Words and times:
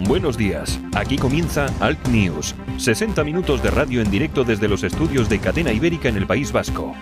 Buenos 0.00 0.38
días, 0.38 0.80
aquí 0.94 1.16
comienza 1.16 1.66
Alt 1.80 2.06
News, 2.06 2.54
60 2.76 3.24
minutos 3.24 3.60
de 3.64 3.70
radio 3.72 4.00
en 4.00 4.08
directo 4.08 4.44
desde 4.44 4.68
los 4.68 4.84
estudios 4.84 5.28
de 5.28 5.40
Cadena 5.40 5.72
Ibérica 5.72 6.08
en 6.08 6.16
el 6.16 6.24
País 6.24 6.52
Vasco. 6.52 6.94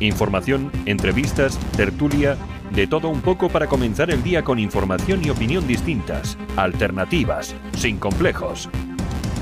Información, 0.00 0.70
entrevistas, 0.84 1.58
tertulia, 1.78 2.36
de 2.72 2.86
todo 2.86 3.08
un 3.08 3.22
poco 3.22 3.48
para 3.48 3.68
comenzar 3.68 4.10
el 4.10 4.22
día 4.22 4.44
con 4.44 4.58
información 4.58 5.24
y 5.24 5.30
opinión 5.30 5.66
distintas, 5.66 6.36
alternativas, 6.56 7.54
sin 7.78 7.96
complejos. 7.96 8.68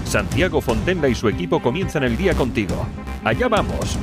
Santiago 0.05 0.61
Fontenla 0.61 1.09
y 1.09 1.17
su 1.17 1.29
equipo 1.29 1.61
comienzan 1.61 2.05
el 2.05 2.17
día 2.17 2.35
contigo. 2.35 2.87
Allá 3.25 3.49
vamos. 3.49 3.99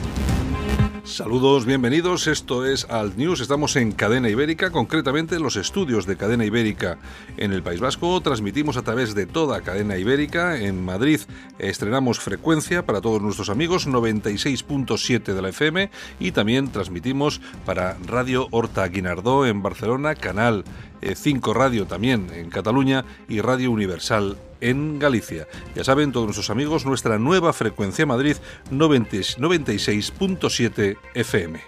Saludos, 1.10 1.66
bienvenidos. 1.66 2.28
Esto 2.28 2.68
es 2.68 2.86
Alt 2.88 3.18
News. 3.18 3.42
Estamos 3.42 3.76
en 3.76 3.94
Cadena 3.94 4.30
Ibérica, 4.30 4.70
concretamente 4.70 5.36
en 5.36 5.42
los 5.42 5.56
estudios 5.56 6.06
de 6.06 6.16
Cadena 6.16 6.46
Ibérica 6.46 7.00
en 7.36 7.52
el 7.52 7.64
País 7.64 7.80
Vasco. 7.80 8.22
Transmitimos 8.22 8.78
a 8.78 8.84
través 8.84 9.16
de 9.16 9.26
toda 9.26 9.62
Cadena 9.62 9.98
Ibérica. 9.98 10.58
En 10.58 10.86
Madrid 10.86 11.20
estrenamos 11.58 12.20
frecuencia 12.20 12.86
para 12.86 13.02
todos 13.02 13.24
nuestros 13.24 13.50
amigos, 13.50 13.88
96.7 13.88 15.34
de 15.34 15.42
la 15.42 15.50
FM. 15.50 15.90
Y 16.20 16.32
también 16.32 16.72
transmitimos 16.72 17.42
para 17.66 17.98
Radio 18.06 18.48
Horta 18.52 18.88
Guinardó 18.88 19.48
en 19.48 19.64
Barcelona, 19.64 20.14
Canal 20.14 20.64
5 21.02 21.54
Radio 21.56 21.88
también 21.88 22.28
en 22.34 22.52
Cataluña 22.52 23.04
y 23.28 23.42
Radio 23.42 23.72
Universal 23.72 24.38
en 24.62 25.00
Galicia. 25.00 25.48
Ya 25.76 25.84
saben 25.84 26.12
todos 26.12 26.28
nuestros 26.28 26.50
amigos, 26.50 26.86
nuestra 26.86 27.20
nueva 27.20 27.54
frecuencia 27.54 28.06
Madrid 28.06 28.36
96.7 28.72 30.98
FM. 31.14 31.60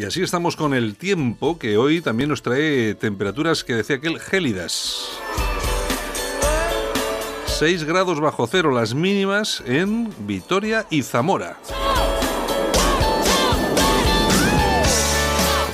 Y 0.00 0.04
así 0.04 0.22
estamos 0.22 0.56
con 0.56 0.72
el 0.72 0.96
tiempo 0.96 1.58
que 1.58 1.76
hoy 1.76 2.00
también 2.00 2.30
nos 2.30 2.40
trae 2.40 2.94
temperaturas 2.94 3.64
que 3.64 3.74
decía 3.74 3.96
aquel 3.96 4.18
gélidas. 4.18 5.10
6 7.60 7.84
grados 7.84 8.20
bajo 8.20 8.46
cero 8.46 8.70
las 8.70 8.94
mínimas 8.94 9.62
en 9.66 10.08
Vitoria 10.26 10.86
y 10.88 11.02
Zamora. 11.02 11.58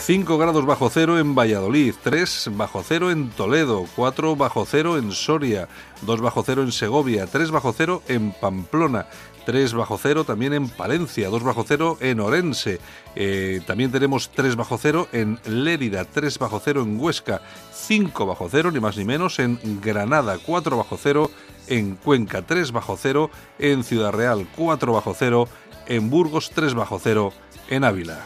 5 0.01 0.37
grados 0.37 0.67
bajo 0.67 0.91
cero 0.91 1.21
en 1.21 1.37
Valladolid, 1.37 1.95
3 2.03 2.51
bajo 2.55 2.83
cero 2.85 3.13
en 3.13 3.31
Toledo, 3.31 3.87
4 3.95 4.35
bajo 4.35 4.67
cero 4.69 4.99
en 4.99 5.13
Soria, 5.13 5.69
2 6.03 6.21
bajo 6.23 6.43
cero 6.45 6.63
en 6.63 6.73
Segovia, 6.73 7.29
3 7.29 7.53
bajo 7.53 7.73
cero 7.73 8.03
en 8.09 8.33
Pamplona, 8.33 9.07
3 9.45 9.75
bajo 9.75 9.97
cero 9.97 10.25
también 10.25 10.55
en 10.55 10.69
Palencia, 10.69 11.29
2 11.29 11.45
bajo 11.45 11.65
cero 11.69 11.99
en 12.01 12.19
Orense, 12.19 12.81
eh, 13.15 13.61
también 13.65 13.93
tenemos 13.93 14.31
3 14.31 14.57
bajo 14.57 14.77
cero 14.77 15.07
en 15.13 15.39
Lérida, 15.45 16.05
3 16.05 16.37
bajo 16.41 16.61
cero 16.65 16.83
en 16.83 17.01
Huesca, 17.01 17.43
5 17.73 18.27
bajo 18.27 18.49
cero 18.51 18.73
ni 18.73 18.81
más 18.81 18.97
ni 18.97 19.05
menos 19.05 19.39
en 19.39 19.59
Granada, 19.81 20.39
4 20.45 20.77
bajo 20.77 20.99
cero 21.01 21.31
en 21.31 21.56
Cuenca, 21.97 22.43
3 22.43 22.73
bajo 22.73 22.97
cero 22.97 23.31
en 23.59 23.85
Ciudad 23.85 24.13
Real, 24.13 24.47
4 24.57 24.93
bajo 24.93 25.15
cero 25.15 25.49
en 25.87 26.11
Burgos, 26.11 26.51
3 26.55 26.75
bajo 26.75 26.99
cero 26.99 27.33
en 27.69 27.85
Ávila. 27.85 28.19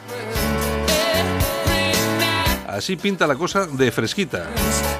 Así 2.68 2.96
pinta 2.96 3.26
la 3.26 3.34
cosa 3.34 3.66
de 3.66 3.90
fresquita. 3.90 4.48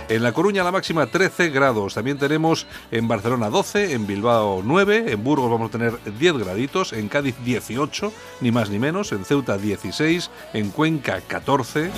En 0.09 0.25
La 0.25 0.33
Coruña 0.33 0.65
la 0.65 0.73
máxima 0.73 1.07
13 1.07 1.51
grados. 1.51 1.95
También 1.95 2.19
tenemos 2.19 2.67
en 2.91 3.07
Barcelona 3.07 3.49
12, 3.49 3.93
en 3.93 4.09
Bilbao 4.09 4.61
9, 4.65 5.13
en 5.13 5.23
Burgos 5.23 5.49
vamos 5.49 5.69
a 5.69 5.73
tener 5.73 5.97
10 6.19 6.39
graditos, 6.39 6.93
en 6.93 7.09
Cádiz 7.09 7.37
18, 7.45 8.13
ni 8.41 8.51
más 8.51 8.71
ni 8.71 8.81
menos, 8.81 9.13
en 9.13 9.25
Ceuta 9.25 9.57
16, 9.57 10.31
en 10.53 10.71
Cuenca 10.71 11.21
14. 11.21 11.91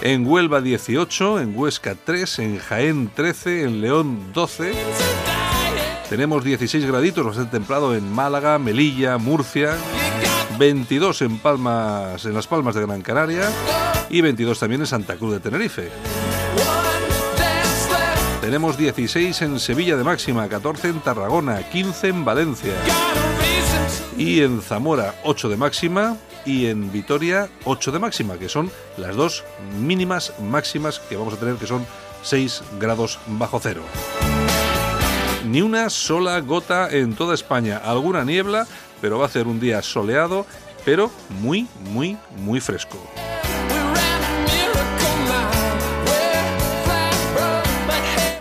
En 0.00 0.26
Huelva 0.26 0.60
18, 0.60 1.40
en 1.40 1.58
Huesca 1.58 1.96
3, 2.02 2.38
en 2.38 2.58
Jaén 2.58 3.10
13, 3.14 3.64
en 3.64 3.80
León 3.80 4.32
12. 4.32 4.72
Tenemos 6.08 6.44
16 6.44 6.86
graditos, 6.86 7.26
bastante 7.26 7.58
templado 7.58 7.94
en 7.94 8.10
Málaga, 8.12 8.58
Melilla, 8.58 9.18
Murcia. 9.18 9.76
22 10.58 11.22
en 11.22 11.38
Palmas, 11.38 12.24
en 12.24 12.34
las 12.34 12.46
Palmas 12.46 12.74
de 12.74 12.82
Gran 12.82 13.02
Canaria 13.02 13.48
y 14.10 14.20
22 14.20 14.58
también 14.58 14.80
en 14.80 14.86
Santa 14.86 15.16
Cruz 15.16 15.32
de 15.32 15.40
Tenerife. 15.40 15.88
Tenemos 18.40 18.76
16 18.76 19.42
en 19.42 19.60
Sevilla 19.60 19.96
de 19.96 20.04
máxima, 20.04 20.48
14 20.48 20.88
en 20.88 21.00
Tarragona, 21.00 21.62
15 21.68 22.08
en 22.08 22.24
Valencia 22.24 22.72
y 24.18 24.40
en 24.42 24.60
Zamora 24.60 25.14
8 25.22 25.48
de 25.48 25.56
máxima 25.56 26.16
y 26.44 26.66
en 26.66 26.90
Vitoria 26.90 27.48
8 27.64 27.92
de 27.92 27.98
máxima, 28.00 28.36
que 28.36 28.48
son 28.48 28.70
las 28.96 29.14
dos 29.14 29.44
mínimas 29.78 30.34
máximas 30.40 30.98
que 30.98 31.16
vamos 31.16 31.34
a 31.34 31.36
tener, 31.38 31.54
que 31.54 31.66
son 31.66 31.86
6 32.22 32.62
grados 32.80 33.18
bajo 33.26 33.60
cero. 33.62 33.82
Ni 35.46 35.62
una 35.62 35.88
sola 35.88 36.40
gota 36.40 36.90
en 36.90 37.14
toda 37.14 37.34
España, 37.34 37.78
alguna 37.78 38.24
niebla, 38.24 38.66
pero 39.00 39.18
va 39.18 39.26
a 39.26 39.30
ser 39.30 39.46
un 39.46 39.60
día 39.60 39.80
soleado, 39.82 40.44
pero 40.84 41.10
muy, 41.40 41.68
muy, 41.92 42.18
muy 42.38 42.60
fresco. 42.60 42.98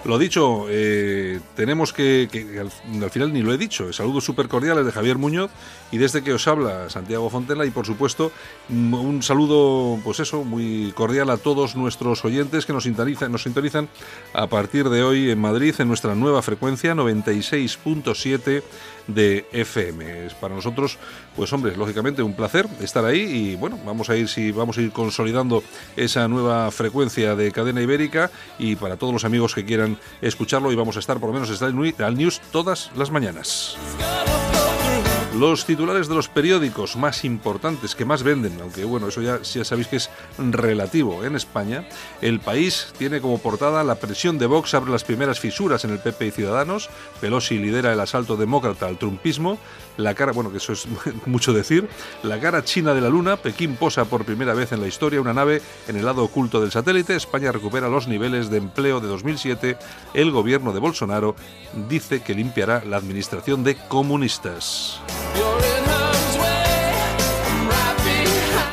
Lo 0.08 0.18
dicho, 0.18 0.68
eh, 0.70 1.42
tenemos 1.58 1.92
que, 1.92 2.30
al, 2.62 3.12
final 3.12 3.34
ni 3.34 3.42
lo 3.42 3.54
he 3.54 3.58
dicho, 3.58 3.92
saludos 3.92 4.24
súper 4.24 4.48
cordiales 4.48 4.86
de 4.86 4.94
Javier 4.94 5.18
Muñoz 5.18 5.52
y 5.92 5.98
desde 5.98 6.24
que 6.24 6.32
os 6.32 6.48
habla 6.48 6.90
Santiago 6.90 7.30
Fontela 7.30 7.66
y 7.66 7.72
por 7.72 7.86
supuesto 7.86 8.32
mm, 8.70 8.94
un 8.94 9.22
saludo, 9.22 10.00
pues 10.06 10.22
eso, 10.22 10.46
muy 10.46 10.94
cordial 10.96 11.30
a 11.30 11.36
todos 11.36 11.76
nuestros 11.76 12.24
oyentes 12.24 12.66
que 12.66 12.72
nos 12.72 12.86
sintonizan, 12.86 13.34
nos 13.34 13.44
sintonizan 13.44 13.90
a 14.32 14.48
partir 14.48 14.88
de 14.90 15.04
hoy 15.04 15.30
en 15.30 15.42
Madrid 15.42 15.76
en 15.78 15.90
nuestra 15.90 16.16
nueva 16.16 16.42
frecuencia 16.42 16.96
96.7 16.96 18.64
de 19.08 19.46
FM. 19.52 20.28
Es 20.28 20.34
para 20.34 20.56
nosotros, 20.56 20.98
pues 21.36 21.52
hombre, 21.54 21.76
lógicamente 21.76 22.22
un 22.22 22.34
placer 22.34 22.68
estar 22.82 23.06
ahí 23.06 23.22
y 23.22 23.56
bueno, 23.56 23.80
vamos 23.86 24.10
a 24.10 24.16
ir 24.16 24.28
si 24.28 24.52
vamos 24.52 24.78
a 24.78 24.82
ir 24.82 24.92
consolidando 24.92 25.64
esa 25.96 26.28
nueva 26.28 26.70
frecuencia 26.72 27.36
de 27.36 27.52
cadena 27.52 27.82
ibérica 27.82 28.30
y 28.60 28.76
para 28.76 28.98
todos 28.98 29.14
los 29.14 29.26
amigos 29.26 29.56
que 29.56 29.66
quieran 29.66 29.98
escucharlo 30.22 30.72
y 30.72 30.76
vamos 30.76 30.96
a 30.98 31.00
estar 31.00 31.20
por 31.20 31.30
lo 31.30 31.34
menos 31.34 31.50
estar 31.50 31.70
al 31.70 32.18
news 32.18 32.42
todas 32.52 32.92
las 32.96 33.12
mañanas. 33.12 33.78
Los 35.38 35.66
titulares 35.66 36.08
de 36.08 36.16
los 36.16 36.30
periódicos 36.30 36.96
más 36.96 37.24
importantes 37.24 37.94
que 37.94 38.06
más 38.06 38.24
venden, 38.24 38.60
aunque 38.60 38.86
bueno, 38.86 39.10
eso 39.10 39.22
ya, 39.22 39.40
ya 39.40 39.64
sabéis 39.64 39.88
que 39.88 39.98
es 39.98 40.10
relativo 40.40 41.24
en 41.24 41.36
España, 41.36 41.88
el 42.24 42.40
país 42.40 42.92
tiene 42.98 43.22
como 43.22 43.38
portada 43.38 43.84
la 43.84 43.96
presión 43.96 44.40
de 44.40 44.48
Vox 44.48 44.74
abre 44.74 44.92
las 44.92 45.04
primeras 45.04 45.40
fisuras 45.40 45.86
en 45.86 45.92
el 45.92 46.00
PP 46.00 46.26
y 46.26 46.32
Ciudadanos, 46.32 46.90
Pelosi 47.22 47.60
lidera 47.60 47.94
el 47.94 48.00
asalto 48.00 48.36
demócrata 48.36 48.88
al 48.88 48.98
trumpismo, 48.98 49.60
la 49.98 50.16
cara, 50.16 50.32
bueno, 50.32 50.52
que 50.52 50.58
eso 50.58 50.74
es 50.74 50.88
mucho 51.26 51.54
decir, 51.54 51.90
la 52.24 52.40
cara 52.40 52.64
china 52.64 52.94
de 52.94 53.02
la 53.02 53.10
luna, 53.10 53.38
Pekín 53.38 53.76
posa 53.76 54.06
por 54.06 54.26
primera 54.26 54.54
vez 54.54 54.72
en 54.72 54.82
la 54.82 54.88
historia 54.88 55.22
una 55.22 55.34
nave 55.34 55.62
en 55.88 55.98
el 55.98 56.06
lado 56.06 56.24
oculto 56.24 56.62
del 56.62 56.72
satélite, 56.72 57.16
España 57.16 57.52
recupera 57.52 57.90
los 57.90 58.08
niveles 58.08 58.50
de 58.50 58.58
empleo 58.58 59.00
de 59.00 59.08
2007, 59.08 59.78
el 60.14 60.32
gobierno 60.32 60.74
de 60.74 60.80
Bolsonaro 60.80 61.36
dice 61.90 62.22
que 62.22 62.34
limpiará 62.34 62.84
la 62.86 62.98
administración 62.98 63.64
de 63.64 63.76
comunistas. 63.88 65.02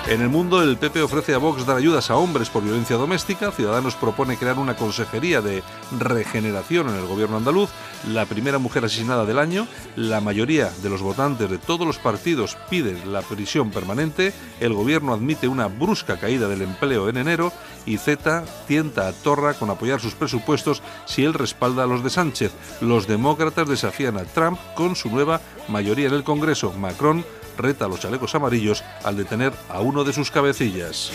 En 0.06 0.21
el 0.21 0.29
mundo, 0.29 0.62
el 0.62 0.77
PP 0.77 1.01
ofrece 1.03 1.33
a 1.33 1.39
Vox 1.39 1.65
dar 1.65 1.79
ayudas 1.79 2.11
a 2.11 2.17
hombres 2.17 2.51
por 2.51 2.62
violencia 2.62 2.97
doméstica. 2.97 3.51
Ciudadanos 3.51 3.95
propone 3.95 4.37
crear 4.37 4.59
una 4.59 4.77
consejería 4.77 5.41
de 5.41 5.62
regeneración 5.99 6.91
en 6.91 6.97
el 6.97 7.06
gobierno 7.06 7.39
andaluz. 7.39 7.71
La 8.12 8.27
primera 8.27 8.59
mujer 8.59 8.85
asesinada 8.85 9.25
del 9.25 9.39
año. 9.39 9.67
La 9.97 10.21
mayoría 10.21 10.71
de 10.83 10.91
los 10.91 11.01
votantes 11.01 11.49
de 11.49 11.56
todos 11.56 11.87
los 11.87 11.97
partidos 11.97 12.59
piden 12.69 13.15
la 13.15 13.23
prisión 13.23 13.71
permanente. 13.71 14.35
El 14.61 14.75
gobierno 14.75 15.15
admite 15.15 15.49
una 15.49 15.69
brusca 15.69 16.19
caída 16.19 16.49
del 16.49 16.61
empleo 16.61 17.09
en 17.09 17.17
enero. 17.17 17.50
Y 17.87 17.97
Z 17.97 18.45
tienta 18.69 19.09
a 19.09 19.12
Torra 19.15 19.55
con 19.55 19.71
apoyar 19.71 20.00
sus 20.00 20.15
presupuestos 20.15 20.83
si 21.07 21.25
él 21.25 21.33
respalda 21.33 21.85
a 21.85 21.87
los 21.87 22.05
de 22.05 22.11
Sánchez. 22.11 22.53
Los 22.83 23.07
demócratas 23.07 23.71
desafían 23.71 24.19
a 24.19 24.25
Trump 24.25 24.59
con 24.75 24.97
su 24.97 25.09
nueva 25.09 25.41
mayoría 25.69 26.09
en 26.09 26.15
el 26.15 26.25
Congreso. 26.25 26.75
Macron 26.75 27.25
reta 27.56 27.87
a 27.87 27.89
los 27.89 28.01
chalecos 28.01 28.35
amarillos 28.35 28.85
al 29.05 29.17
detener 29.17 29.53
a 29.69 29.81
uno 29.81 30.05
de 30.05 30.12
sus 30.12 30.31
cabecillas. 30.31 31.11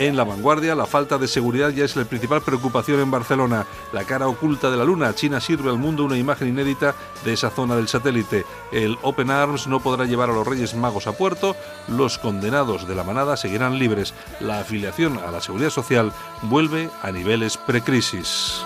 En 0.00 0.16
la 0.16 0.24
vanguardia, 0.24 0.74
la 0.74 0.86
falta 0.86 1.18
de 1.18 1.28
seguridad 1.28 1.68
ya 1.68 1.84
es 1.84 1.94
la 1.94 2.06
principal 2.06 2.40
preocupación 2.40 3.00
en 3.00 3.10
Barcelona. 3.10 3.66
La 3.92 4.04
cara 4.04 4.28
oculta 4.28 4.70
de 4.70 4.78
la 4.78 4.84
Luna. 4.84 5.14
China 5.14 5.42
sirve 5.42 5.68
al 5.68 5.76
mundo 5.76 6.06
una 6.06 6.16
imagen 6.16 6.48
inédita 6.48 6.94
de 7.22 7.34
esa 7.34 7.50
zona 7.50 7.76
del 7.76 7.86
satélite. 7.86 8.46
El 8.72 8.96
Open 9.02 9.30
Arms 9.30 9.66
no 9.66 9.80
podrá 9.80 10.06
llevar 10.06 10.30
a 10.30 10.32
los 10.32 10.46
Reyes 10.46 10.74
Magos 10.74 11.06
a 11.06 11.12
puerto. 11.12 11.54
Los 11.86 12.16
condenados 12.16 12.88
de 12.88 12.94
la 12.94 13.04
manada 13.04 13.36
seguirán 13.36 13.78
libres. 13.78 14.14
La 14.40 14.60
afiliación 14.60 15.18
a 15.18 15.30
la 15.30 15.42
seguridad 15.42 15.68
social 15.68 16.14
vuelve 16.44 16.88
a 17.02 17.12
niveles 17.12 17.58
precrisis. 17.58 18.62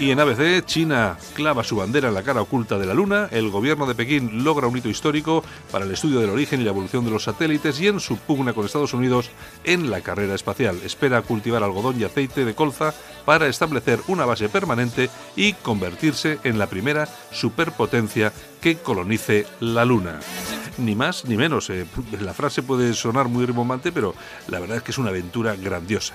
Y 0.00 0.12
en 0.12 0.20
ABC, 0.20 0.64
China 0.64 1.18
clava 1.34 1.64
su 1.64 1.74
bandera 1.74 2.08
en 2.08 2.14
la 2.14 2.22
cara 2.22 2.40
oculta 2.40 2.78
de 2.78 2.86
la 2.86 2.94
Luna, 2.94 3.28
el 3.32 3.50
gobierno 3.50 3.84
de 3.84 3.96
Pekín 3.96 4.44
logra 4.44 4.68
un 4.68 4.76
hito 4.76 4.88
histórico 4.88 5.42
para 5.72 5.84
el 5.84 5.90
estudio 5.90 6.20
del 6.20 6.30
origen 6.30 6.60
y 6.60 6.64
la 6.64 6.70
evolución 6.70 7.04
de 7.04 7.10
los 7.10 7.24
satélites 7.24 7.80
y 7.80 7.88
en 7.88 7.98
su 7.98 8.16
pugna 8.16 8.52
con 8.52 8.64
Estados 8.64 8.94
Unidos 8.94 9.30
en 9.64 9.90
la 9.90 10.00
carrera 10.00 10.36
espacial. 10.36 10.78
Espera 10.84 11.22
cultivar 11.22 11.64
algodón 11.64 12.00
y 12.00 12.04
aceite 12.04 12.44
de 12.44 12.54
colza 12.54 12.94
para 13.24 13.48
establecer 13.48 13.98
una 14.06 14.24
base 14.24 14.48
permanente 14.48 15.10
y 15.34 15.54
convertirse 15.54 16.38
en 16.44 16.60
la 16.60 16.68
primera 16.68 17.08
superpotencia 17.32 18.32
que 18.60 18.76
colonice 18.76 19.46
la 19.58 19.84
Luna 19.84 20.20
ni 20.78 20.94
más 20.94 21.24
ni 21.24 21.36
menos. 21.36 21.70
Eh, 21.70 21.86
la 22.20 22.34
frase 22.34 22.62
puede 22.62 22.94
sonar 22.94 23.26
muy 23.26 23.44
rimbombante, 23.44 23.90
pero 23.90 24.14
la 24.46 24.60
verdad 24.60 24.76
es 24.76 24.84
que 24.84 24.92
es 24.92 24.98
una 24.98 25.10
aventura 25.10 25.56
grandiosa. 25.56 26.14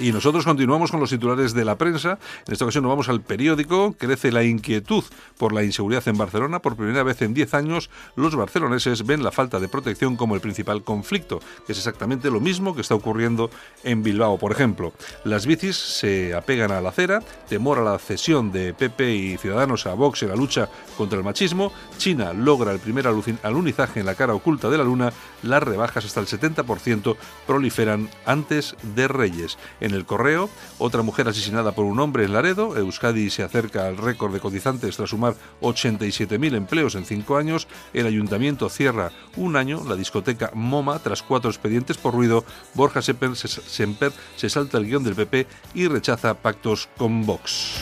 Y 0.00 0.12
nosotros 0.12 0.46
continuamos 0.46 0.90
con 0.90 0.98
los 0.98 1.10
titulares 1.10 1.52
de 1.52 1.62
la 1.62 1.76
prensa. 1.76 2.18
En 2.46 2.54
esta 2.54 2.64
ocasión 2.64 2.84
nos 2.84 2.90
vamos 2.92 3.10
al 3.10 3.20
periódico. 3.20 3.94
Crece 3.98 4.32
la 4.32 4.42
inquietud 4.42 5.04
por 5.36 5.52
la 5.52 5.62
inseguridad 5.62 6.08
en 6.08 6.16
Barcelona. 6.16 6.62
Por 6.62 6.74
primera 6.74 7.02
vez 7.02 7.20
en 7.20 7.34
10 7.34 7.52
años, 7.52 7.90
los 8.16 8.34
barceloneses 8.34 9.04
ven 9.04 9.22
la 9.22 9.30
falta 9.30 9.60
de 9.60 9.68
protección 9.68 10.16
como 10.16 10.34
el 10.34 10.40
principal 10.40 10.84
conflicto, 10.84 11.40
que 11.66 11.72
es 11.72 11.78
exactamente 11.78 12.30
lo 12.30 12.40
mismo 12.40 12.74
que 12.74 12.80
está 12.80 12.94
ocurriendo 12.94 13.50
en 13.84 14.02
Bilbao, 14.02 14.38
por 14.38 14.52
ejemplo. 14.52 14.94
Las 15.24 15.44
bicis 15.44 15.76
se 15.76 16.34
apegan 16.34 16.72
a 16.72 16.80
la 16.80 16.88
acera, 16.88 17.22
temor 17.50 17.78
a 17.78 17.82
la 17.82 17.98
cesión 17.98 18.52
de 18.52 18.72
PP 18.72 19.14
y 19.14 19.36
Ciudadanos 19.36 19.84
a 19.84 19.92
Vox 19.92 20.22
en 20.22 20.30
la 20.30 20.36
lucha 20.36 20.70
contra 20.96 21.18
el 21.18 21.24
machismo. 21.24 21.72
China 21.98 22.32
logra 22.32 22.72
el 22.72 22.78
primer 22.78 23.06
alunizaje 23.06 24.00
en 24.00 24.06
la 24.06 24.14
cara 24.14 24.32
oculta 24.32 24.70
de 24.70 24.78
la 24.78 24.84
luna. 24.84 25.12
Las 25.42 25.62
rebajas 25.62 26.06
hasta 26.06 26.20
el 26.20 26.26
70% 26.26 27.16
proliferan 27.46 28.08
antes 28.24 28.76
de 28.94 29.06
Reyes. 29.06 29.58
El 29.94 30.06
correo, 30.06 30.50
otra 30.78 31.02
mujer 31.02 31.28
asesinada 31.28 31.72
por 31.72 31.84
un 31.84 32.00
hombre 32.00 32.24
en 32.24 32.32
Laredo. 32.32 32.76
Euskadi 32.76 33.30
se 33.30 33.42
acerca 33.42 33.86
al 33.86 33.96
récord 33.96 34.32
de 34.32 34.40
cotizantes 34.40 34.96
tras 34.96 35.10
sumar 35.10 35.34
87.000 35.60 36.54
empleos 36.54 36.94
en 36.94 37.04
cinco 37.04 37.36
años. 37.36 37.68
El 37.92 38.06
ayuntamiento 38.06 38.68
cierra 38.68 39.12
un 39.36 39.56
año 39.56 39.82
la 39.86 39.96
discoteca 39.96 40.50
MoMA 40.54 40.98
tras 40.98 41.22
cuatro 41.22 41.50
expedientes 41.50 41.96
por 41.98 42.14
ruido. 42.14 42.44
Borja 42.74 43.02
Semper 43.02 43.36
se 43.36 44.50
salta 44.50 44.78
el 44.78 44.86
guion 44.86 45.04
del 45.04 45.14
PP 45.14 45.46
y 45.74 45.88
rechaza 45.88 46.34
pactos 46.34 46.88
con 46.96 47.26
Vox. 47.26 47.80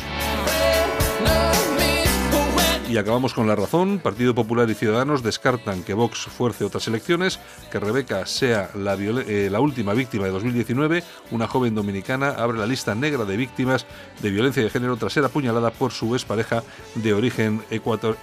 Y 2.89 2.97
acabamos 2.97 3.35
con 3.35 3.47
la 3.47 3.55
razón. 3.55 3.99
Partido 3.99 4.35
Popular 4.35 4.69
y 4.71 4.75
Ciudadanos 4.75 5.23
descartan 5.23 5.83
que 5.83 5.93
Vox 5.93 6.21
fuerce 6.21 6.65
otras 6.65 6.89
elecciones, 6.89 7.39
que 7.71 7.79
Rebeca 7.79 8.25
sea 8.25 8.71
la, 8.75 8.95
eh, 8.99 9.51
última 9.59 9.93
víctima 9.93 10.25
de 10.25 10.31
2019. 10.31 11.05
Una 11.31 11.47
joven 11.47 11.75
dominicana 11.75 12.31
abre 12.31 12.59
la 12.59 12.67
lista 12.67 12.95
negra 12.95 13.27
de 13.27 13.37
víctimas 13.37 13.85
de 14.23 14.31
violencia 14.31 14.63
de 14.63 14.71
género 14.71 14.97
tras 14.97 15.13
ser 15.13 15.25
apuñalada 15.25 15.71
por 15.71 15.93
su 15.93 16.15
expareja 16.15 16.63
de 16.95 17.13
origen 17.13 17.63
ecuatorial, 17.71 18.17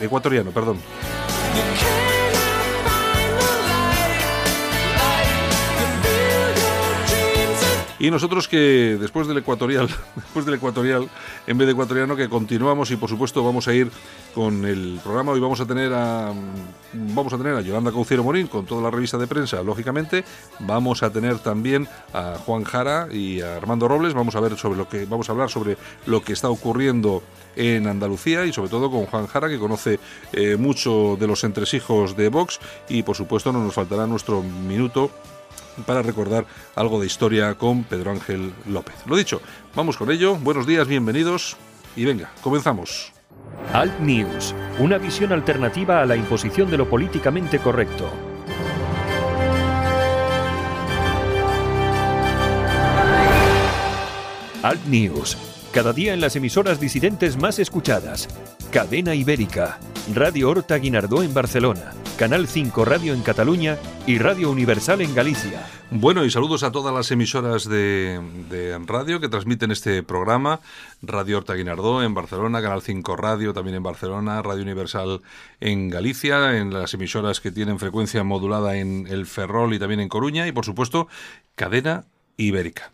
ecuatoriano. 0.00 0.50
Perdón. 0.50 0.78
Y 8.00 8.12
nosotros 8.12 8.46
que 8.46 8.96
después 9.00 9.26
del 9.26 9.38
ecuatorial, 9.38 9.88
después 10.14 10.44
del 10.46 10.54
ecuatorial, 10.54 11.08
en 11.46 11.58
vez 11.58 11.66
de 11.66 11.72
ecuatoriano, 11.72 12.14
que 12.14 12.28
continuamos 12.28 12.90
y 12.92 12.96
por 12.96 13.08
supuesto 13.08 13.42
vamos 13.42 13.66
a 13.66 13.74
ir 13.74 13.90
con 14.34 14.64
el 14.64 15.00
programa. 15.02 15.32
Hoy 15.32 15.40
vamos 15.40 15.60
a 15.60 15.66
tener 15.66 15.92
a 15.92 16.32
vamos 16.92 17.32
a 17.32 17.38
tener 17.38 17.54
a 17.54 17.60
Yolanda 17.60 17.90
Cauciero 17.90 18.22
Morín 18.22 18.46
con 18.46 18.66
toda 18.66 18.82
la 18.82 18.90
revista 18.90 19.18
de 19.18 19.26
prensa, 19.26 19.62
lógicamente. 19.64 20.24
Vamos 20.60 21.02
a 21.02 21.10
tener 21.10 21.40
también 21.40 21.88
a 22.14 22.36
Juan 22.46 22.62
Jara 22.62 23.08
y 23.10 23.40
a 23.40 23.56
Armando 23.56 23.88
Robles. 23.88 24.14
Vamos 24.14 24.36
a 24.36 24.40
ver 24.40 24.56
sobre 24.56 24.78
lo 24.78 24.88
que 24.88 25.04
vamos 25.04 25.28
a 25.28 25.32
hablar 25.32 25.50
sobre 25.50 25.76
lo 26.06 26.22
que 26.22 26.32
está 26.32 26.50
ocurriendo 26.50 27.24
en 27.56 27.88
Andalucía 27.88 28.46
y 28.46 28.52
sobre 28.52 28.70
todo 28.70 28.92
con 28.92 29.06
Juan 29.06 29.26
Jara 29.26 29.48
que 29.48 29.58
conoce 29.58 29.98
eh, 30.32 30.56
mucho 30.56 31.16
de 31.18 31.26
los 31.26 31.42
entresijos 31.42 32.16
de 32.16 32.28
Vox 32.28 32.60
y 32.88 33.02
por 33.02 33.16
supuesto 33.16 33.52
no 33.52 33.64
nos 33.64 33.74
faltará 33.74 34.06
nuestro 34.06 34.42
minuto 34.42 35.10
para 35.86 36.02
recordar 36.02 36.46
algo 36.74 37.00
de 37.00 37.06
historia 37.06 37.54
con 37.54 37.84
Pedro 37.84 38.10
Ángel 38.10 38.52
López. 38.66 38.94
Lo 39.06 39.16
dicho, 39.16 39.40
vamos 39.74 39.96
con 39.96 40.10
ello. 40.10 40.36
Buenos 40.36 40.66
días, 40.66 40.86
bienvenidos 40.86 41.56
y 41.96 42.04
venga, 42.04 42.30
comenzamos. 42.42 43.12
Alt 43.72 43.98
News, 44.00 44.54
una 44.78 44.98
visión 44.98 45.32
alternativa 45.32 46.00
a 46.00 46.06
la 46.06 46.16
imposición 46.16 46.70
de 46.70 46.78
lo 46.78 46.88
políticamente 46.88 47.58
correcto. 47.58 48.10
Alt 54.62 54.84
News, 54.86 55.36
cada 55.72 55.92
día 55.92 56.14
en 56.14 56.20
las 56.20 56.34
emisoras 56.34 56.80
disidentes 56.80 57.36
más 57.36 57.58
escuchadas. 57.58 58.28
Cadena 58.72 59.14
Ibérica, 59.14 59.78
Radio 60.14 60.50
Horta 60.50 60.76
Guinardó 60.76 61.22
en 61.22 61.32
Barcelona, 61.32 61.92
Canal 62.18 62.48
5 62.48 62.84
Radio 62.84 63.14
en 63.14 63.22
Cataluña 63.22 63.78
y 64.04 64.18
Radio 64.18 64.50
Universal 64.50 65.02
en 65.02 65.14
Galicia. 65.14 65.64
Bueno, 65.92 66.24
y 66.24 66.30
saludos 66.32 66.64
a 66.64 66.72
todas 66.72 66.92
las 66.92 67.08
emisoras 67.12 67.68
de, 67.68 68.20
radio 68.86 69.20
que 69.20 69.28
transmiten 69.28 69.70
este 69.70 70.02
programa. 70.02 70.58
Radio 71.00 71.38
Horta 71.38 71.54
Guinardó 71.54 72.02
en 72.02 72.14
Barcelona, 72.14 72.60
Canal 72.60 72.82
5 72.82 73.14
Radio 73.14 73.52
también 73.52 73.76
en 73.76 73.84
Barcelona, 73.84 74.42
Radio 74.42 74.64
Universal 74.64 75.20
en 75.60 75.90
Galicia, 75.90 76.58
en 76.58 76.74
las 76.74 76.92
emisoras 76.92 77.40
que 77.40 77.52
tienen 77.52 77.78
frecuencia 77.78 78.24
modulada 78.24 78.76
en 78.78 79.06
el 79.06 79.24
Ferrol 79.24 79.72
y 79.72 79.78
también 79.78 80.00
en 80.00 80.08
Coruña 80.08 80.48
y 80.48 80.52
por 80.52 80.64
supuesto 80.64 81.06
Cadena 81.54 82.06
Ibérica. 82.36 82.90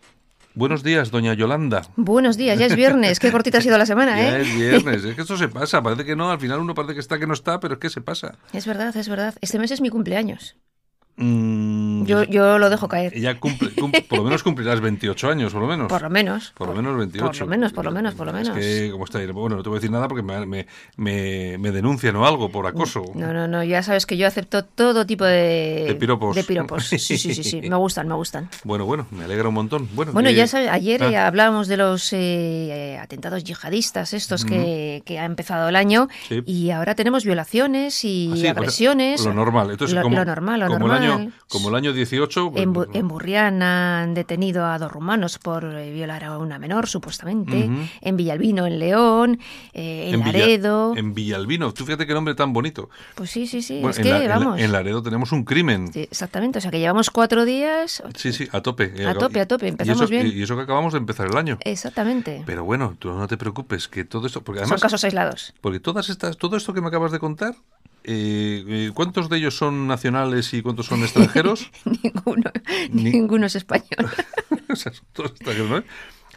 Buenos 0.56 0.84
días, 0.84 1.10
doña 1.10 1.34
Yolanda. 1.34 1.82
Buenos 1.96 2.36
días, 2.36 2.56
ya 2.56 2.66
es 2.66 2.76
viernes. 2.76 3.18
Qué 3.18 3.32
cortita 3.32 3.58
ha 3.58 3.60
sido 3.60 3.76
la 3.76 3.86
semana, 3.86 4.20
¿eh? 4.22 4.30
Ya 4.30 4.38
es 4.38 4.54
viernes. 4.54 5.04
Es 5.04 5.16
que 5.16 5.22
esto 5.22 5.36
se 5.36 5.48
pasa. 5.48 5.82
Parece 5.82 6.04
que 6.04 6.14
no, 6.14 6.30
al 6.30 6.38
final 6.38 6.60
uno 6.60 6.74
parece 6.76 6.94
que 6.94 7.00
está, 7.00 7.18
que 7.18 7.26
no 7.26 7.34
está, 7.34 7.58
pero 7.58 7.74
es 7.74 7.80
que 7.80 7.90
se 7.90 8.00
pasa. 8.00 8.38
Es 8.52 8.64
verdad, 8.64 8.96
es 8.96 9.08
verdad. 9.08 9.34
Este 9.40 9.58
mes 9.58 9.72
es 9.72 9.80
mi 9.80 9.90
cumpleaños. 9.90 10.56
Mm, 11.16 12.04
yo, 12.04 12.24
yo 12.24 12.58
lo 12.58 12.70
dejo 12.70 12.88
caer. 12.88 13.12
Ella 13.14 13.38
cumple, 13.38 13.70
por 14.08 14.18
lo 14.18 14.24
menos 14.24 14.42
cumplirás 14.42 14.80
28 14.80 15.30
años, 15.30 15.52
por 15.52 15.62
lo 15.62 15.68
menos. 15.68 15.88
Por 15.88 16.02
lo 16.02 16.10
menos. 16.10 16.52
Por, 16.56 16.68
lo 16.68 16.74
menos 16.74 16.96
28. 16.96 17.26
Por 17.26 17.38
lo 17.38 17.46
menos, 17.46 17.72
por 17.72 17.84
lo 17.84 17.92
menos, 17.92 18.14
por 18.14 18.26
lo 18.26 18.32
menos. 18.32 18.56
Es 18.56 18.82
que, 18.82 18.90
como 18.90 19.04
está 19.04 19.20
Bueno, 19.32 19.56
no 19.56 19.62
te 19.62 19.68
voy 19.68 19.76
a 19.76 19.80
decir 19.80 19.92
nada 19.92 20.08
porque 20.08 20.22
me, 20.22 20.66
me, 20.96 21.58
me, 21.58 21.70
denuncian 21.70 22.16
o 22.16 22.26
algo 22.26 22.50
por 22.50 22.66
acoso. 22.66 23.04
No, 23.14 23.32
no, 23.32 23.46
no. 23.46 23.62
Ya 23.62 23.82
sabes 23.82 24.06
que 24.06 24.16
yo 24.16 24.26
acepto 24.26 24.64
todo 24.64 25.06
tipo 25.06 25.24
de... 25.24 25.84
De 25.86 25.94
piropos. 25.94 26.34
De 26.34 26.42
piropos. 26.42 26.84
Sí, 26.84 26.98
sí, 26.98 27.16
sí, 27.16 27.34
sí. 27.34 27.60
Me 27.74 27.76
gustan, 27.76 28.08
me 28.08 28.14
gustan. 28.14 28.48
Bueno, 28.64 28.84
bueno, 28.84 29.06
me 29.10 29.24
alegra 29.24 29.48
un 29.48 29.54
montón. 29.54 29.88
Bueno, 29.94 30.12
bueno 30.12 30.30
ya 30.30 30.46
sabes, 30.46 30.68
ayer 30.68 31.02
ah. 31.02 31.10
eh, 31.10 31.16
hablábamos 31.16 31.68
de 31.68 31.76
los 31.76 32.12
eh, 32.12 32.98
atentados 33.00 33.42
yihadistas 33.44 34.12
estos 34.12 34.44
que, 34.44 35.02
que, 35.04 35.18
ha 35.18 35.24
empezado 35.24 35.68
el 35.68 35.76
año 35.76 36.08
y 36.44 36.70
ahora 36.70 36.94
tenemos 36.94 37.24
violaciones 37.24 38.04
y 38.04 38.28
ah, 38.28 38.32
pues, 38.34 38.50
agresiones. 38.50 39.24
lo 39.24 39.34
normal. 39.34 39.70
Entonces, 39.70 39.94
lo, 39.94 40.02
como, 40.02 40.24
normal, 40.24 40.60
lo 40.60 40.66
como 40.66 40.80
normal. 40.80 41.02
el 41.02 41.03
año, 41.12 41.32
como 41.48 41.68
el 41.68 41.74
año 41.74 41.92
18. 41.92 42.52
En, 42.56 42.74
Bu- 42.74 42.88
en 42.92 43.08
Burrián 43.08 43.62
han 43.62 44.14
detenido 44.14 44.64
a 44.66 44.78
dos 44.78 44.90
rumanos 44.90 45.38
por 45.38 45.64
eh, 45.64 45.92
violar 45.92 46.24
a 46.24 46.38
una 46.38 46.58
menor, 46.58 46.86
supuestamente. 46.88 47.68
En 48.00 48.16
Villalbino, 48.16 48.66
en 48.66 48.78
León. 48.78 49.38
eh, 49.72 50.10
en, 50.12 50.20
Laredo. 50.20 50.94
en 50.96 51.14
Villalbino. 51.14 51.72
Tú 51.72 51.84
fíjate 51.84 52.06
qué 52.06 52.14
nombre 52.14 52.34
tan 52.34 52.52
bonito. 52.52 52.90
Pues 53.14 53.30
sí, 53.30 53.46
sí, 53.46 53.62
sí. 53.62 53.74
Bueno, 53.74 53.90
es 53.90 53.98
en, 53.98 54.04
que, 54.04 54.10
la- 54.28 54.38
vamos. 54.38 54.60
en 54.60 54.72
Laredo 54.72 55.02
tenemos 55.02 55.32
un 55.32 55.44
crimen. 55.44 55.92
Sí, 55.92 56.00
exactamente. 56.00 56.58
O 56.58 56.60
sea, 56.60 56.70
que 56.70 56.78
llevamos 56.78 57.10
cuatro 57.10 57.44
días. 57.44 58.02
Sí, 58.16 58.32
sí, 58.32 58.48
a 58.52 58.60
tope. 58.62 58.92
Eh, 58.96 59.06
A 59.06 59.14
tope, 59.14 59.40
a 59.40 59.46
tope, 59.48 59.66
Y 59.66 59.68
empezamos 59.70 60.02
eso, 60.02 60.10
bien. 60.10 60.26
Y 60.34 60.42
eso 60.42 60.56
que 60.56 60.62
acabamos 60.62 60.92
de 60.92 60.98
empezar 60.98 61.26
el 61.26 61.36
año. 61.36 61.58
Exactamente. 61.64 62.42
Pero 62.46 62.64
bueno, 62.64 62.96
tú 62.98 63.10
no 63.12 63.26
te 63.28 63.36
preocupes, 63.36 63.88
que 63.88 64.04
todo 64.04 64.26
esto. 64.26 64.42
Porque 64.42 64.60
Son 64.60 64.64
además, 64.66 64.82
casos 64.82 65.04
aislados. 65.04 65.54
porque 65.60 65.80
todas 65.80 66.08
estas, 66.08 66.36
todo 66.36 66.56
esto 66.56 66.72
que 66.74 66.80
me 66.80 66.88
acabas 66.88 67.12
de 67.12 67.18
contar, 67.18 67.54
eh, 68.04 68.90
¿cuántos 68.94 69.28
de 69.28 69.38
ellos 69.38 69.56
son 69.56 69.86
nacionales 69.86 70.52
y 70.54 70.62
cuántos 70.62 70.86
son 70.86 71.02
extranjeros? 71.02 71.70
ninguno, 71.84 72.50
Ni- 72.90 73.04
ninguno 73.10 73.46
es 73.46 73.56
español. 73.56 73.88
O 74.70 74.76
sea, 74.76 74.92
son 74.92 75.04
todos 75.12 75.30
extranjeros, 75.32 75.70
¿no? 75.70 75.82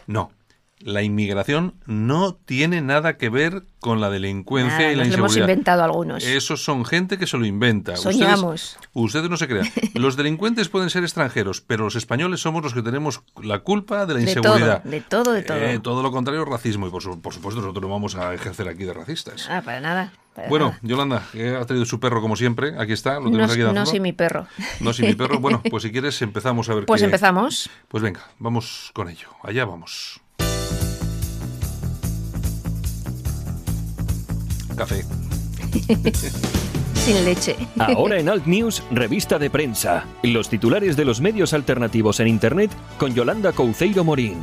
No. 0.05 0.31
La 0.79 1.01
inmigración 1.01 1.73
no 1.87 2.35
tiene 2.35 2.81
nada 2.81 3.17
que 3.17 3.29
ver 3.29 3.63
con 3.79 3.99
la 3.99 4.11
delincuencia 4.11 4.91
y 4.91 4.95
la 4.95 5.03
nos 5.05 5.13
lo 5.13 5.17
hemos 5.19 5.31
inseguridad. 5.31 5.49
inventado 5.49 5.83
algunos. 5.83 6.23
Esos 6.23 6.63
son 6.63 6.85
gente 6.85 7.17
que 7.17 7.25
se 7.25 7.35
lo 7.37 7.47
inventa. 7.47 7.95
Soñamos. 7.95 8.75
Ustedes, 8.77 8.89
ustedes 8.93 9.29
no 9.31 9.37
se 9.37 9.47
crean. 9.47 9.67
Los 9.95 10.17
delincuentes 10.17 10.69
pueden 10.69 10.91
ser 10.91 11.01
extranjeros, 11.03 11.61
pero 11.61 11.85
los 11.85 11.95
españoles 11.95 12.41
somos 12.41 12.61
los 12.61 12.75
que 12.75 12.83
tenemos 12.83 13.23
la 13.41 13.59
culpa 13.59 14.05
de 14.05 14.13
la 14.13 14.19
De 14.19 14.25
inseguridad. 14.27 14.83
todo, 14.83 14.91
de 14.91 15.01
todo, 15.01 15.31
de 15.31 15.41
todo. 15.41 15.57
Eh, 15.57 15.79
todo 15.79 16.03
lo 16.03 16.11
contrario, 16.11 16.45
racismo. 16.45 16.85
Y 16.87 16.91
por, 16.91 17.01
su- 17.01 17.19
por 17.21 17.33
supuesto, 17.33 17.59
nosotros 17.61 17.81
no 17.81 17.89
vamos 17.89 18.13
a 18.15 18.35
ejercer 18.35 18.67
aquí 18.67 18.83
de 18.83 18.93
racistas. 18.93 19.47
Ah, 19.49 19.63
para 19.65 19.79
nada. 19.79 20.13
Bueno. 20.49 20.75
Yolanda, 20.81 21.23
ha 21.59 21.65
traído 21.65 21.85
su 21.85 21.99
perro 21.99 22.21
como 22.21 22.35
siempre. 22.35 22.73
Aquí 22.79 22.93
está, 22.93 23.15
lo 23.19 23.25
tenemos 23.31 23.57
no, 23.57 23.65
aquí 23.65 23.73
no 23.75 23.85
soy 23.85 23.99
mi 23.99 24.13
perro. 24.13 24.47
No, 24.79 24.93
sí, 24.93 25.03
mi 25.03 25.15
perro. 25.15 25.39
Bueno, 25.47 25.61
pues 25.69 25.83
si 25.83 25.91
quieres 25.91 26.21
empezamos 26.21 26.69
a 26.69 26.75
ver 26.75 26.85
Pues 26.85 27.01
qué- 27.01 27.05
empezamos. 27.05 27.69
Pues 27.87 28.03
venga, 28.03 28.21
vamos 28.39 28.91
con 28.93 29.09
ello. 29.09 29.29
Allá 29.43 29.65
vamos. 29.65 30.19
Café. 34.75 35.03
Sin 36.93 37.23
leche. 37.25 37.55
Ahora 37.79 38.19
en 38.19 38.27
Alt 38.29 38.45
News, 38.45 38.83
revista 38.91 39.39
de 39.39 39.49
prensa. 39.49 40.05
Los 40.23 40.49
titulares 40.49 40.97
de 40.97 41.05
los 41.05 41.21
medios 41.21 41.53
alternativos 41.53 42.19
en 42.19 42.27
Internet 42.27 42.71
con 42.97 43.13
Yolanda 43.13 43.53
Couceiro 43.53 44.03
Morín. 44.03 44.35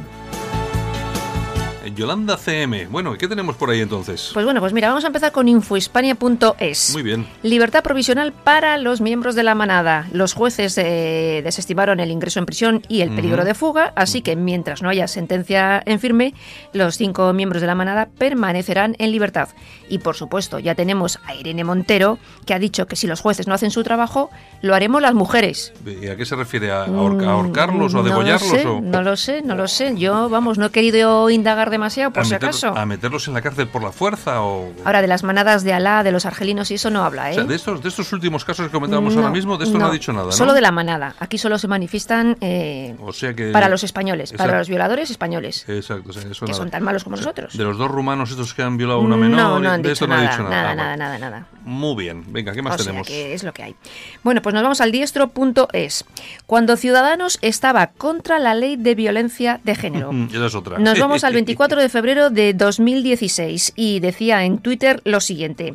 Yolanda 1.94 2.36
CM. 2.36 2.86
Bueno, 2.86 3.14
¿qué 3.18 3.28
tenemos 3.28 3.56
por 3.56 3.70
ahí 3.70 3.80
entonces? 3.80 4.30
Pues 4.34 4.44
bueno, 4.44 4.60
pues 4.60 4.72
mira, 4.72 4.88
vamos 4.88 5.04
a 5.04 5.08
empezar 5.08 5.32
con 5.32 5.48
infohispania.es. 5.48 6.92
Muy 6.92 7.02
bien. 7.02 7.26
Libertad 7.42 7.82
provisional 7.82 8.32
para 8.32 8.76
los 8.78 9.00
miembros 9.00 9.34
de 9.34 9.42
la 9.42 9.54
manada. 9.54 10.06
Los 10.12 10.34
jueces 10.34 10.76
eh, 10.78 11.40
desestimaron 11.44 12.00
el 12.00 12.10
ingreso 12.10 12.38
en 12.38 12.46
prisión 12.46 12.82
y 12.88 13.00
el 13.02 13.10
peligro 13.14 13.44
de 13.44 13.54
fuga, 13.54 13.92
así 13.96 14.22
que 14.22 14.36
mientras 14.36 14.82
no 14.82 14.88
haya 14.88 15.06
sentencia 15.08 15.82
en 15.86 16.00
firme, 16.00 16.34
los 16.72 16.96
cinco 16.96 17.32
miembros 17.32 17.60
de 17.60 17.66
la 17.66 17.74
manada 17.74 18.08
permanecerán 18.18 18.96
en 18.98 19.12
libertad. 19.12 19.48
Y 19.88 19.98
por 19.98 20.16
supuesto, 20.16 20.58
ya 20.58 20.74
tenemos 20.74 21.18
a 21.26 21.34
Irene 21.34 21.64
Montero, 21.64 22.18
que 22.46 22.54
ha 22.54 22.58
dicho 22.58 22.86
que 22.86 22.96
si 22.96 23.06
los 23.06 23.20
jueces 23.20 23.46
no 23.46 23.54
hacen 23.54 23.70
su 23.70 23.82
trabajo, 23.82 24.30
lo 24.62 24.74
haremos 24.74 25.00
las 25.02 25.14
mujeres. 25.14 25.72
¿Y 25.86 26.08
a 26.08 26.16
qué 26.16 26.24
se 26.26 26.36
refiere? 26.36 26.70
¿A 26.72 26.82
a 26.84 26.86
ahorcarlos 26.86 27.94
o 27.94 27.98
a 27.98 28.02
Mm, 28.02 28.04
degollarlos? 28.04 28.52
No 28.52 28.52
lo 28.52 28.56
sé, 28.56 28.66
o 28.66 28.80
no 28.80 29.02
lo 29.02 29.16
sé, 29.16 29.42
no 29.42 29.54
lo 29.54 29.68
sé. 29.68 29.96
Yo, 29.96 30.28
vamos, 30.28 30.58
no 30.58 30.66
he 30.66 30.70
querido 30.70 31.30
indagar 31.30 31.70
demasiado, 31.70 31.83
por 32.12 32.22
a, 32.22 32.24
si 32.24 32.32
meter- 32.32 32.48
acaso. 32.48 32.76
a 32.76 32.86
meterlos 32.86 33.26
en 33.28 33.34
la 33.34 33.42
cárcel 33.42 33.68
por 33.68 33.82
la 33.82 33.92
fuerza? 33.92 34.42
O, 34.42 34.72
Ahora, 34.84 35.00
de 35.02 35.08
las 35.08 35.22
manadas 35.24 35.64
de 35.64 35.72
Alá, 35.72 36.02
de 36.02 36.12
los 36.12 36.26
argelinos 36.26 36.70
y 36.70 36.74
eso 36.74 36.90
no 36.90 37.04
habla, 37.04 37.24
o 37.24 37.26
¿eh? 37.26 37.34
sea, 37.34 37.44
de 37.44 37.54
estos, 37.54 37.82
de 37.82 37.88
estos 37.88 38.12
últimos 38.12 38.44
casos 38.44 38.66
que 38.66 38.72
comentábamos 38.72 39.16
ahora 39.16 39.30
mismo, 39.30 39.56
de 39.58 39.64
esto 39.64 39.78
no, 39.78 39.86
ha 39.86 39.90
dicho 39.92 40.12
nada, 40.12 40.26
¿no? 40.26 40.32
Solo 40.32 40.52
de 40.54 40.60
la 40.60 40.70
manada. 40.72 41.14
Aquí 41.18 41.38
solo 41.38 41.58
se 41.58 41.68
manifiestan 41.68 42.36
eh, 42.40 42.94
O 43.00 43.12
sea 43.12 43.34
que... 43.34 43.50
para 43.52 43.68
los 43.68 43.84
españoles, 43.84 44.30
Exacto. 44.32 44.44
para 44.48 44.58
los 44.58 44.68
violadores 44.68 45.10
españoles, 45.10 45.64
Exacto, 45.68 46.10
o 46.10 46.12
sea, 46.12 46.22
eso 46.30 46.44
que 46.46 46.52
nada. 46.52 46.58
son 46.58 46.70
tan 46.70 46.82
malos 46.82 47.04
como 47.04 47.14
O 47.14 47.16
sea, 47.18 47.26
nosotros. 47.26 47.56
De 47.56 47.64
los 47.64 47.78
dos 47.78 47.90
rumanos 47.90 48.30
estos 48.30 48.54
que 48.54 48.62
han 48.62 48.76
violado 48.76 49.00
a 49.00 49.02
una 49.02 49.16
menor, 49.16 49.38
no, 49.40 49.60
no 49.60 49.70
han 49.70 49.82
de 49.82 49.90
dicho 49.90 50.04
esto 50.04 50.06
no 50.06 50.14
ha 50.14 50.22
dicho 50.22 50.42
nada. 50.42 50.50
nada, 50.50 50.70
Ah, 50.72 50.74
nada, 50.74 50.96
nada, 50.96 51.18
nada. 51.18 51.46
Muy 51.64 51.94
bien. 51.96 52.24
Venga, 52.32 52.52
¿qué 52.52 52.60
más 52.62 52.74
O 52.74 52.78
sea, 52.78 52.86
tenemos? 52.86 53.06
que 53.06 53.32
es 53.34 53.42
lo 53.42 53.52
que 53.52 53.62
hay. 53.62 53.74
Bueno, 54.22 54.42
pues 54.42 54.52
nos 54.54 54.62
vamos 54.62 54.80
al 54.80 54.92
diestro.es. 54.92 56.04
Cuando 56.46 56.76
Ciudadanos 56.76 57.38
estaba 57.42 57.86
contra 57.88 58.38
la 58.38 58.54
ley 58.54 58.76
de 58.76 58.94
violencia 58.94 59.60
de 59.64 59.74
género. 59.74 60.10
Esa 60.32 60.46
es 60.46 60.54
otra. 60.54 60.78
Nos 60.78 60.98
vamos 60.98 61.24
al 61.24 61.32
24 61.34 61.73
de 61.80 61.88
febrero 61.88 62.30
de 62.30 62.54
2016 62.54 63.72
y 63.76 64.00
decía 64.00 64.44
en 64.44 64.58
Twitter 64.58 65.00
lo 65.04 65.20
siguiente. 65.20 65.74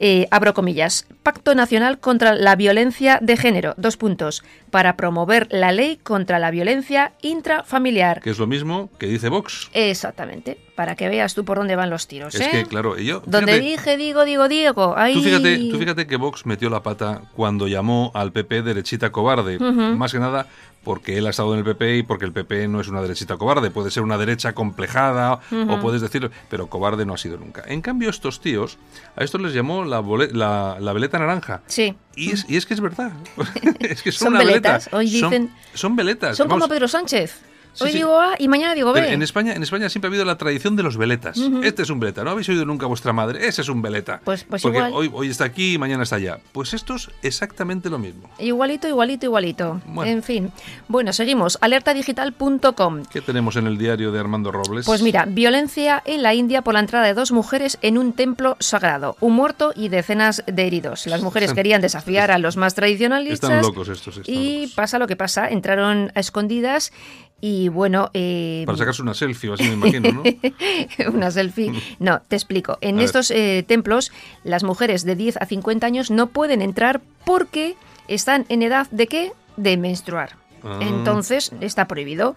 eh, 0.00 0.28
abro 0.30 0.54
comillas, 0.54 1.06
Pacto 1.22 1.54
Nacional 1.54 1.98
contra 1.98 2.34
la 2.34 2.56
Violencia 2.56 3.18
de 3.20 3.36
Género, 3.36 3.74
dos 3.76 3.96
puntos, 3.96 4.44
para 4.70 4.96
promover 4.96 5.48
la 5.50 5.72
ley 5.72 5.96
contra 5.96 6.38
la 6.38 6.50
violencia 6.50 7.12
intrafamiliar. 7.22 8.20
Que 8.20 8.30
es 8.30 8.38
lo 8.38 8.46
mismo 8.46 8.90
que 8.98 9.06
dice 9.06 9.28
Vox. 9.28 9.70
Exactamente, 9.72 10.58
para 10.76 10.94
que 10.94 11.08
veas 11.08 11.34
tú 11.34 11.44
por 11.44 11.58
dónde 11.58 11.74
van 11.74 11.90
los 11.90 12.06
tiros. 12.06 12.34
Es 12.34 12.42
¿eh? 12.42 12.50
que, 12.50 12.64
claro, 12.66 12.96
yo... 12.96 13.22
Donde 13.26 13.60
fíjate, 13.60 13.96
dije, 13.96 14.24
digo, 14.24 14.48
digo. 14.48 14.94
Ahí... 14.96 15.14
Tú 15.14 15.22
fíjate, 15.22 15.58
tú 15.70 15.78
fíjate 15.78 16.06
que 16.06 16.16
Vox 16.16 16.46
metió 16.46 16.70
la 16.70 16.82
pata 16.82 17.22
cuando 17.34 17.66
llamó 17.66 18.12
al 18.14 18.32
PP 18.32 18.62
derechita 18.62 19.10
cobarde. 19.10 19.58
Más 19.58 20.12
que 20.12 20.20
nada 20.20 20.46
porque 20.88 21.18
él 21.18 21.26
ha 21.26 21.30
estado 21.30 21.52
en 21.52 21.58
el 21.58 21.64
PP 21.66 21.98
y 21.98 22.02
porque 22.02 22.24
el 22.24 22.32
PP 22.32 22.66
no 22.66 22.80
es 22.80 22.88
una 22.88 23.02
derechita 23.02 23.36
cobarde. 23.36 23.70
Puede 23.70 23.90
ser 23.90 24.02
una 24.02 24.16
derecha 24.16 24.54
complejada 24.54 25.40
o 25.68 25.80
puedes 25.80 26.00
decir, 26.00 26.30
pero 26.48 26.68
cobarde 26.68 27.04
no 27.04 27.12
ha 27.12 27.18
sido 27.18 27.36
nunca. 27.36 27.62
En 27.66 27.82
cambio, 27.82 28.08
estos 28.08 28.40
tíos, 28.40 28.78
a 29.14 29.22
estos 29.22 29.38
les 29.42 29.52
llamó 29.52 29.84
la, 29.84 30.00
la, 30.32 30.78
la 30.80 30.92
veleta 30.94 31.18
naranja. 31.18 31.60
Sí. 31.66 31.94
Y 32.16 32.30
es, 32.32 32.46
y 32.48 32.56
es 32.56 32.64
que 32.64 32.72
es 32.72 32.80
verdad. 32.80 33.12
es 33.80 34.02
que 34.02 34.12
son, 34.12 34.28
Son 34.28 34.34
una 34.36 34.44
veletas. 34.44 34.86
veleta. 34.86 34.96
Hoy 34.96 35.20
Son- 35.20 35.30
dicen- 35.30 35.50
Son, 35.74 35.94
veletas. 35.94 36.36
Son 36.38 36.48
como 36.48 36.60
Vamos, 36.60 36.74
Pedro 36.74 36.88
Sánchez. 36.88 37.42
Sí, 37.78 37.84
Hoy 37.84 37.90
sí. 37.92 37.96
digo 37.98 38.18
A 38.20 38.34
y 38.38 38.48
mañana 38.48 38.74
digo 38.74 38.92
pero 38.92 39.06
B. 39.06 39.12
en 39.12 39.22
España, 39.22 39.52
en 39.54 39.62
España 39.62 39.88
siempre 39.88 40.08
ha 40.08 40.10
habido 40.10 40.24
la 40.24 40.36
tradición 40.36 40.74
de 40.74 40.82
los 40.82 40.96
veletas. 40.96 41.38
Este 41.62 41.82
es 41.82 41.90
un 41.90 42.00
veleta. 42.00 42.24
¿No 42.24 42.30
habéis 42.30 42.48
oído 42.48 42.64
nunca 42.64 42.86
a 42.86 42.88
vuestra 42.88 43.12
madre? 43.12 43.46
Ese 43.46 43.62
es 43.62 43.68
un 43.68 43.80
veleta. 43.82 44.20
Pues- 44.24 44.44
pues 44.44 44.62
Porque 44.62 44.78
igual. 44.78 44.92
Hoy, 44.94 45.10
hoy 45.12 45.28
está 45.28 45.44
aquí 45.44 45.74
y 45.74 45.78
mañana 45.78 46.02
está 46.02 46.16
allá. 46.16 46.38
Pues 46.52 46.74
esto 46.74 46.96
es 46.96 47.08
exactamente 47.22 47.88
lo 47.88 47.98
mismo. 47.98 48.28
Igualito, 48.38 48.88
igualito, 48.88 49.26
igualito. 49.26 49.80
Bueno. 49.86 50.10
En 50.10 50.22
fin. 50.22 50.50
Bueno, 50.88 51.12
seguimos. 51.12 51.56
Alertadigital.com. 51.60 53.04
¿Qué 53.10 53.20
tenemos 53.20 53.56
en 53.56 53.66
el 53.66 53.78
diario 53.78 54.12
de 54.12 54.18
Armando 54.20 54.50
Robles? 54.52 54.86
Pues 54.86 55.02
mira, 55.02 55.24
violencia 55.26 56.02
en 56.04 56.22
la 56.22 56.34
India 56.34 56.62
por 56.62 56.74
la 56.74 56.80
entrada 56.80 57.06
de 57.06 57.14
dos 57.14 57.32
mujeres 57.32 57.78
en 57.82 57.98
un 57.98 58.12
templo 58.12 58.56
sagrado. 58.60 59.16
Un 59.20 59.34
muerto 59.34 59.72
y 59.74 59.88
decenas 59.88 60.42
de 60.46 60.66
heridos. 60.66 61.06
Las 61.06 61.22
mujeres 61.22 61.52
querían 61.54 61.80
desafiar 61.80 62.30
a 62.30 62.38
los 62.38 62.56
más 62.56 62.74
tradicionalistas. 62.74 63.50
Están 63.50 63.62
locos 63.62 63.88
estos. 63.88 64.18
están 64.18 64.34
Y 64.34 64.62
locos. 64.62 64.74
pasa 64.74 64.98
lo 64.98 65.06
que 65.06 65.16
pasa. 65.16 65.48
Entraron 65.48 66.10
a 66.14 66.20
escondidas 66.20 66.92
y 67.40 67.68
bueno... 67.68 68.10
eh, 68.14 68.64
Para 68.66 68.78
sacarse 68.78 69.02
una 69.02 69.14
selfie, 69.14 69.52
así 69.52 69.64
me 69.64 69.74
imagino, 69.74 70.12
¿no? 70.12 70.22
una 71.12 71.30
selfie. 71.30 71.72
No, 71.98 72.20
te 72.26 72.36
explico. 72.36 72.78
En 72.80 72.98
A 72.98 73.04
estos 73.04 73.30
eh, 73.30 73.64
templos, 73.66 74.10
las 74.44 74.64
mujeres 74.64 75.04
de 75.04 75.14
10 75.16 75.36
a 75.38 75.46
50 75.46 75.86
años 75.86 76.10
no 76.10 76.28
pueden 76.28 76.62
entrar 76.62 77.00
porque 77.24 77.76
están 78.08 78.44
en 78.48 78.62
edad 78.62 78.88
de 78.90 79.06
qué? 79.06 79.32
De 79.56 79.76
menstruar. 79.76 80.36
Ah. 80.64 80.78
Entonces, 80.82 81.52
está 81.60 81.86
prohibido. 81.86 82.34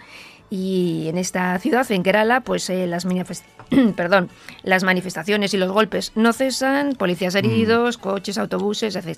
Y 0.54 1.08
en 1.08 1.18
esta 1.18 1.58
ciudad, 1.60 1.90
en 1.94 2.04
Kerala, 2.04 2.42
pues 2.42 2.70
eh, 2.70 2.86
las, 2.86 3.08
perdón, 3.96 4.30
las 4.64 4.84
manifestaciones 4.84 5.54
y 5.54 5.58
los 5.58 5.72
golpes 5.72 6.12
no 6.16 6.34
cesan, 6.34 6.92
policías 6.96 7.36
heridos, 7.36 7.98
coches, 7.98 8.38
autobuses, 8.38 8.98
etc. 8.98 9.18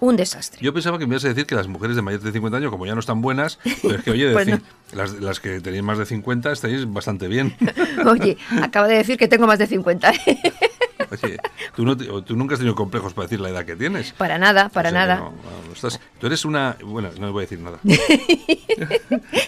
Un 0.00 0.16
desastre. 0.16 0.60
Yo 0.62 0.74
pensaba 0.74 0.98
que 0.98 1.06
me 1.06 1.14
ibas 1.14 1.24
a 1.24 1.28
decir 1.28 1.46
que 1.46 1.54
las 1.54 1.68
mujeres 1.68 1.96
de 1.96 2.02
mayores 2.02 2.22
de 2.22 2.32
50 2.32 2.58
años, 2.58 2.70
como 2.70 2.84
ya 2.84 2.92
no 2.92 3.00
están 3.00 3.22
buenas, 3.22 3.58
pero 3.80 3.94
es 3.96 4.02
que, 4.02 4.10
oye, 4.10 4.30
Pues 4.34 4.46
no. 4.46 4.60
las, 4.92 5.12
las 5.14 5.40
que 5.40 5.58
tenéis 5.62 5.82
más 5.82 5.96
de 5.96 6.04
50 6.04 6.52
estáis 6.52 6.84
bastante 6.92 7.28
bien. 7.28 7.56
Oye, 8.06 8.36
acabo 8.62 8.86
de 8.86 8.96
decir 8.96 9.16
que 9.16 9.26
tengo 9.26 9.46
más 9.46 9.58
de 9.58 9.66
50. 9.66 10.12
Oye, 11.22 11.38
tú, 11.76 11.84
no 11.84 11.96
te- 11.96 12.06
tú 12.22 12.36
nunca 12.36 12.54
has 12.54 12.58
tenido 12.60 12.74
complejos 12.74 13.12
para 13.14 13.26
decir 13.26 13.40
la 13.40 13.50
edad 13.50 13.64
que 13.64 13.76
tienes. 13.76 14.12
para 14.12 14.38
nada, 14.38 14.68
para 14.68 14.88
O 14.88 14.92
sea 14.92 15.00
que 15.02 15.06
nada. 15.08 15.20
no, 15.20 15.32
estás- 15.72 16.00
tú 16.18 16.26
eres 16.26 16.44
una... 16.44 16.76
Bueno, 16.84 17.10
no 17.18 17.32
voy 17.32 17.42
a 17.42 17.46
decir 17.46 17.58
nada. 17.60 17.78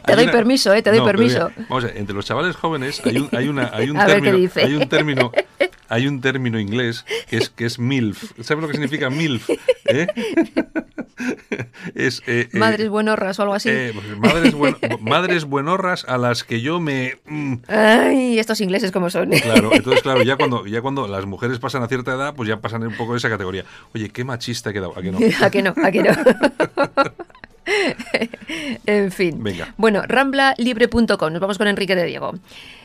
Te 0.07 0.17
doy 0.17 0.27
permiso, 0.29 0.73
¿eh? 0.73 0.83
Te 0.83 0.91
doy 0.91 1.01
permiso. 1.05 1.51
mira, 1.57 1.67
vamos 1.69 1.85
a 1.85 1.87
ver, 1.89 1.97
entre 1.97 2.15
los 2.15 2.25
chavales 2.25 2.57
jóvenes 2.57 3.01
hay 3.05 3.19
un, 3.19 3.29
hay 3.33 3.49
una, 3.49 3.71
hay 3.73 3.91
un 3.91 3.97
A 4.01 4.07
ver 4.07 4.17
qué 4.17 4.23
término, 4.23 4.39
dice. 4.39 4.63
hay 4.63 4.75
un 4.75 4.89
término, 4.89 5.33
hay 5.89 6.07
un 6.07 6.21
término 6.21 6.59
inglés 6.61 7.05
que 7.29 7.37
es 7.39 7.49
que 7.51 7.65
es 7.67 7.79
milf. 7.79 8.33
¿Sabes 8.43 8.63
lo 8.63 8.69
que 8.69 8.75
significa 8.75 9.11
milf? 9.11 9.49
¿Eh? 9.87 10.07
es 11.95 12.23
eh, 12.27 12.49
eh, 12.53 12.59
Madres 12.59 12.89
buenorras 12.89 13.39
o 13.39 13.43
algo 13.43 13.55
así. 13.55 13.71
pues, 13.95 14.19
madres, 14.19 14.55
buen- 14.55 14.77
madres 15.01 15.45
buenorras 15.45 16.05
a 16.09 16.19
las 16.19 16.45
que 16.45 16.61
yo 16.61 16.81
me 16.81 17.17
mm, 17.27 17.55
Ay, 17.69 18.39
estos 18.39 18.61
ingleses 18.61 18.93
como 18.93 19.11
son. 19.11 19.31
Claro, 19.31 19.71
entonces 19.73 20.03
claro, 20.03 20.23
ya 20.23 20.37
cuando, 20.37 20.67
ya 20.67 20.81
cuando 20.83 21.09
las 21.09 21.25
mujeres 21.27 21.59
pasan 21.59 21.83
a 21.83 21.89
cierta 21.89 22.13
edad, 22.15 22.35
pues 22.35 22.49
ya 22.49 22.61
pasan 22.61 22.83
un 22.87 22.95
poco 22.97 23.13
de 23.13 23.19
esa 23.19 23.29
categoría. 23.29 23.65
Oye, 23.95 24.11
qué 24.11 24.25
machista 24.25 24.71
he 24.71 24.73
quedado. 24.73 24.93
¿A 24.97 25.03
que 25.03 25.11
no? 25.13 25.19
¿A 25.43 25.51
que 25.51 25.63
no? 25.63 25.75
¿A 25.83 25.91
que 25.91 26.03
no? 26.03 26.11
en 28.87 29.13
fin. 29.13 29.43
Venga. 29.43 29.75
Bueno, 29.77 30.03
ramblalibre.com. 30.07 31.33
Nos 31.33 31.41
vamos 31.41 31.59
con 31.59 31.69
Enrique 31.69 31.95
de 31.95 32.05
Diego. 32.05 32.35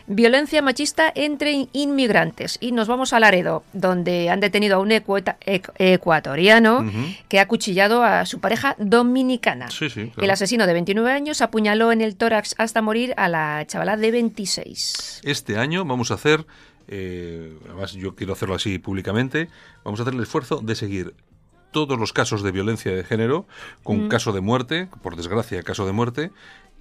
Violencia 0.07 0.61
machista 0.61 1.11
entre 1.15 1.67
inmigrantes. 1.73 2.57
Y 2.59 2.71
nos 2.71 2.87
vamos 2.87 3.13
a 3.13 3.19
Laredo, 3.19 3.63
donde 3.73 4.29
han 4.29 4.39
detenido 4.39 4.77
a 4.77 4.79
un 4.79 4.91
ecuatoriano 4.91 6.91
que 7.29 7.39
ha 7.39 7.43
acuchillado 7.43 8.03
a 8.03 8.25
su 8.25 8.39
pareja 8.39 8.75
dominicana. 8.79 9.69
Sí, 9.69 9.89
sí, 9.89 10.07
claro. 10.07 10.23
El 10.23 10.31
asesino 10.31 10.67
de 10.67 10.73
29 10.73 11.11
años 11.11 11.41
apuñaló 11.41 11.91
en 11.91 12.01
el 12.01 12.15
tórax 12.15 12.55
hasta 12.57 12.81
morir 12.81 13.13
a 13.17 13.29
la 13.29 13.65
chavala 13.67 13.97
de 13.97 14.11
26. 14.11 15.21
Este 15.23 15.57
año 15.57 15.85
vamos 15.85 16.11
a 16.11 16.15
hacer, 16.15 16.45
eh, 16.87 17.55
además 17.65 17.93
yo 17.93 18.15
quiero 18.15 18.33
hacerlo 18.33 18.55
así 18.55 18.79
públicamente, 18.79 19.49
vamos 19.83 19.99
a 19.99 20.03
hacer 20.03 20.15
el 20.15 20.21
esfuerzo 20.21 20.61
de 20.61 20.75
seguir 20.75 21.13
todos 21.71 21.99
los 21.99 22.13
casos 22.13 22.43
de 22.43 22.51
violencia 22.51 22.93
de 22.95 23.03
género, 23.03 23.47
con 23.83 24.09
caso 24.09 24.31
de 24.33 24.41
muerte, 24.41 24.87
por 25.01 25.15
desgracia 25.15 25.63
caso 25.63 25.85
de 25.85 25.91
muerte, 25.91 26.31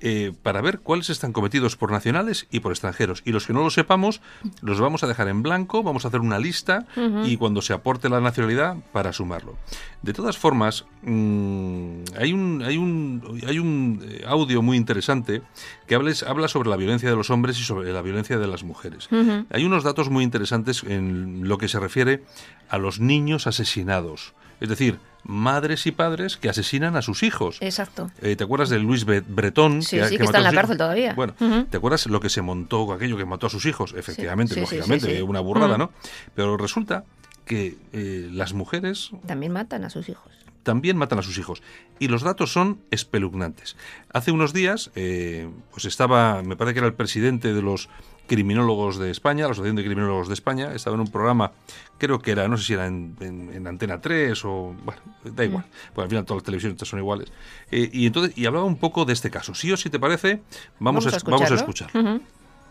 eh, 0.03 0.33
para 0.43 0.63
ver 0.63 0.79
cuáles 0.81 1.11
están 1.11 1.35
cometidos 1.35 1.77
por 1.77 1.91
nacionales 1.93 2.47
y 2.51 2.61
por 2.61 2.73
extranjeros. 2.73 3.21
Y 3.27 3.33
los 3.33 3.47
que 3.47 3.53
no 3.53 3.63
lo 3.63 3.69
sepamos, 3.69 4.23
los 4.63 4.81
vamos 4.81 5.05
a 5.05 5.07
dejar 5.07 5.29
en 5.29 5.43
blanco, 5.43 5.83
vamos 5.83 6.07
a 6.07 6.09
hacer 6.09 6.21
una 6.21 6.39
lista 6.39 6.87
y 7.27 7.37
cuando 7.37 7.61
se 7.61 7.75
aporte 7.75 8.09
la 8.09 8.19
nacionalidad, 8.23 8.77
para 8.93 9.13
sumarlo. 9.13 9.59
De 10.01 10.15
todas 10.15 10.39
formas, 10.39 10.87
mm, 11.03 12.03
hay 12.19 12.33
un, 12.33 12.63
hay 12.65 12.79
un, 12.79 13.41
hay 13.47 13.59
un 13.59 14.01
eh, 14.09 14.25
audio 14.27 14.63
muy 14.63 14.79
interesante 14.79 15.43
que 15.87 15.95
hables- 15.97 16.23
habla 16.27 16.49
sobre 16.49 16.71
la 16.71 16.77
violencia 16.77 17.11
de 17.11 17.17
los 17.17 17.29
hombres 17.29 17.61
y 17.61 17.65
sobre 17.65 17.93
la 17.93 18.01
violencia 18.01 18.39
de 18.39 18.47
las 18.47 18.63
mujeres. 18.65 19.07
Hay 19.51 19.65
unos 19.67 19.85
datos 19.85 20.09
muy 20.09 20.25
interesantes 20.25 20.83
en 20.83 21.47
lo 21.47 21.59
que 21.59 21.69
se 21.69 21.79
refiere 21.79 22.25
a 22.71 22.79
los 22.79 23.01
niños 23.01 23.47
asesinados. 23.47 24.33
Es 24.61 24.69
decir, 24.69 24.99
madres 25.25 25.87
y 25.87 25.91
padres 25.91 26.37
que 26.37 26.49
asesinan 26.49 26.97
a 26.97 27.03
sus 27.03 27.23
hijos. 27.23 27.59
Exacto. 27.61 28.11
Eh, 28.21 28.37
¿Te 28.37 28.45
acuerdas 28.45 28.69
de 28.69 28.79
Luis 28.79 29.05
Bretón? 29.05 29.83
Sí, 29.83 29.99
sí, 30.09 30.17
que 30.19 30.25
está 30.25 30.39
en 30.39 30.45
la 30.45 30.53
cárcel 30.53 30.77
hijos? 30.77 30.79
todavía. 30.79 31.15
Bueno. 31.15 31.35
¿te 31.71 31.77
acuerdas 31.77 32.07
lo 32.07 32.21
que 32.21 32.29
se 32.29 32.43
montó, 32.43 32.93
aquello 32.93 33.17
que 33.17 33.25
mató 33.25 33.47
a 33.47 33.51
sus 33.51 33.65
hijos? 33.67 33.95
Efectivamente, 33.97 34.55
sí, 34.55 34.61
lógicamente, 34.61 35.23
una 35.23 35.41
burrada. 35.41 35.79
¿no? 35.79 35.91
Pero 36.35 36.57
resulta 36.57 37.05
que 37.45 37.77
eh, 37.93 38.29
las 38.33 38.53
mujeres 38.53 39.11
También 39.27 39.53
matan 39.53 39.85
a 39.85 39.91
sus 39.91 40.09
hijos. 40.09 40.33
también 40.63 40.97
matan 40.97 41.19
a 41.19 41.23
sus 41.23 41.39
hijos. 41.39 41.63
Y 41.99 42.09
los 42.09 42.23
datos 42.23 42.53
son 42.53 42.81
espeluznantes. 42.91 43.77
Hace 44.13 44.31
unos 44.31 44.53
días, 44.53 44.91
eh, 44.95 45.49
pues 45.73 45.85
estaba, 45.87 46.43
me 46.43 46.55
parece 46.57 46.75
que 46.75 46.79
era 46.81 46.87
el 46.87 46.95
presidente 46.95 47.53
de 47.53 47.63
los 47.63 47.89
criminólogos 48.35 48.97
de 49.01 49.11
España, 49.11 49.47
la 49.47 49.51
Asociación 49.51 49.75
de 49.75 49.83
Criminólogos 49.85 50.29
de 50.29 50.35
España, 50.35 50.73
estaba 50.73 50.95
en 50.95 51.01
un 51.01 51.09
programa, 51.09 51.51
creo 51.99 52.21
que 52.21 52.31
era, 52.31 52.47
no 52.47 52.57
sé 52.57 52.63
si 52.65 52.73
era 52.75 52.87
en, 52.87 53.17
en- 53.19 53.53
en 53.53 53.67
Antena 53.67 54.01
3 54.01 54.45
o, 54.45 54.73
bueno, 54.85 55.01
da 55.25 55.45
igual, 55.45 55.65
pues 55.93 56.05
al 56.05 56.09
final 56.09 56.25
todas 56.25 56.43
las 56.43 56.45
televisiones 56.45 56.79
son 56.89 57.01
iguales. 57.01 57.33
Eh, 57.73 57.91
y 57.93 58.07
entonces, 58.07 58.39
y 58.39 58.47
hablaba 58.47 58.67
un 58.67 58.77
poco 58.77 59.05
de 59.05 59.15
este 59.15 59.33
caso. 59.33 59.53
Sí 59.53 59.73
o 59.73 59.77
sí 59.77 59.91
te 59.91 59.99
parece, 59.99 60.43
vamos, 60.79 61.05
a, 61.09 61.19
vamos 61.29 61.51
a 61.51 61.55
escuchar. 61.57 61.91
Ujú. 61.93 62.21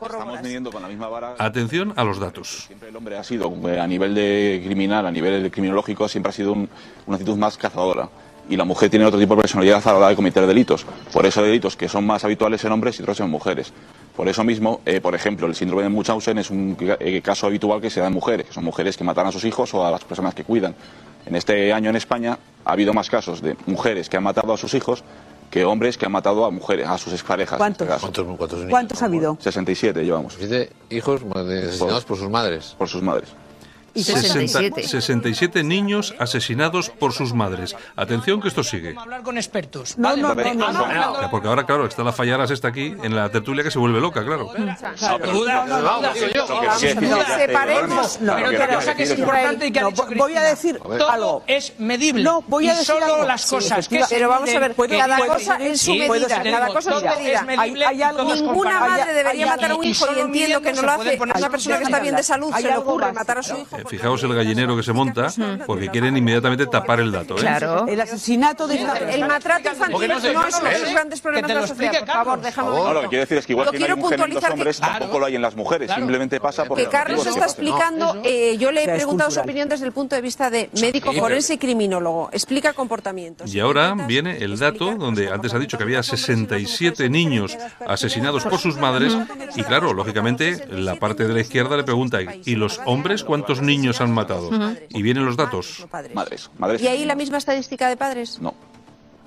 Estamos 0.01 0.42
midiendo 0.42 0.72
con 0.72 0.82
la 0.82 0.88
misma 0.88 1.10
vara. 1.10 1.36
Atención 1.38 1.92
a 1.98 2.06
los 2.06 2.20
datos. 2.22 2.63
Siempre 2.68 2.88
el 2.88 2.96
hombre 2.96 3.18
ha 3.18 3.24
sido, 3.25 3.51
eh, 3.68 3.82
a 3.82 3.86
nivel 3.86 4.16
de 4.16 4.62
criminal, 4.63 5.06
a 5.06 5.12
nivel 5.12 5.44
de 5.44 5.51
criminológico, 5.51 6.08
siempre 6.08 6.30
ha 6.30 6.34
sido 6.34 6.54
un- 6.54 6.70
una 7.06 7.18
actitud 7.18 7.36
más 7.36 7.58
cazadora. 7.58 8.08
Y 8.50 8.58
la 8.58 8.65
mujer 8.65 8.89
tiene 8.89 9.06
otro 9.06 9.20
tipo 9.20 9.36
de 9.36 9.41
personalidad 9.41 9.82
a 9.88 9.91
la 9.91 9.98
hora 9.98 10.10
de 10.10 10.15
cometer 10.15 10.46
delitos. 10.48 10.86
Por 11.13 11.25
eso 11.25 11.41
hay 11.41 11.48
delitos 11.48 11.77
que 11.77 11.88
son 11.88 12.06
más 12.06 12.24
habituales 12.24 12.63
en 12.65 12.72
hombres 12.72 13.00
y 13.00 13.03
otros 13.03 13.20
en 13.20 13.29
mujeres. 13.29 13.72
Por 14.15 14.27
eso 14.27 14.44
mismo, 14.44 14.82
eh, 14.86 15.00
por 15.00 15.13
ejemplo, 15.13 15.46
el 15.46 15.56
síndrome 15.56 15.84
de 15.84 15.89
Munchausen 15.89 16.38
es 16.39 16.50
un 16.50 16.75
eh, 16.79 17.22
caso 17.22 17.46
habitual 17.46 17.79
que 17.79 17.89
se 17.89 18.00
da 18.00 18.08
en 18.08 18.13
mujeres, 18.13 18.48
que 18.48 18.53
son 18.53 18.63
mujeres 18.63 18.98
que 18.98 19.03
matan 19.03 19.27
a 19.27 19.32
sus 19.32 19.46
hijos 19.46 19.74
o 19.75 19.86
a 19.86 19.91
las 19.91 20.03
personas 20.03 20.34
que 20.34 20.44
cuidan. 20.44 20.75
En 21.25 21.36
este 21.36 21.72
año 21.72 21.91
en 21.91 21.96
España 21.96 22.39
ha 22.65 22.72
habido 22.72 22.91
más 22.91 23.10
casos 23.10 23.41
de 23.41 23.56
mujeres 23.68 24.10
que 24.10 24.18
han 24.18 24.24
matado 24.24 24.51
a 24.51 24.58
sus 24.58 24.74
hijos 24.74 25.03
que 25.50 25.65
hombres 25.65 25.98
que 25.98 26.06
han 26.06 26.12
matado 26.12 26.46
a 26.46 26.51
mujeres, 26.51 26.88
a 26.88 26.98
sus 26.98 27.13
exparejas. 27.13 27.53
este 27.53 27.86
¿Cuántos? 27.86 27.88
¿Cuántos, 28.01 28.38
cuántos 28.38 28.60
niños? 28.60 28.72
¿Cuántos 28.72 29.01
ha 29.01 29.06
habido? 29.06 29.38
67 29.39 30.03
llevamos, 30.03 30.36
Siete 30.38 30.72
hijos 30.89 31.22
asesinados 31.36 32.06
por 32.06 32.18
sus 32.18 32.29
madres. 32.29 32.75
por 32.77 32.88
sus 32.88 33.01
madres. 33.01 33.29
Y 33.93 34.03
60 34.03 34.27
67. 34.48 34.88
67 34.88 35.63
niños 35.63 36.13
asesinados 36.19 36.89
por 36.89 37.13
sus 37.13 37.34
madres. 37.34 37.75
Atención 37.96 38.41
que 38.41 38.48
esto 38.48 38.63
sigue. 38.63 38.96
hablar 38.98 39.22
con 39.24 39.38
expertos. 39.38 39.98
No, 39.98 40.15
no, 40.15 40.34
no, 40.36 41.31
porque 41.31 41.48
ahora, 41.48 41.65
claro, 41.65 41.86
está 41.86 42.03
la 42.03 42.12
Fallaras 42.13 42.51
esta 42.51 42.67
aquí 42.69 42.93
en 43.03 43.15
la 43.15 43.29
tertulia 43.29 43.63
que 43.63 43.72
se 43.72 43.79
vuelve 43.79 44.00
loca, 44.00 44.24
claro. 44.25 44.51
Separemos, 46.77 48.19
no, 48.22 48.36
Pero 48.36 48.48
no, 48.51 48.55
otra 48.55 48.67
no, 48.67 48.75
cosa 48.75 48.96
que 48.96 49.03
es 49.03 49.17
importante 49.17 49.67
y 49.67 49.72
que 49.72 49.79
ha 49.79 49.84
no, 49.84 49.91
dicho 49.91 50.05
voy 50.15 50.36
a 50.36 50.43
decir 50.43 50.77
Todo 50.79 51.10
algo. 51.10 51.43
es 51.48 51.74
medible. 51.79 52.24
No, 52.24 52.41
voy 52.48 52.67
a 52.67 52.72
decir 52.72 52.86
solo 52.88 53.05
algo. 53.05 53.24
las 53.25 53.41
Sí, 53.41 53.55
cosas 53.55 53.88
pero 54.10 54.29
vamos 54.29 54.50
a 54.53 54.60
ver, 54.60 54.75
cada 54.75 55.17
puede- 55.17 55.29
cosa 55.31 55.58
en 55.60 55.77
su 55.77 55.96
medida. 55.96 56.41
cada 56.43 56.67
cosa 56.67 57.00
en 57.00 57.46
medida. 57.46 57.46
Ninguna 58.24 58.79
madre 58.79 59.13
debería 59.13 59.46
matar 59.48 59.72
a 59.72 59.75
un 59.75 59.84
hijo 59.84 60.05
y 60.15 60.19
entiendo 60.19 60.62
que 60.62 60.74
no 60.74 60.81
lo 60.81 60.91
hace 60.91 61.19
una 61.19 61.50
persona 61.50 61.77
que 61.77 61.84
está 61.84 62.00
bien 62.00 62.15
de 62.15 62.24
salud, 62.24 62.53
se 62.55 62.62
le 62.63 62.77
ocurre 62.77 63.12
matar 63.13 63.39
a 63.39 63.43
su 63.43 63.58
hijo. 63.58 63.77
Eh, 63.79 63.83
Fijaos 63.88 64.24
el 64.24 64.33
gallinero 64.33 64.75
que 64.75 64.83
se 64.83 64.93
monta, 64.93 65.27
porque 65.65 65.89
quieren 65.89 66.15
inmediatamente 66.17 66.65
tapar 66.67 67.00
el 67.00 67.12
dato. 67.12 67.36
¿eh? 67.36 67.39
Claro. 67.41 67.88
El 67.88 68.00
asesinato 68.01 68.67
de 68.67 68.75
El 69.13 69.25
maltrato 69.25 69.69
infantil 69.69 70.12
es 70.12 70.24
uno 70.24 70.43
de 70.43 70.79
los 70.79 70.91
grandes 70.91 71.21
problemas 71.21 71.48
de 71.48 71.55
la 71.55 71.67
sociedad. 71.67 72.00
Por 72.00 72.07
favor, 72.07 72.25
Carlos. 72.25 72.43
déjame 72.43 72.69
lo 72.93 73.01
que 73.01 73.07
quiero 73.07 73.21
decir 73.24 73.38
es 73.38 73.45
que 73.45 73.53
igual 73.53 73.71
que 73.71 73.79
no 73.79 73.86
hay 73.86 73.95
mujer 73.95 74.19
en 74.19 74.19
los 74.19 74.27
puntualizar 74.29 74.50
que- 74.50 74.53
hombres, 74.53 74.79
tampoco 74.79 75.19
lo 75.19 75.25
hay 75.25 75.36
en 75.36 75.41
las 75.41 75.55
mujeres. 75.55 75.91
Simplemente 75.93 76.39
pasa 76.39 76.65
por 76.65 76.77
Que 76.77 76.83
los 76.83 76.91
Carlos 76.91 77.25
está 77.25 77.46
explicando, 77.46 78.22
eh, 78.24 78.57
yo 78.57 78.72
le 78.72 78.83
he 78.83 78.87
preguntado 78.87 79.31
su 79.31 79.39
opinión 79.39 79.70
desde 79.70 79.85
el 79.85 79.92
punto 79.92 80.15
de 80.15 80.22
vista 80.22 80.50
de 80.50 80.70
médico 80.81 81.13
forense 81.13 81.53
y 81.53 81.57
criminólogo. 81.57 82.29
Explica 82.31 82.74
comportamientos. 82.74 83.53
Y 83.53 83.59
ahora 83.59 83.96
viene 84.07 84.37
el 84.37 84.57
dato 84.59 84.96
donde 84.96 85.29
antes 85.31 85.53
ha 85.53 85.59
dicho 85.59 85.77
que 85.77 85.83
había 85.83 86.00
comportamientos 86.00 86.50
de 86.53 86.59
los 86.59 86.59
hombres 86.59 86.59
y 86.59 86.63
las 86.63 86.65
67 86.70 87.09
mujeres 87.09 87.09
niños 87.09 87.57
asesinados 87.87 88.44
por 88.44 88.59
sus 88.59 88.77
madres 88.77 89.15
y 89.55 89.63
claro, 89.63 89.94
lógicamente 89.94 90.65
la 90.70 90.96
parte 90.96 91.27
de 91.27 91.33
la 91.33 91.42
izquierda 91.42 91.77
le 91.77 91.83
pregunta 91.83 92.20
¿y 92.46 92.55
los 92.55 92.79
hombres 92.85 93.24
cuántos 93.24 93.61
niños 93.61 93.69
han 94.01 94.12
matado? 94.14 94.50
Y 94.90 95.01
vienen 95.01 95.25
los 95.25 95.38
datos. 95.38 95.86
Madres, 96.14 96.50
madres. 96.58 96.82
¿Y 96.82 96.88
ahí 96.88 97.05
la 97.05 97.16
misma 97.16 97.38
estadística 97.38 97.90
de 97.90 97.98
padres? 97.98 98.40
No. 98.40 98.53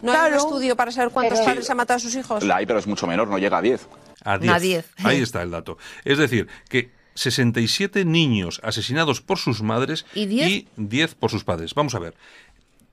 ¿No 0.02 0.12
hay 0.12 0.32
un 0.32 0.36
estudio 0.36 0.76
para 0.76 0.90
saber 0.90 1.10
cuántos 1.12 1.40
padres 1.40 1.70
han 1.70 1.76
matado 1.76 1.98
a 1.98 2.00
sus 2.00 2.14
hijos? 2.16 2.42
La 2.44 2.56
hay, 2.56 2.66
pero 2.66 2.78
es 2.78 2.86
mucho 2.86 3.06
menor, 3.06 3.28
no 3.28 3.38
llega 3.38 3.58
a 3.58 3.62
10. 3.62 3.88
A 4.24 4.32
A 4.34 4.38
10. 4.38 4.62
10. 4.62 4.86
Ahí 5.04 5.20
está 5.20 5.42
el 5.42 5.50
dato. 5.50 5.78
Es 6.04 6.18
decir, 6.18 6.48
que 6.68 6.90
67 7.14 8.04
niños 8.04 8.60
asesinados 8.64 9.20
por 9.20 9.38
sus 9.38 9.62
madres 9.62 10.06
¿Y 10.14 10.26
10? 10.26 10.64
10 10.76 11.14
por 11.14 11.30
sus 11.30 11.44
padres. 11.44 11.74
Vamos 11.74 11.94
a 11.94 11.98
ver. 11.98 12.14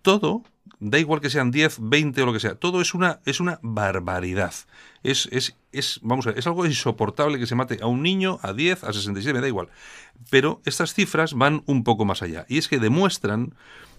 Todo, 0.01 0.43
da 0.79 0.97
igual 0.97 1.19
que 1.21 1.29
sean 1.29 1.51
10, 1.51 1.77
20 1.81 2.21
o 2.21 2.25
lo 2.25 2.33
que 2.33 2.39
sea, 2.39 2.55
todo 2.55 2.79
es 2.81 2.93
una, 2.93 3.19
es 3.25 3.39
una 3.39 3.59
barbaridad. 3.61 4.53
Es, 5.03 5.27
es, 5.31 5.55
es, 5.71 5.99
vamos 6.03 6.25
a 6.25 6.31
ver, 6.31 6.39
es 6.39 6.47
algo 6.47 6.65
insoportable 6.65 7.37
que 7.39 7.47
se 7.47 7.55
mate 7.55 7.79
a 7.81 7.87
un 7.87 8.01
niño, 8.01 8.39
a 8.41 8.53
10, 8.53 8.83
a 8.85 8.93
67, 8.93 9.33
me 9.33 9.41
da 9.41 9.47
igual. 9.47 9.67
Pero 10.29 10.61
estas 10.65 10.93
cifras 10.93 11.33
van 11.33 11.63
un 11.65 11.83
poco 11.83 12.05
más 12.05 12.21
allá. 12.21 12.45
Y 12.47 12.57
es 12.57 12.67
que 12.67 12.79
demuestran 12.79 13.53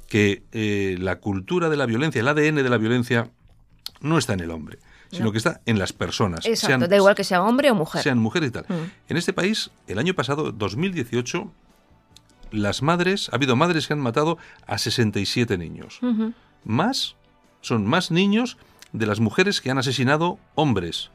que 0.09 0.43
eh, 0.53 0.97
la 0.99 1.21
cultura 1.21 1.69
de 1.69 1.77
la 1.77 1.87
violencia, 1.87 2.21
el 2.21 2.29
ADN 2.29 2.57
de 2.57 2.69
la 2.71 2.79
violencia, 2.79 3.31
no 4.01 4.17
está 4.19 4.33
en 4.33 4.41
el 4.41 4.51
hombre, 4.51 4.79
sino 5.13 5.33
que 5.33 5.39
está 5.39 5.61
en 5.67 5.79
las 5.79 5.93
personas. 5.93 6.47
Exacto, 6.47 6.79
sean- 6.79 6.89
da 6.91 6.97
igual 6.97 7.15
que 7.15 7.25
sea 7.25 7.43
hombre 7.43 7.71
o 7.71 7.75
mujer. 7.75 8.03
sean 8.03 8.19
mujeres 8.19 8.49
y 8.49 8.53
tal. 8.53 8.65
Mm. 8.69 8.91
En 9.11 9.17
este 9.19 9.33
país, 9.33 9.71
el 9.87 9.99
año 9.99 10.15
pasado, 10.15 10.51
2018, 10.53 11.53
las 12.53 12.83
madres, 12.83 13.29
ha 13.33 13.37
habido 13.37 13.55
madres 13.57 13.87
que 13.87 13.93
han 13.93 14.01
matado 14.01 14.39
a 14.67 14.79
67 14.79 15.57
niños. 15.59 15.99
Ujú. 16.03 16.33
Más, 16.65 17.17
son 17.61 17.87
más 17.87 18.11
niños 18.11 18.57
de 18.93 19.07
las 19.07 19.21
mujeres 19.21 19.61
que 19.61 19.71
han 19.71 19.79
asesinado 19.79 20.39
hombres, 20.55 21.11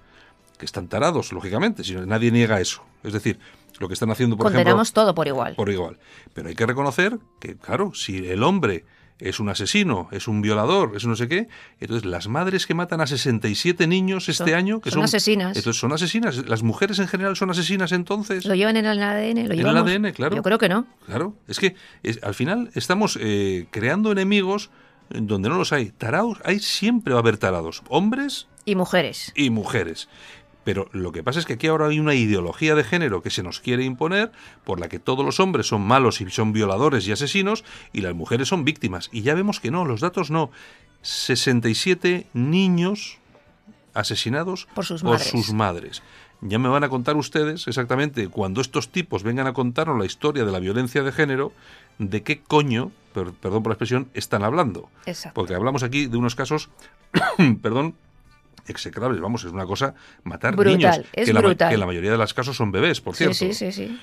que 0.57 0.65
están 0.65 0.87
tarados, 0.87 1.31
lógicamente, 1.33 1.83
si 1.83 1.93
nadie 1.95 2.31
niega 2.31 2.61
eso. 2.61 2.83
Es 3.03 3.13
decir, 3.13 3.39
lo 3.79 3.87
que 3.87 3.93
están 3.93 4.09
haciendo, 4.11 4.37
por 4.37 4.45
Condenamos 4.45 4.87
ejemplo, 4.87 5.03
todo 5.03 5.15
por 5.15 5.27
igual. 5.27 5.55
por 5.55 5.69
igual. 5.69 5.97
Pero 6.33 6.47
hay 6.49 6.55
que 6.55 6.65
reconocer 6.65 7.17
que, 7.39 7.57
claro, 7.57 7.93
si 7.93 8.25
el 8.27 8.41
hombre 8.43 8.85
es 9.19 9.39
un 9.39 9.47
asesino, 9.49 10.09
es 10.11 10.27
un 10.27 10.41
violador, 10.41 10.93
es 10.95 11.05
no 11.05 11.15
sé 11.15 11.27
qué, 11.29 11.47
entonces 11.79 12.05
las 12.05 12.27
madres 12.27 12.65
que 12.65 12.73
matan 12.73 12.99
a 13.01 13.07
67 13.07 13.87
niños 13.87 14.27
este 14.29 14.43
Son- 14.51 14.53
año, 14.53 14.79
que 14.81 14.89
son 14.91 14.97
son, 14.99 15.03
asesinas. 15.05 15.55
entonces 15.57 15.79
son 15.79 15.93
asesinas. 15.93 16.37
Las 16.49 16.63
mujeres 16.63 16.99
en 16.99 17.07
general 17.07 17.35
son 17.35 17.49
asesinas 17.49 17.91
entonces. 17.93 18.45
¿Lo 18.45 18.55
llevan 18.55 18.75
en 18.77 18.85
el 18.85 19.01
ADN? 19.01 19.47
¿Lo 19.47 19.53
En 19.53 19.59
el? 19.67 19.77
ADN, 19.77 20.11
claro. 20.13 20.35
Yo 20.37 20.43
creo 20.43 20.57
que 20.57 20.67
no. 20.69 20.85
Claro, 21.05 21.35
es 21.47 21.59
que 21.59 21.75
es- 22.03 22.21
al 22.23 22.33
final 22.33 22.71
estamos 22.75 23.17
eh, 23.21 23.67
creando 23.71 24.11
enemigos 24.11 24.69
en 24.69 24.71
donde 25.09 25.49
no 25.49 25.57
los 25.57 25.71
hay. 25.73 25.91
Taraos, 25.91 26.39
hay 26.43 26.59
siempre 26.59 27.13
va 27.13 27.19
a 27.19 27.21
haber 27.21 27.37
tarados, 27.37 27.83
hombres 27.89 28.47
Y 28.65 28.75
mujeres. 28.75 29.31
y 29.35 29.49
mujeres. 29.49 30.07
Pero 30.63 30.89
lo 30.93 31.11
que 31.11 31.21
pasa 31.21 31.37
es 31.39 31.45
que 31.45 31.53
aquí 31.53 31.67
ahora 31.67 31.87
hay 31.87 31.99
una 31.99 32.15
ideología 32.15 32.73
de 32.73 32.83
género 32.83 33.21
que 33.21 33.29
se 33.29 33.43
nos 33.43 33.59
quiere 33.59 33.83
imponer, 33.83 34.31
por 34.63 34.79
la 34.79 34.89
que 34.89 34.97
todos 34.97 35.23
los 35.23 35.39
hombres 35.39 35.67
son 35.67 35.81
malos 35.83 36.21
y 36.21 36.29
son 36.31 36.53
violadores 36.53 37.07
y 37.07 37.11
asesinos, 37.11 37.63
y 37.93 38.01
las 38.01 38.15
mujeres 38.15 38.47
son 38.47 38.65
víctimas. 38.65 39.09
Y 39.11 39.21
ya 39.21 39.35
vemos 39.35 39.59
que 39.59 39.69
no, 39.69 39.85
los 39.85 40.01
datos 40.01 40.31
no. 40.31 40.49
67 41.03 42.25
niños 42.33 43.19
asesinados 43.93 44.67
Por 44.73 44.85
sus 44.85 45.03
madres. 45.03 45.27
sus 45.27 45.53
madres. 45.53 46.01
Ya 46.41 46.59
me 46.59 46.67
van 46.67 46.83
a 46.83 46.89
contar 46.89 47.15
ustedes 47.15 47.67
exactamente 47.67 48.27
cuando 48.27 48.59
estos 48.59 48.89
tipos 48.89 49.23
vengan 49.23 49.47
a 49.47 49.53
contarnos 49.53 49.97
la 49.99 50.05
historia 50.05 50.45
de 50.45 50.51
la 50.51 50.59
violencia 50.59 51.03
de 51.03 51.11
género, 51.11 51.53
de 51.99 52.23
qué 52.23 52.41
coño 52.41 52.91
per- 53.15 53.31
perdón 53.33 53.63
por 53.63 53.71
la 53.71 53.73
expresión, 53.75 54.09
están 54.13 54.43
hablando. 54.43 54.89
Exacto. 55.07 55.33
Porque 55.33 55.55
hablamos 55.55 55.81
aquí 55.83 56.05
de 56.05 56.17
unos 56.17 56.35
casos, 56.35 56.69
perdón, 57.61 57.95
execrables. 58.67 59.21
Vamos, 59.21 59.43
es 59.43 59.51
una 59.51 59.65
cosa 59.65 59.95
matar 60.23 60.55
Brutal, 60.55 60.77
niños. 60.77 60.97
es 61.13 61.25
que, 61.25 61.33
la, 61.33 61.41
brutal. 61.41 61.69
que 61.69 61.73
en 61.75 61.79
la 61.79 61.85
mayoría 61.85 62.11
de 62.11 62.17
los 62.17 62.33
casos 62.33 62.55
son 62.55 62.71
bebés, 62.71 63.01
por 63.01 63.15
Sí, 63.15 63.19
cierto. 63.33 63.35
sí, 63.35 63.53
sí, 63.53 63.71
sí. 63.71 63.99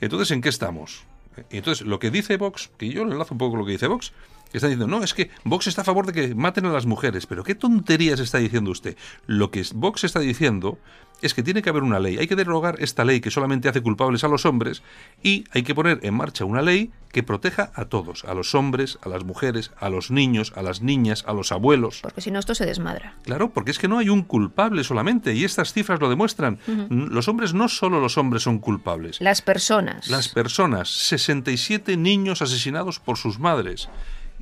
Entonces, 0.00 0.30
¿en 0.30 0.40
qué 0.40 0.48
estamos? 0.48 1.04
Y 1.50 1.56
entonces, 1.58 1.86
lo 1.86 1.98
que 1.98 2.10
dice 2.10 2.36
Vox, 2.36 2.70
que 2.78 2.88
yo 2.88 3.02
enlazo 3.02 3.34
un 3.34 3.38
poco 3.38 3.50
con 3.52 3.60
lo 3.60 3.66
que 3.66 3.72
dice 3.72 3.86
Vox, 3.88 4.12
que 4.52 4.58
están 4.58 4.70
diciendo, 4.70 4.86
no, 4.86 5.02
es 5.02 5.14
que 5.14 5.30
Vox 5.44 5.66
está 5.66 5.80
a 5.82 5.84
favor 5.84 6.06
de 6.06 6.12
que 6.12 6.34
maten 6.34 6.64
a 6.66 6.72
las 6.72 6.86
mujeres. 6.86 7.26
Pero 7.26 7.42
¿qué 7.42 7.56
tonterías 7.56 8.20
está 8.20 8.38
diciendo 8.38 8.70
usted? 8.70 8.96
Lo 9.26 9.50
que 9.50 9.64
Vox 9.74 10.04
está 10.04 10.20
diciendo 10.20 10.78
es 11.22 11.34
que 11.34 11.42
tiene 11.42 11.62
que 11.62 11.70
haber 11.70 11.82
una 11.82 12.00
ley. 12.00 12.18
Hay 12.18 12.26
que 12.26 12.36
derogar 12.36 12.76
esta 12.80 13.04
ley 13.04 13.20
que 13.20 13.30
solamente 13.30 13.68
hace 13.68 13.80
culpables 13.80 14.24
a 14.24 14.28
los 14.28 14.44
hombres 14.46 14.82
y 15.22 15.44
hay 15.52 15.62
que 15.62 15.74
poner 15.74 16.00
en 16.02 16.14
marcha 16.14 16.44
una 16.44 16.62
ley 16.62 16.90
que 17.12 17.22
proteja 17.22 17.70
a 17.74 17.84
todos, 17.84 18.24
a 18.24 18.34
los 18.34 18.54
hombres, 18.54 18.98
a 19.02 19.08
las 19.08 19.24
mujeres, 19.24 19.70
a 19.78 19.88
los 19.88 20.10
niños, 20.10 20.52
a 20.56 20.62
las 20.62 20.82
niñas, 20.82 21.24
a 21.26 21.32
los 21.32 21.52
abuelos. 21.52 22.00
Porque 22.02 22.20
si 22.20 22.30
no, 22.30 22.40
esto 22.40 22.54
se 22.54 22.66
desmadra. 22.66 23.14
Claro, 23.22 23.50
porque 23.50 23.70
es 23.70 23.78
que 23.78 23.88
no 23.88 23.98
hay 23.98 24.08
un 24.08 24.22
culpable 24.22 24.82
solamente 24.82 25.32
y 25.34 25.44
estas 25.44 25.72
cifras 25.72 26.00
lo 26.00 26.10
demuestran. 26.10 26.58
Los 26.90 27.28
hombres, 27.28 27.54
no 27.54 27.68
solo 27.68 28.00
los 28.00 28.18
hombres 28.18 28.42
son 28.42 28.58
culpables. 28.58 29.20
Las 29.20 29.42
personas. 29.42 30.08
Las 30.08 30.28
personas, 30.28 30.90
67 30.90 31.96
niños 31.96 32.42
asesinados 32.42 32.98
por 32.98 33.16
sus 33.16 33.38
madres. 33.38 33.88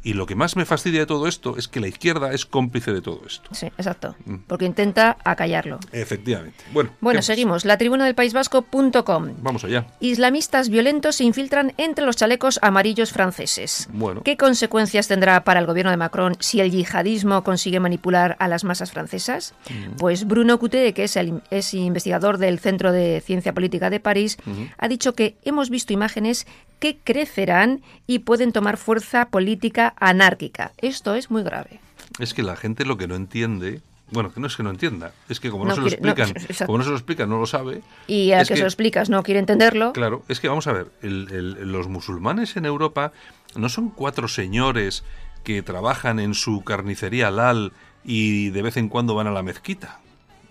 Y 0.05 0.15
lo 0.15 0.27
que 0.27 0.35
más 0.35 0.57
me 0.57 0.65
fastidia 0.65 1.01
de 1.01 1.07
todo 1.07 1.29
esto 1.29 1.57
es 1.57 1.69
que 1.69 1.81
la 1.81 1.87
izquierda 1.87 2.33
es 2.33 2.45
cómplice 2.45 2.93
de 2.93 3.01
todo 3.01 3.23
esto. 3.27 3.49
Sí, 3.53 3.67
exacto. 3.67 4.17
Porque 4.49 4.65
intenta 4.65 5.17
acallarlo. 5.25 5.79
Efectivamente. 5.93 6.65
Bueno, 6.73 6.91
¿qué 6.91 6.97
Bueno, 7.01 7.23
seguimos. 7.23 7.65
La 7.65 7.79
tribuna 7.79 8.05
del 8.05 8.15
País 8.15 8.33
Vasco.com. 8.33 9.35
Vamos 9.43 9.65
allá. 9.65 9.87
Islamistas 10.01 10.69
violentos 10.69 11.17
se 11.17 11.25
infiltran 11.25 11.73
entre 11.77 12.05
los 12.05 12.17
chalecos 12.17 12.59
amarillos 12.63 13.13
franceses. 13.13 13.89
Bueno. 13.93 14.23
¿Qué 14.23 14.37
consecuencias 14.37 15.07
tendrá 15.07 15.45
para 15.45 15.61
el 15.61 15.67
gobierno 15.67 15.91
de 15.91 15.97
Macron 15.97 16.37
si 16.41 16.61
el 16.61 16.71
yihadismo 16.71 17.45
consigue 17.45 17.79
manipular 17.79 18.37
a 18.41 18.49
las 18.49 18.65
masas 18.65 18.91
francesas? 18.91 19.55
Pues 19.99 20.27
Bruno 20.27 20.59
Coutet, 20.59 20.95
que 20.95 21.05
es, 21.05 21.17
el, 21.17 21.43
es 21.51 21.75
investigador 21.75 22.39
del 22.39 22.59
Centro 22.59 22.91
de 22.91 23.21
Ciencia 23.21 23.53
Política 23.53 23.91
de 23.91 24.01
París, 24.01 24.37
ha 24.79 24.89
dicho 24.89 25.15
que 25.15 25.37
hemos 25.45 25.71
visto 25.71 25.93
imágenes 25.93 26.47
que 26.83 26.99
crecerán 26.99 27.81
y 28.09 28.21
pueden 28.21 28.51
tomar 28.51 28.77
fuerza 28.77 29.27
política 29.27 29.92
anárquica. 29.97 30.73
Esto 30.79 31.15
es 31.15 31.31
muy 31.31 31.43
grave. 31.43 31.81
Es 32.19 32.35
que 32.35 32.43
la 32.43 32.57
gente 32.57 32.85
lo 32.85 32.97
que 32.97 33.09
no 33.09 33.15
entiende. 33.17 33.81
Bueno, 34.11 34.31
que 34.35 34.41
no 34.41 34.47
es 34.47 34.57
que 34.57 34.63
no 34.63 34.69
entienda, 34.69 35.13
es 35.31 35.41
que 35.41 35.49
como 35.51 35.65
no, 35.65 35.71
No 35.71 35.75
se 35.77 35.81
lo 35.81 35.87
no, 35.87 35.93
explican, 36.13 36.29
exacto. 36.37 36.67
como 36.67 36.77
no 36.79 36.85
se 36.85 36.91
lo 36.91 36.97
explican, 36.97 37.31
no 37.31 37.39
lo 37.39 37.47
sabe. 37.47 37.81
Y 38.07 38.33
a 38.33 38.43
es 38.43 38.49
que, 38.49 38.57
se 38.57 38.61
lo 38.61 38.67
explicas 38.67 39.09
no 39.09 39.23
quiere 39.23 39.41
entenderlo. 39.41 39.95
Claro, 39.95 40.23
es 40.29 40.39
que 40.39 40.49
vamos 40.49 40.67
a 40.67 40.73
ver, 40.73 40.89
el- 41.01 41.29
el- 41.31 41.73
los 41.73 41.89
musulmanes 41.89 42.55
en 42.59 42.67
Europa 42.67 43.13
no 43.57 43.71
son 43.71 43.89
cuatro 43.89 44.29
señores 44.29 45.03
que 45.45 45.63
trabajan 45.63 46.21
en 46.21 46.35
su 46.35 46.63
carnicería 46.63 47.29
halal 47.29 47.73
y 48.05 48.51
de 48.51 48.61
vez 48.61 48.77
en 48.77 48.91
cuando 48.91 49.15
van 49.15 49.29
a 49.29 49.31
la 49.33 49.43
mezquita. 49.43 50.01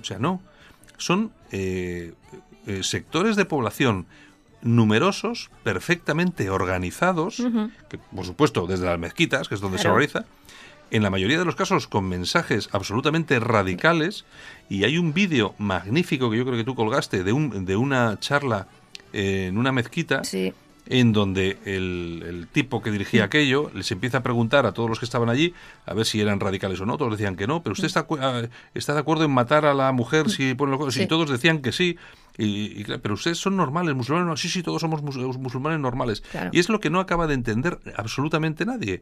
O 0.01 0.03
sea, 0.05 0.17
no. 0.17 0.41
Son 0.97 1.31
eh, 1.51 2.13
eh, 2.65 2.81
sectores 2.81 3.35
de 3.35 3.45
población 3.45 4.07
numerosos, 4.61 5.49
perfectamente 5.63 6.49
organizados, 6.49 7.43
que 7.89 7.97
por 7.97 8.25
supuesto 8.25 8.67
desde 8.67 8.85
las 8.85 8.99
mezquitas, 8.99 9.47
que 9.47 9.55
es 9.55 9.61
donde 9.61 9.77
se 9.77 9.87
organiza, 9.87 10.25
en 10.91 11.03
la 11.03 11.09
mayoría 11.09 11.39
de 11.39 11.45
los 11.45 11.55
casos 11.55 11.87
con 11.87 12.07
mensajes 12.07 12.69
absolutamente 12.71 13.39
radicales, 13.39 14.25
y 14.69 14.83
hay 14.83 14.97
un 14.97 15.13
vídeo 15.13 15.55
magnífico 15.57 16.29
que 16.29 16.37
yo 16.37 16.45
creo 16.45 16.57
que 16.57 16.63
tú 16.63 16.75
colgaste 16.75 17.23
de, 17.23 17.31
un, 17.31 17.65
de 17.65 17.75
una 17.75 18.19
charla 18.19 18.67
eh, 19.13 19.47
en 19.47 19.57
una 19.57 19.71
mezquita, 19.71 20.23
Sí. 20.23 20.53
En 20.87 21.13
donde 21.13 21.57
el, 21.65 22.23
el 22.27 22.47
tipo 22.47 22.81
que 22.81 22.91
dirigía 22.91 23.23
aquello 23.25 23.71
les 23.73 23.91
empieza 23.91 24.17
a 24.17 24.23
preguntar 24.23 24.65
a 24.65 24.71
todos 24.73 24.89
los 24.89 24.99
que 24.99 25.05
estaban 25.05 25.29
allí 25.29 25.53
a 25.85 25.93
ver 25.93 26.05
si 26.05 26.19
eran 26.19 26.39
radicales 26.39 26.81
o 26.81 26.85
no. 26.85 26.97
Todos 26.97 27.11
decían 27.13 27.35
que 27.35 27.47
no, 27.47 27.61
pero 27.63 27.73
usted 27.73 27.85
está, 27.85 28.03
cu- 28.03 28.17
ah, 28.19 28.41
está 28.73 28.93
de 28.93 28.99
acuerdo 28.99 29.23
en 29.25 29.31
matar 29.31 29.65
a 29.65 29.73
la 29.73 29.91
mujer 29.91 30.29
si 30.29 30.53
pone 30.55 30.75
los 30.77 30.93
Sí. 30.93 31.03
Y 31.03 31.07
todos 31.07 31.29
decían 31.29 31.61
que 31.61 31.71
sí. 31.71 31.97
Y, 32.37 32.83
pero 32.99 33.13
ustedes 33.13 33.37
son 33.37 33.55
normales, 33.57 33.93
musulmanes. 33.95 34.27
no? 34.27 34.37
Sí, 34.37 34.49
sí, 34.49 34.63
todos 34.63 34.81
somos 34.81 35.01
mus- 35.03 35.17
musulmanes 35.37 35.79
normales. 35.79 36.21
Claro. 36.31 36.49
Y 36.53 36.59
es 36.59 36.69
lo 36.69 36.79
que 36.79 36.89
no 36.89 36.99
acaba 36.99 37.27
de 37.27 37.35
entender 37.35 37.79
absolutamente 37.95 38.65
nadie. 38.65 39.01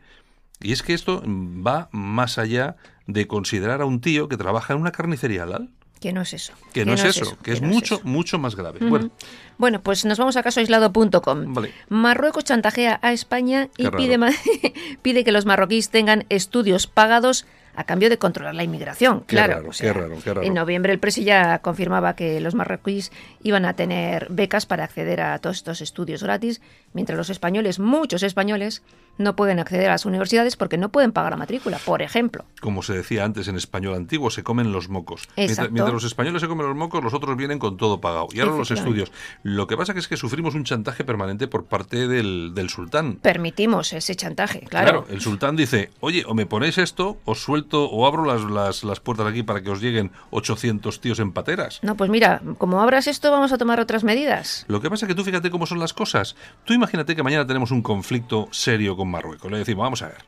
Y 0.61 0.73
es 0.73 0.83
que 0.83 0.93
esto 0.93 1.23
va 1.25 1.87
más 1.93 2.37
allá 2.37 2.75
de 3.07 3.27
considerar 3.27 3.81
a 3.81 3.85
un 3.85 4.01
tío 4.01 4.27
que 4.27 4.35
trabaja 4.37 4.73
en 4.73 4.81
una 4.81 4.91
carnicería 4.91 5.43
halal. 5.43 5.69
Que 5.99 6.13
no 6.13 6.21
es 6.21 6.33
eso. 6.33 6.53
Que 6.73 6.85
no, 6.85 6.93
es 6.93 7.03
eso, 7.03 7.37
que 7.43 7.51
es 7.51 7.61
no 7.61 7.67
mucho, 7.67 7.99
mucho 8.03 8.39
más 8.39 8.55
grave. 8.55 8.79
Bueno, 8.81 9.11
Bueno, 9.57 9.81
pues 9.81 10.05
nos 10.05 10.17
vamos 10.17 10.37
a 10.37 10.43
casoaislado.com. 10.43 11.53
Vale. 11.53 11.73
Marruecos 11.89 12.45
chantajea 12.45 12.99
a 13.01 13.11
España 13.11 13.69
y 13.77 13.83
Qué 13.89 14.97
pide 15.01 15.23
que 15.23 15.31
los 15.31 15.45
marroquíes 15.45 15.89
tengan 15.89 16.25
estudios 16.29 16.87
pagados 16.87 17.45
a 17.75 17.83
cambio 17.83 18.09
de 18.09 18.17
controlar 18.17 18.55
la 18.55 18.63
inmigración. 18.63 19.21
Qué 19.21 19.35
claro, 19.35 19.55
raro, 19.55 19.69
o 19.69 19.73
sea, 19.73 19.93
qué 19.93 19.99
raro, 19.99 20.15
qué 20.23 20.33
raro. 20.33 20.47
En 20.47 20.53
noviembre 20.53 20.93
el 20.93 20.99
presi 20.99 21.23
ya 21.23 21.59
confirmaba 21.59 22.15
que 22.15 22.39
los 22.39 22.55
marroquíes 22.55 23.11
iban 23.43 23.65
a 23.65 23.73
tener 23.73 24.27
becas 24.29 24.65
para 24.65 24.83
acceder 24.83 25.21
a 25.21 25.39
todos 25.39 25.57
estos 25.57 25.81
estudios 25.81 26.23
gratis, 26.23 26.61
mientras 26.93 27.17
los 27.17 27.29
españoles, 27.29 27.79
muchos 27.79 28.23
españoles, 28.23 28.83
no 29.17 29.35
pueden 29.35 29.59
acceder 29.59 29.89
a 29.89 29.91
las 29.91 30.05
universidades 30.05 30.55
porque 30.55 30.77
no 30.77 30.89
pueden 30.89 31.11
pagar 31.11 31.33
la 31.33 31.37
matrícula, 31.37 31.77
por 31.85 32.01
ejemplo. 32.01 32.45
como 32.61 32.81
se 32.81 32.93
decía 32.93 33.25
antes 33.25 33.47
en 33.49 33.57
español 33.57 33.95
antiguo, 33.95 34.29
se 34.29 34.43
comen 34.43 34.71
los 34.71 34.89
mocos. 34.89 35.27
Mientras, 35.35 35.69
los 35.71 36.05
españoles 36.05 36.41
se 36.41 36.47
comen 36.47 36.67
los 36.67 36.75
mocos, 36.75 37.03
los 37.03 37.13
otros 37.13 37.35
vienen 37.35 37.59
con 37.59 37.77
todo 37.77 37.99
pagado. 37.99 38.27
Y 38.31 38.39
ahora 38.39 38.55
los 38.55 38.71
estudios. 38.71 39.11
Lo 39.43 39.67
que 39.67 39.75
pasa 39.75 39.93
que 39.93 39.99
es 39.99 40.07
que 40.07 40.15
sufrimos 40.15 40.55
un 40.55 40.63
chantaje 40.63 41.03
permanente 41.03 41.47
por 41.47 41.65
parte 41.65 42.07
del, 42.07 42.53
del 42.55 42.69
sultán. 42.69 43.15
Permitimos 43.21 43.91
ese 43.91 44.15
chantaje, 44.15 44.61
claro. 44.61 45.05
el 45.09 45.19
sultán 45.19 45.57
dice, 45.57 45.91
oye, 45.99 46.23
o 46.25 46.33
me 46.33 46.45
ponéis 46.45 46.77
esto, 46.77 47.17
os 47.25 47.43
suelto 47.43 47.58
o 47.71 48.05
abro 48.07 48.25
las, 48.25 48.41
las, 48.43 48.83
las 48.83 48.99
puertas 48.99 49.27
aquí 49.27 49.43
para 49.43 49.61
que 49.61 49.69
os 49.69 49.81
lleguen 49.81 50.11
800 50.31 51.01
tíos 51.01 51.19
en 51.19 51.31
pateras. 51.31 51.79
No, 51.81 51.95
pues 51.95 52.09
mira, 52.09 52.41
como 52.57 52.81
abras 52.81 53.07
esto, 53.07 53.31
vamos 53.31 53.51
a 53.51 53.57
tomar 53.57 53.79
otras 53.79 54.03
medidas. 54.03 54.65
Lo 54.67 54.81
que 54.81 54.89
pasa 54.89 55.05
es 55.05 55.07
que 55.09 55.15
tú 55.15 55.23
fíjate 55.23 55.49
cómo 55.49 55.65
son 55.65 55.79
las 55.79 55.93
cosas. 55.93 56.35
Tú 56.65 56.73
imagínate 56.73 57.15
que 57.15 57.23
mañana 57.23 57.45
tenemos 57.47 57.71
un 57.71 57.81
conflicto 57.81 58.47
serio 58.51 58.95
con 58.95 59.09
Marruecos. 59.09 59.51
Le 59.51 59.57
decimos, 59.59 59.83
vamos 59.83 60.01
a 60.01 60.07
ver, 60.07 60.23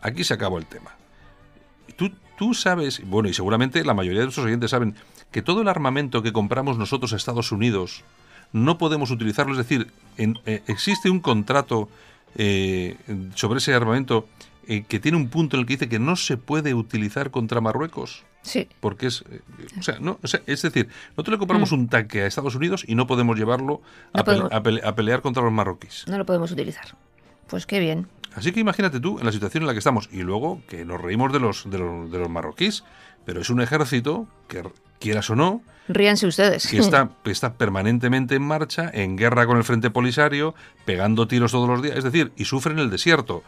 aquí 0.00 0.24
se 0.24 0.34
acabó 0.34 0.58
el 0.58 0.66
tema. 0.66 0.92
Tú, 1.96 2.10
tú 2.38 2.54
sabes, 2.54 3.00
bueno, 3.04 3.28
y 3.28 3.34
seguramente 3.34 3.84
la 3.84 3.94
mayoría 3.94 4.20
de 4.20 4.26
nuestros 4.26 4.46
oyentes 4.46 4.70
saben, 4.70 4.94
que 5.30 5.42
todo 5.42 5.62
el 5.62 5.68
armamento 5.68 6.22
que 6.22 6.32
compramos 6.32 6.78
nosotros 6.78 7.12
a 7.12 7.16
Estados 7.16 7.52
Unidos 7.52 8.02
no 8.52 8.78
podemos 8.78 9.10
utilizarlo. 9.10 9.52
Es 9.52 9.58
decir, 9.58 9.90
en- 10.16 10.38
eh, 10.46 10.62
existe 10.66 11.10
un 11.10 11.20
contrato 11.20 11.88
eh, 12.36 12.96
sobre 13.34 13.58
ese 13.58 13.74
armamento 13.74 14.26
eh, 14.68 14.84
que 14.86 15.00
tiene 15.00 15.16
un 15.16 15.28
punto 15.28 15.56
en 15.56 15.60
el 15.60 15.66
que 15.66 15.74
dice 15.74 15.88
que 15.88 15.98
no 15.98 16.16
se 16.16 16.36
puede 16.36 16.74
utilizar 16.74 17.30
contra 17.30 17.60
Marruecos. 17.60 18.24
Sí. 18.42 18.68
Porque 18.80 19.06
es, 19.06 19.24
eh, 19.30 19.40
o 19.78 19.82
sea, 19.82 19.98
no, 20.00 20.18
o 20.22 20.26
sea, 20.26 20.40
es 20.46 20.62
decir, 20.62 20.88
nosotros 21.10 21.32
le 21.34 21.38
compramos 21.38 21.72
un 21.72 21.88
tanque 21.88 22.22
a 22.22 22.26
Estados 22.26 22.54
Unidos 22.54 22.84
y 22.86 22.94
no 22.94 23.06
podemos 23.06 23.38
llevarlo 23.38 23.80
a, 24.12 24.22
Mm. 24.22 24.24
Pele- 24.24 24.48
a 24.52 24.62
pele- 24.62 24.80
a 24.84 24.94
pelear 24.94 25.22
contra 25.22 25.42
los 25.42 25.52
marroquíes. 25.52 26.04
No 26.08 26.18
lo 26.18 26.26
podemos 26.26 26.50
utilizar. 26.52 26.84
Pues 27.46 27.66
qué 27.66 27.78
bien. 27.80 28.06
Así 28.34 28.52
que 28.52 28.60
imagínate 28.60 28.98
tú 29.00 29.18
en 29.20 29.26
la 29.26 29.32
situación 29.32 29.62
en 29.62 29.68
la 29.68 29.72
que 29.72 29.78
estamos 29.78 30.08
y 30.12 30.22
luego 30.22 30.60
que 30.68 30.84
nos 30.84 31.00
reímos 31.00 31.32
de 31.32 31.40
los, 31.40 31.70
de 31.70 31.78
los, 31.78 32.10
de 32.10 32.18
los 32.18 32.28
marroquíes, 32.28 32.84
pero 33.24 33.40
es 33.40 33.48
un 33.48 33.60
ejército 33.60 34.26
que, 34.48 34.62
quieras 34.98 35.30
o 35.30 35.36
no, 35.36 35.62
Ríanse 35.86 36.26
ustedes. 36.26 36.66
que 36.66 36.78
está, 36.78 37.10
está 37.26 37.54
permanentemente 37.54 38.34
en 38.34 38.42
marcha, 38.42 38.90
en 38.92 39.16
guerra 39.16 39.46
con 39.46 39.56
el 39.58 39.64
Frente 39.64 39.90
Polisario, 39.90 40.54
pegando 40.84 41.28
tiros 41.28 41.52
todos 41.52 41.68
los 41.68 41.80
días, 41.82 41.96
es 41.98 42.04
decir, 42.04 42.32
y 42.36 42.44
sufren 42.46 42.78
el 42.78 42.90
desierto. 42.90 43.42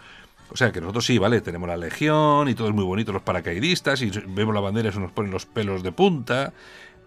O 0.50 0.56
sea, 0.56 0.70
que 0.72 0.80
nosotros 0.80 1.04
sí, 1.04 1.18
vale, 1.18 1.40
tenemos 1.40 1.68
la 1.68 1.76
legión 1.76 2.48
y 2.48 2.54
todo 2.54 2.68
es 2.68 2.74
muy 2.74 2.84
bonito, 2.84 3.12
los 3.12 3.22
paracaidistas, 3.22 4.00
y 4.02 4.10
vemos 4.28 4.54
la 4.54 4.60
bandera 4.60 4.88
y 4.88 4.92
se 4.92 5.00
nos 5.00 5.12
ponen 5.12 5.30
los 5.32 5.44
pelos 5.46 5.82
de 5.82 5.92
punta, 5.92 6.52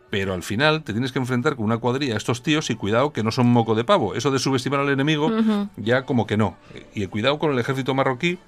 pero 0.10 0.34
al 0.34 0.44
final 0.44 0.84
te 0.84 0.92
tienes 0.92 1.12
que 1.12 1.20
enfrentar 1.20 1.56
con 1.56 1.66
una 1.66 1.78
cuadrilla 1.78 2.16
a 2.16 2.18
estos 2.18 2.42
tíos 2.44 2.70
y 2.70 2.76
cuidado 2.76 3.14
que 3.14 3.24
no 3.24 3.32
son 3.32 3.48
moco 3.48 3.76
de 3.76 3.84
pavo. 3.84 4.16
Eso 4.16 4.32
de 4.32 4.40
subestimar 4.40 4.80
al 4.82 4.90
enemigo, 4.90 5.32
ya 5.78 6.04
como 6.04 6.26
que 6.28 6.36
no. 6.36 6.58
Y 6.96 7.06
cuidado 7.08 7.38
con 7.40 7.52
el 7.54 7.60
ejército 7.60 7.94
marroquí, 7.94 8.40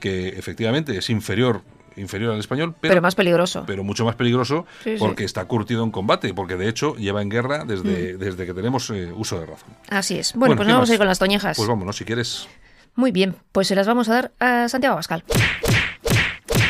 que 0.00 0.28
efectivamente 0.30 0.96
es 0.96 1.10
inferior 1.10 1.62
inferior 1.96 2.32
al 2.32 2.38
español, 2.38 2.74
pero, 2.80 2.92
pero, 2.92 3.02
más 3.02 3.14
peligroso. 3.16 3.64
pero 3.66 3.82
mucho 3.84 4.04
más 4.04 4.14
peligroso 4.14 4.64
Sí, 4.84 4.92
sí. 4.92 4.96
porque 4.98 5.24
está 5.24 5.44
curtido 5.46 5.82
en 5.84 5.90
combate, 5.90 6.32
porque 6.32 6.56
de 6.56 6.68
hecho 6.68 6.94
lleva 6.96 7.20
en 7.20 7.28
guerra 7.28 7.64
Mm. 7.64 7.68
desde, 7.68 8.16
desde 8.16 8.46
que 8.46 8.54
tenemos 8.54 8.88
eh, 8.90 9.12
uso 9.14 9.38
de 9.40 9.46
razón. 9.46 9.68
Así 9.90 10.16
es. 10.16 10.32
Bueno, 10.32 10.54
Bueno, 10.54 10.56
pues 10.56 10.66
¿qué 10.66 10.68
nos 10.70 10.74
vamos 10.76 10.88
más? 10.88 10.90
a 10.90 10.94
ir 10.94 10.98
con 10.98 11.06
las 11.08 11.18
toñejas. 11.18 11.56
Pues 11.56 11.68
vámonos, 11.68 11.96
si 11.96 12.04
quieres. 12.04 12.48
Muy 12.94 13.12
bien, 13.12 13.36
pues 13.52 13.68
se 13.68 13.74
las 13.74 13.86
vamos 13.86 14.08
a 14.08 14.14
dar 14.14 14.32
a 14.40 14.68
Santiago 14.68 14.96
Pascal. 14.96 15.24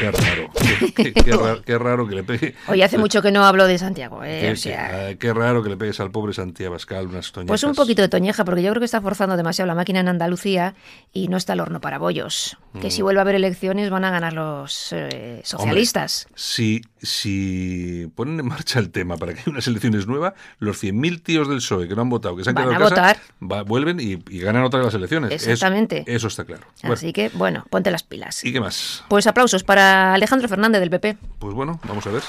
Qué 0.00 0.10
raro. 0.10 0.50
Qué, 0.96 1.12
qué- 1.12 1.12
qué 1.12 1.32
raro, 1.32 1.62
qué 1.62 1.78
raro 1.78 2.08
que 2.08 2.14
le 2.14 2.24
pegue. 2.24 2.54
Hoy 2.68 2.82
hace 2.82 2.96
mucho 2.98 3.20
que 3.22 3.30
no 3.30 3.44
hablo 3.44 3.66
de 3.66 3.76
Santiago, 3.78 4.24
¿eh? 4.24 4.40
Qué, 4.40 4.52
O 4.52 4.56
sea, 4.56 5.08
qué- 5.10 5.18
qué 5.18 5.32
raro 5.34 5.62
que 5.62 5.68
le 5.68 5.76
pegues 5.76 6.00
al 6.00 6.10
pobre 6.10 6.32
Santiago 6.32 6.74
Pascal 6.74 7.06
unas 7.06 7.30
toñezas. 7.32 7.48
Pues 7.48 7.64
un 7.64 7.74
poquito 7.74 8.00
de 8.02 8.08
toñeja, 8.08 8.44
porque 8.44 8.62
yo 8.62 8.70
creo 8.70 8.80
que 8.80 8.86
está 8.86 9.00
forzando 9.00 9.36
demasiado 9.36 9.66
la 9.66 9.74
máquina 9.74 10.00
en 10.00 10.08
Andalucía 10.08 10.74
y 11.12 11.28
no 11.28 11.36
está 11.36 11.52
el 11.52 11.60
horno 11.60 11.80
para 11.80 11.98
bollos. 11.98 12.56
Que 12.80 12.88
Mm. 12.88 12.90
si 12.90 13.02
vuelve 13.02 13.20
a 13.20 13.22
haber 13.22 13.34
elecciones 13.34 13.90
van 13.90 14.04
a 14.04 14.10
ganar 14.10 14.32
los 14.32 14.88
eh, 14.92 15.40
socialistas. 15.44 16.28
Si, 16.34 16.82
si 17.02 18.10
ponen 18.14 18.40
en 18.40 18.46
marcha 18.46 18.78
el 18.78 18.90
tema 18.90 19.16
para 19.16 19.34
que 19.34 19.40
haya 19.40 19.50
unas 19.50 19.66
elecciones 19.66 20.06
nuevas, 20.06 20.34
los 20.58 20.82
100.000 20.82 21.22
tíos 21.22 21.48
del 21.48 21.58
PSOE 21.58 21.88
que 21.88 21.94
no 21.94 22.02
han 22.02 22.08
votado, 22.08 22.36
que 22.36 22.44
se 22.44 22.50
han 22.50 22.54
Van 22.54 22.68
quedado 22.68 22.84
a 22.84 22.88
en 22.88 22.94
casa, 22.94 23.00
votar. 23.40 23.50
va- 23.58 23.62
vuelven 23.64 24.00
y, 24.00 24.12
y 24.28 24.38
ganan 24.40 24.62
otra 24.64 24.78
vez 24.80 24.86
las 24.86 24.94
elecciones. 24.94 25.32
Exactamente. 25.32 26.04
Eso, 26.06 26.28
está 26.28 26.44
claro. 26.44 26.62
Bueno, 26.82 26.94
Así 26.94 27.12
que, 27.12 27.30
bueno, 27.34 27.66
ponte 27.70 27.90
las 27.90 28.02
pilas. 28.02 28.44
¿Y 28.44 28.52
qué 28.52 28.60
más? 28.60 29.04
Pues 29.08 29.26
aplausos 29.26 29.64
para 29.64 29.89
Alejandro 29.90 30.48
Fernández 30.48 30.80
del 30.80 30.90
PP. 30.90 31.16
Pues 31.38 31.54
bueno, 31.54 31.78
vamos 31.84 32.06
a 32.06 32.10
ver. 32.10 32.22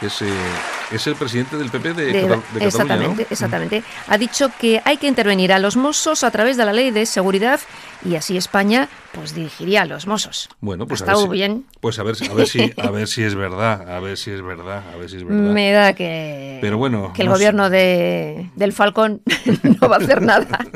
Es, 0.00 0.20
eh, 0.22 0.26
es 0.90 1.06
el 1.06 1.14
presidente 1.14 1.56
del 1.56 1.70
PP 1.70 1.94
de, 1.94 2.06
De- 2.06 2.22
Cata- 2.22 2.34
de 2.34 2.34
Cataluña, 2.34 2.56
¿no? 2.58 2.64
exactamente, 2.66 3.26
exactamente. 3.30 3.84
Ha 4.08 4.18
dicho 4.18 4.50
que 4.58 4.82
hay 4.84 4.96
que 4.96 5.06
intervenir 5.06 5.52
a 5.52 5.60
los 5.60 5.76
Mossos 5.76 6.24
a 6.24 6.30
través 6.32 6.56
de 6.56 6.64
la 6.64 6.72
ley 6.72 6.90
de 6.90 7.06
seguridad 7.06 7.60
y 8.04 8.14
así 8.16 8.36
España 8.36 8.88
pues 9.12 9.34
dirigiría 9.34 9.82
a 9.82 9.84
los 9.86 10.06
Mossos. 10.06 10.48
Bueno, 10.60 10.86
pues 10.86 11.02
Ha 11.02 11.04
a 11.04 11.06
ver, 11.08 11.12
estado 11.14 11.26
si, 11.32 11.38
bien. 11.38 11.64
pues 11.80 11.98
a 11.98 12.02
ver, 12.02 12.16
si- 12.16 12.26
a 12.26 12.32
ver 12.34 12.46
si 12.48 12.72
a 12.78 12.90
ver 12.90 13.06
si 13.08 13.22
es 13.22 13.34
verdad, 13.34 13.88
a 13.94 14.00
ver 14.00 14.16
si 14.16 14.30
es 14.30 14.42
verdad, 14.42 14.82
a 14.92 14.96
ver 14.96 15.10
si 15.10 15.16
es 15.16 15.24
verdad. 15.24 15.52
Me 15.52 15.70
da 15.72 15.92
que, 15.92 16.58
Pero 16.62 16.78
bueno, 16.78 17.12
que 17.14 17.22
el 17.22 17.28
no 17.28 17.34
sé. 17.34 17.38
gobierno 17.38 17.68
de, 17.70 18.50
del 18.56 18.72
Falcón 18.72 19.20
no 19.80 19.88
va 19.88 19.96
a 19.96 19.98
hacer 19.98 20.22
nada. 20.22 20.46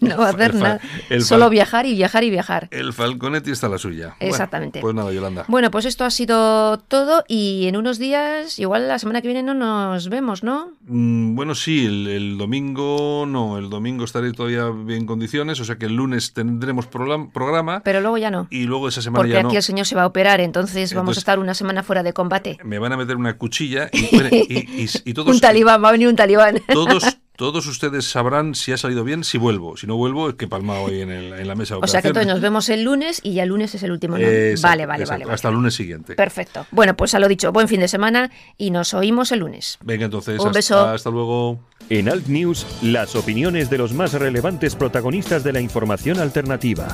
No 0.00 0.18
va 0.18 0.26
a 0.26 0.30
hacer 0.30 0.50
El 0.52 0.58
nada. 0.60 0.80
el 1.08 1.22
Solo 1.24 1.48
viajar 1.48 1.86
y 1.86 1.94
viajar 1.94 2.24
y 2.24 2.30
viajar. 2.30 2.68
El 2.70 2.92
Falconetti 2.92 3.50
está 3.50 3.68
la 3.68 3.78
suya. 3.78 4.14
Bueno, 4.20 4.32
Exactamente. 4.32 4.80
pues 4.80 4.94
nada, 4.94 5.12
Yolanda. 5.12 5.44
Bueno, 5.48 5.70
pues 5.70 5.86
esto 5.86 6.04
ha 6.04 6.10
sido 6.10 6.78
todo 6.78 7.24
y 7.26 7.66
en 7.66 7.76
unos 7.76 7.98
días, 7.98 8.58
igual 8.58 8.86
la 8.88 8.98
semana 8.98 9.22
que 9.22 9.28
viene 9.28 9.42
no 9.42 9.54
nos 9.54 10.08
vemos, 10.08 10.42
¿no? 10.44 10.72
Mm, 10.86 11.34
Bueno, 11.34 11.54
sí, 11.54 11.86
el, 11.86 12.06
el 12.06 12.38
domingo 12.38 13.24
no, 13.26 13.58
el 13.58 13.70
domingo 13.70 14.04
estaré 14.04 14.32
todavía 14.32 14.66
en 14.94 15.06
condiciones, 15.06 15.58
o 15.60 15.64
sea 15.64 15.76
que 15.76 15.86
el 15.86 15.94
lunes 15.96 16.32
tendremos 16.32 16.71
program- 16.80 17.30
programa 17.32 17.80
Pero 17.84 18.00
luego 18.00 18.18
ya 18.18 18.30
no. 18.30 18.46
y 18.50 18.64
luego 18.64 18.88
esa 18.88 19.02
semana 19.02 19.18
Porque 19.20 19.32
ya 19.32 19.38
aquí 19.40 19.48
no. 19.48 19.52
el 19.56 19.62
señor 19.62 19.86
se 19.86 19.94
va 19.94 20.02
a 20.02 20.06
operar, 20.06 20.40
entonces, 20.40 20.92
vamos 20.94 21.10
Entonces- 21.10 21.18
a 21.18 21.20
estar 21.22 21.38
una 21.38 21.54
semana 21.54 21.82
fuera 21.82 22.02
de 22.02 22.12
combate. 22.12 22.58
Me 22.64 22.78
van 22.78 22.92
a 22.92 22.96
meter 22.96 23.16
una 23.16 23.36
cuchilla 23.36 23.88
y, 23.92 23.98
y- 24.32 24.82
y- 24.84 25.10
y 25.10 25.14
todos, 25.14 25.34
un 25.34 25.40
talibán, 25.40 25.82
va 25.82 25.88
a 25.88 25.92
venir 25.92 26.08
un 26.08 26.16
talibán. 26.16 26.60
todos, 26.72 27.18
todos 27.36 27.66
ustedes 27.66 28.04
sabrán 28.04 28.54
si 28.54 28.72
ha 28.72 28.76
salido 28.76 29.04
bien, 29.04 29.24
si 29.24 29.38
vuelvo. 29.38 29.76
Si 29.76 29.86
no 29.86 29.96
vuelvo, 29.96 30.28
es 30.28 30.34
que 30.36 30.44
he 30.44 30.48
palmado 30.48 30.82
hoy 30.82 31.00
en, 31.00 31.10
el- 31.10 31.32
en 31.32 31.48
la 31.48 31.54
mesa 31.54 31.74
de 31.76 31.80
O 31.82 31.86
sea 31.86 32.02
que 32.02 32.08
entonces 32.08 32.30
nos 32.32 32.40
vemos 32.40 32.68
el 32.68 32.82
lunes 32.84 33.20
y 33.22 33.34
ya 33.34 33.42
el 33.44 33.48
lunes 33.48 33.74
es 33.74 33.82
el 33.82 33.90
último. 33.92 34.18
¿no? 34.18 34.24
Exacto, 34.26 34.68
vale, 34.68 34.86
vale, 34.86 35.02
exacto, 35.02 35.12
vale, 35.14 35.24
vale. 35.26 35.34
Hasta 35.34 35.48
el 35.48 35.54
lunes 35.54 35.74
siguiente. 35.74 36.14
Perfecto. 36.14 36.66
Bueno, 36.70 36.94
pues 36.96 37.14
a 37.14 37.18
lo 37.18 37.28
dicho, 37.28 37.50
buen 37.52 37.68
fin 37.68 37.80
de 37.80 37.88
semana 37.88 38.30
y 38.58 38.70
nos 38.70 38.94
oímos 38.94 39.32
el 39.32 39.40
lunes. 39.40 39.78
Venga, 39.82 40.04
entonces, 40.04 40.38
Un 40.40 40.48
hasta- 40.48 40.58
beso. 40.58 40.80
hasta 40.86 41.10
luego. 41.10 41.58
En 41.88 42.08
Alt 42.08 42.26
News, 42.28 42.64
las 42.82 43.16
opiniones 43.16 43.68
de 43.68 43.78
los 43.78 43.92
más 43.92 44.12
relevantes 44.14 44.76
protagonistas 44.76 45.42
de 45.44 45.52
la 45.52 45.60
información 45.60 46.20
alternativa. 46.20 46.88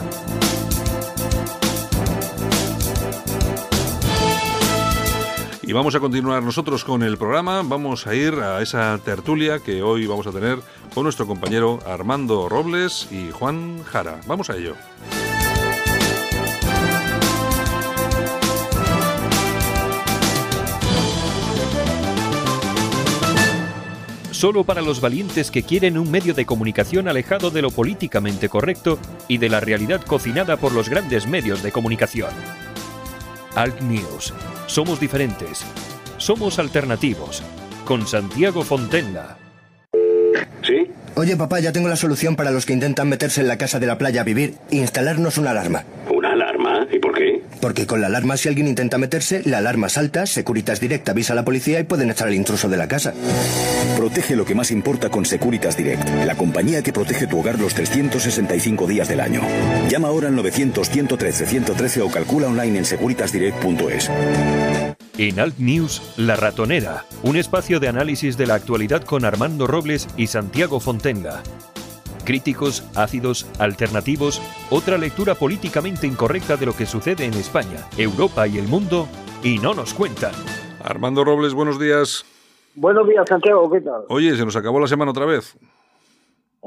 Y 5.69 5.75
vamos 5.75 5.95
a 5.95 6.01
continuar 6.01 6.43
nosotros 6.43 6.83
con 6.83 7.03
el 7.03 7.19
programa. 7.19 7.61
Vamos 7.63 8.07
a 8.07 8.15
ir 8.15 8.33
a 8.37 8.63
esa 8.63 8.97
tertulia 9.05 9.59
que 9.59 9.83
hoy 9.83 10.07
vamos 10.07 10.27
a 10.27 10.33
tener 10.33 10.61
con 10.95 11.05
nuestro 11.05 11.27
compañero 11.27 11.81
Armando 11.85 12.49
Robles 12.49 13.07
y 13.13 13.31
Juan 13.33 13.85
Jara. 13.85 14.19
Vamos 14.27 14.49
a 14.49 14.57
ello. 14.57 14.77
Solo 24.31 24.65
para 24.65 24.81
los 24.81 25.03
valientes 25.03 25.51
que 25.51 25.65
quieren 25.65 25.99
un 25.99 26.11
medio 26.11 26.33
de 26.33 26.47
comunicación 26.47 27.09
alejado 27.09 27.51
de 27.51 27.61
lo 27.61 27.71
políticamente 27.71 28.49
correcto 28.49 28.99
y 29.29 29.37
de 29.37 29.51
la 29.51 29.61
realidad 29.61 30.01
cocinada 30.01 30.57
por 30.57 30.73
los 30.73 30.89
grandes 30.89 31.27
medios 31.27 31.63
de 31.63 31.73
comunicación. 31.73 32.31
Alt 33.55 33.83
News. 33.83 34.33
Somos 34.69 35.01
diferentes. 35.01 35.65
Somos 36.19 36.59
alternativos. 36.59 37.43
Con 37.87 38.07
Santiago 38.07 38.63
Fontenla. 38.63 39.39
¿Sí? 40.63 40.91
Oye, 41.17 41.37
papá, 41.37 41.59
ya 41.59 41.73
tengo 41.73 41.89
la 41.89 41.97
solución 41.97 42.37
para 42.37 42.51
los 42.51 42.67
que 42.67 42.75
intentan 42.75 43.09
meterse 43.09 43.41
en 43.41 43.49
la 43.49 43.57
casa 43.57 43.81
de 43.81 43.87
la 43.87 43.97
playa 43.97 44.21
a 44.21 44.25
vivir. 44.25 44.57
Instalarnos 44.71 45.39
una 45.39 45.53
alarma. 45.53 45.85
¿Una 46.15 46.33
alarma? 46.33 46.87
¿Y 46.93 46.99
por 46.99 47.15
qué? 47.15 47.43
Porque 47.61 47.87
con 47.87 48.01
la 48.01 48.07
alarma, 48.07 48.37
si 48.37 48.49
alguien 48.49 48.69
intenta 48.69 48.99
meterse, 48.99 49.43
la 49.45 49.59
alarma 49.59 49.89
salta, 49.89 50.27
Securitas 50.27 50.81
Direct 50.81 51.09
avisa 51.09 51.33
a 51.33 51.37
la 51.37 51.45
policía 51.45 51.81
y 51.81 51.85
pueden 51.85 52.11
echar 52.11 52.29
al 52.29 52.35
intruso 52.35 52.69
de 52.69 52.77
la 52.77 52.89
casa. 52.89 53.15
Protege 53.97 54.37
lo 54.37 54.45
que 54.45 54.55
más 54.55 54.71
importa 54.71 55.09
con 55.11 55.27
Securitas 55.27 55.77
Direct, 55.77 56.09
la 56.25 56.37
compañía 56.37 56.83
que 56.83 56.93
protege 56.93 57.27
tu 57.27 57.41
hogar 57.41 57.59
los 57.59 57.75
365 57.75 58.87
días 58.87 59.09
del 59.09 59.21
año. 59.21 59.41
Llama 59.89 60.09
ahora 60.09 60.29
al 60.29 60.37
900-113-113 60.37 62.03
o 62.03 62.11
calcula 62.11 62.49
online 62.49 62.79
en 62.79 62.85
securitasdirect.es. 62.85 64.11
En 65.19 65.41
Alt 65.41 65.59
News, 65.59 66.03
La 66.17 66.37
Ratonera, 66.37 67.05
un 67.25 67.37
espacio 67.37 67.81
de 67.81 67.89
análisis 67.89 68.37
de 68.37 68.47
la 68.47 68.55
actualidad 68.55 69.03
con 69.03 69.25
Armando 69.25 69.67
Robles 69.67 70.07
y 70.17 70.29
Santiago 70.29 70.79
Fontenga. 70.79 71.43
Críticos, 72.29 72.85
ácidos, 72.95 73.47
alternativos, 73.59 74.43
otra 74.69 74.99
lectura 74.99 75.35
políticamente 75.35 76.07
incorrecta 76.07 76.59
de 76.59 76.67
lo 76.67 76.77
que 76.77 76.85
sucede 76.85 77.25
en 77.25 77.33
España, 77.33 77.89
Europa 77.97 78.47
y 78.47 78.59
el 78.59 78.69
mundo, 78.69 79.09
y 79.43 79.59
no 79.59 79.73
nos 79.73 79.95
cuentan. 79.95 80.33
Armando 80.85 81.25
Robles, 81.25 81.55
buenos 81.55 81.81
días. 81.81 82.27
Buenos 82.75 83.09
días, 83.09 83.25
Santiago, 83.27 83.71
¿qué 83.71 83.81
tal? 83.81 84.03
Oye, 84.11 84.37
se 84.37 84.45
nos 84.45 84.55
acabó 84.57 84.79
la 84.79 84.87
semana 84.87 85.13
otra 85.13 85.25
vez. 85.25 85.57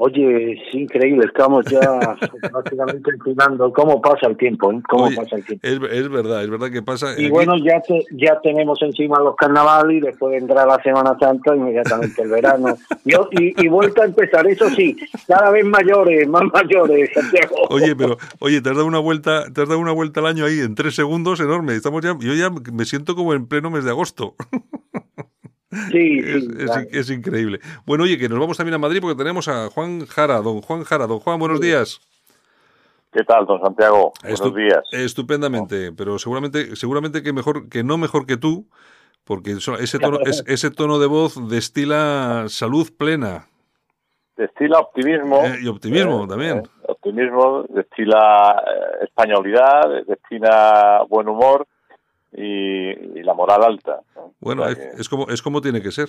Oye, 0.04 0.54
es 0.54 0.74
increíble, 0.74 1.26
estamos 1.26 1.64
ya 1.66 1.80
prácticamente 2.50 3.08
empinando 3.12 3.72
cómo 3.72 4.00
pasa 4.02 4.26
el 4.26 4.36
tiempo, 4.36 4.72
¿eh? 4.72 4.80
Cómo 4.88 5.04
Oye, 5.04 5.14
pasa 5.16 5.36
el 5.36 5.44
tiempo. 5.44 5.64
Es, 5.64 5.74
es 5.92 6.08
verdad, 6.08 6.42
es 6.42 6.50
verdad 6.50 6.72
que 6.72 6.82
pasa. 6.82 7.10
Y 7.12 7.26
aquí- 7.26 7.30
bueno, 7.30 7.54
ya 7.64 7.80
te- 7.82 8.04
ya 8.10 8.40
tenemos 8.40 8.82
encima 8.82 9.20
los 9.20 9.36
carnavales 9.36 9.98
y 9.98 10.00
después 10.00 10.32
vendrá 10.32 10.66
la 10.66 10.82
Semana 10.82 11.16
Santa, 11.20 11.54
inmediatamente 11.54 12.20
el 12.20 12.30
verano. 12.30 12.76
Yo, 13.04 13.28
y, 13.30 13.54
y 13.64 13.68
vuelta 13.68 14.02
a 14.02 14.06
empezar, 14.06 14.44
eso 14.48 14.68
sí, 14.70 14.96
cada 15.28 15.50
vez 15.52 15.64
mayores, 15.64 16.26
más 16.28 16.42
mayores, 16.52 17.08
Santiago. 17.14 17.54
Oye, 17.70 17.94
pero 17.94 18.16
oye, 18.40 18.60
te 18.60 18.70
has 18.70 18.74
dado 18.76 18.88
una 18.88 18.98
vuelta, 18.98 19.44
te 19.52 19.62
has 19.62 19.68
dado 19.68 19.78
una 19.78 19.92
vuelta 19.92 20.18
al 20.18 20.26
año 20.26 20.44
ahí 20.46 20.58
en 20.58 20.74
tres 20.74 20.96
segundos, 20.96 21.38
enorme. 21.38 21.76
Estamos 21.76 22.02
ya, 22.02 22.16
yo 22.18 22.34
ya 22.34 22.50
me 22.50 22.84
siento 22.86 23.14
como 23.14 23.34
en 23.34 23.46
pleno 23.46 23.70
mes 23.70 23.84
de 23.84 23.90
agosto. 23.90 24.34
Sí, 25.90 26.18
Es, 26.24 26.42
sí, 26.44 26.48
es 26.58 26.64
claro. 26.66 26.80
in- 26.82 26.88
es 26.92 27.10
increíble. 27.10 27.60
Bueno, 27.86 28.04
oye, 28.04 28.18
que 28.18 28.28
nos 28.28 28.38
vamos 28.38 28.56
también 28.56 28.74
a 28.74 28.78
Madrid 28.78 29.00
porque 29.00 29.16
tenemos 29.16 29.48
a 29.48 29.68
Juan 29.70 30.06
Jara, 30.06 30.40
don 30.40 30.60
Juan 30.60 30.84
Jara, 30.84 31.06
don 31.06 31.18
Juan, 31.20 31.38
buenos 31.38 31.60
días. 31.60 32.00
¿Qué 33.12 33.24
tal, 33.24 33.44
don 33.46 33.60
Santiago? 33.60 34.12
Estu- 34.22 34.50
Buenos 34.52 34.54
días. 34.56 34.82
Estupendamente, 34.92 35.92
pero 35.92 36.18
seguramente, 36.18 36.76
seguramente 36.76 37.22
que 37.22 37.32
mejor, 37.32 37.68
que 37.68 37.84
no 37.84 37.98
mejor 37.98 38.24
que 38.26 38.36
tú, 38.38 38.66
porque 39.24 39.52
ese 39.52 39.98
tono, 39.98 40.18
es- 40.24 40.42
ese 40.46 40.70
tono 40.70 40.98
de 40.98 41.06
voz 41.06 41.48
destila 41.48 42.44
salud 42.48 42.88
plena 42.96 43.48
Destila 44.34 44.78
optimismo. 44.78 45.42
eh, 45.44 45.58
y 45.62 45.68
optimismo 45.68 46.24
eh, 46.24 46.28
también. 46.28 46.58
eh, 46.58 46.62
optimismo, 46.88 47.64
destila 47.68 48.62
españolidad, 49.02 49.82
destila 50.06 51.04
buen 51.08 51.28
humor 51.28 51.66
y, 52.34 52.90
y 53.18 53.22
la 53.22 53.34
moral 53.34 53.62
alta. 53.64 54.00
¿no? 54.16 54.32
Bueno, 54.40 54.62
O 54.62 54.64
sea 54.64 54.72
es, 54.72 54.78
que- 54.78 55.00
es 55.02 55.08
como, 55.08 55.28
es 55.28 55.42
como 55.42 55.60
tiene 55.60 55.82
que 55.82 55.90
ser. 55.90 56.08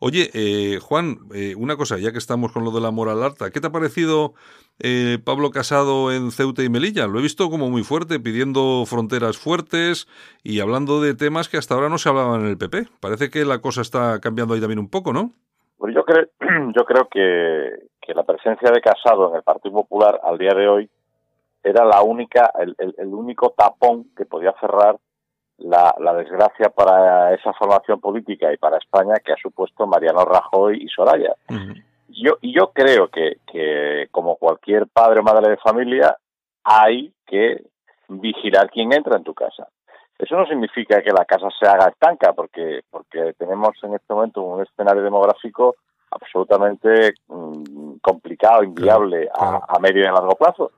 Oye, 0.00 0.30
eh, 0.34 0.78
Juan, 0.80 1.18
eh, 1.34 1.54
una 1.56 1.76
cosa, 1.76 1.98
ya 1.98 2.12
que 2.12 2.18
estamos 2.18 2.52
con 2.52 2.64
lo 2.64 2.70
de 2.70 2.80
la 2.80 2.90
moral 2.90 3.22
alta, 3.22 3.50
¿qué 3.50 3.60
te 3.60 3.66
ha 3.66 3.72
parecido 3.72 4.34
eh, 4.80 5.18
Pablo 5.24 5.50
Casado 5.50 6.12
en 6.12 6.30
Ceuta 6.30 6.62
y 6.62 6.68
Melilla? 6.68 7.06
Lo 7.06 7.18
he 7.18 7.22
visto 7.22 7.50
como 7.50 7.68
muy 7.68 7.82
fuerte, 7.82 8.18
pidiendo 8.20 8.84
fronteras 8.86 9.36
fuertes 9.38 10.08
y 10.42 10.60
hablando 10.60 11.00
de 11.00 11.14
temas 11.14 11.48
que 11.48 11.56
hasta 11.58 11.74
ahora 11.74 11.88
no 11.88 11.98
se 11.98 12.08
hablaban 12.08 12.40
en 12.42 12.46
el 12.48 12.58
PP. 12.58 12.86
Parece 13.00 13.28
que 13.30 13.44
la 13.44 13.58
cosa 13.60 13.82
está 13.82 14.20
cambiando 14.20 14.54
ahí 14.54 14.60
también 14.60 14.78
un 14.78 14.88
poco, 14.88 15.12
¿no? 15.12 15.32
Bueno, 15.78 15.94
yo 15.94 16.04
creo, 16.04 16.26
yo 16.76 16.84
creo 16.84 17.08
que, 17.08 17.86
que 18.00 18.14
la 18.14 18.24
presencia 18.24 18.70
de 18.70 18.80
Casado 18.80 19.30
en 19.30 19.36
el 19.36 19.42
Partido 19.42 19.74
Popular 19.74 20.18
al 20.24 20.38
día 20.38 20.54
de 20.54 20.66
hoy 20.68 20.90
era 21.62 21.84
la 21.84 22.02
única, 22.02 22.50
el, 22.58 22.74
el- 22.78 22.94
el 22.98 23.08
único 23.08 23.54
tapón 23.56 24.06
que 24.16 24.24
podía 24.24 24.54
cerrar 24.60 24.96
la, 25.58 25.94
la 25.98 26.14
desgracia 26.14 26.70
para 26.70 27.34
esa 27.34 27.52
formación 27.52 28.00
política 28.00 28.52
y 28.52 28.56
para 28.56 28.78
España 28.78 29.14
que 29.24 29.32
ha 29.32 29.36
supuesto 29.36 29.86
Mariano 29.86 30.24
Rajoy 30.24 30.82
y 30.82 30.88
Soraya. 30.88 31.34
Yo, 32.08 32.38
yo 32.42 32.70
creo 32.72 33.08
que, 33.08 33.38
que, 33.50 34.08
como 34.10 34.36
cualquier 34.36 34.86
padre 34.86 35.20
o 35.20 35.22
madre 35.22 35.50
de 35.50 35.56
familia, 35.58 36.16
hay 36.64 37.12
que 37.26 37.62
vigilar 38.08 38.70
quién 38.70 38.92
entra 38.92 39.16
en 39.16 39.24
tu 39.24 39.34
casa. 39.34 39.68
Eso 40.18 40.36
no 40.36 40.46
significa 40.46 41.02
que 41.02 41.12
la 41.12 41.24
casa 41.24 41.48
se 41.58 41.68
haga 41.68 41.88
estanca, 41.88 42.32
porque, 42.32 42.80
porque 42.90 43.34
tenemos 43.38 43.70
en 43.82 43.94
este 43.94 44.12
momento 44.12 44.42
un 44.42 44.62
escenario 44.62 45.02
demográfico 45.02 45.76
absolutamente 46.10 47.14
mm, 47.28 47.98
complicado, 48.00 48.64
inviable 48.64 49.28
a, 49.32 49.60
a 49.68 49.78
medio 49.78 50.02
y 50.02 50.06
a 50.06 50.12
largo 50.12 50.34
plazo. 50.34 50.72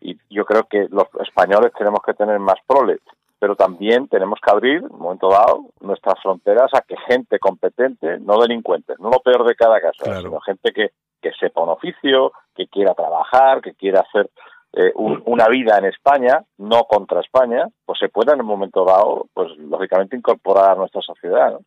Y 0.00 0.16
yo 0.30 0.44
creo 0.44 0.64
que 0.64 0.86
los 0.90 1.08
españoles 1.26 1.72
tenemos 1.76 2.00
que 2.04 2.14
tener 2.14 2.38
más 2.38 2.58
prole. 2.66 2.98
Pero 3.38 3.56
también 3.56 4.08
tenemos 4.08 4.38
que 4.40 4.50
abrir, 4.50 4.76
en 4.78 4.92
un 4.92 4.98
momento 4.98 5.28
dado, 5.28 5.66
nuestras 5.80 6.20
fronteras 6.22 6.70
a 6.74 6.82
que 6.82 6.96
gente 7.08 7.38
competente, 7.38 8.18
no 8.20 8.38
delincuentes, 8.38 8.98
no 9.00 9.10
lo 9.10 9.20
peor 9.20 9.46
de 9.46 9.54
cada 9.54 9.80
caso, 9.80 10.04
sino 10.04 10.40
gente 10.40 10.72
que, 10.72 10.90
que 11.20 11.32
sepa 11.38 11.62
un 11.62 11.70
oficio, 11.70 12.32
que 12.54 12.66
quiera 12.68 12.94
trabajar, 12.94 13.60
que 13.60 13.74
quiera 13.74 14.00
hacer 14.00 14.30
eh, 14.76 14.92
una 14.96 15.46
vida 15.48 15.78
en 15.78 15.84
España, 15.84 16.42
no 16.58 16.84
contra 16.84 17.20
España, 17.20 17.68
pues 17.84 17.98
se 17.98 18.08
pueda 18.08 18.32
en 18.32 18.40
un 18.40 18.46
momento 18.46 18.84
dado, 18.84 19.26
pues 19.32 19.56
lógicamente 19.58 20.16
incorporar 20.16 20.72
a 20.72 20.74
nuestra 20.74 21.00
sociedad. 21.00 21.52
¿no? 21.52 21.60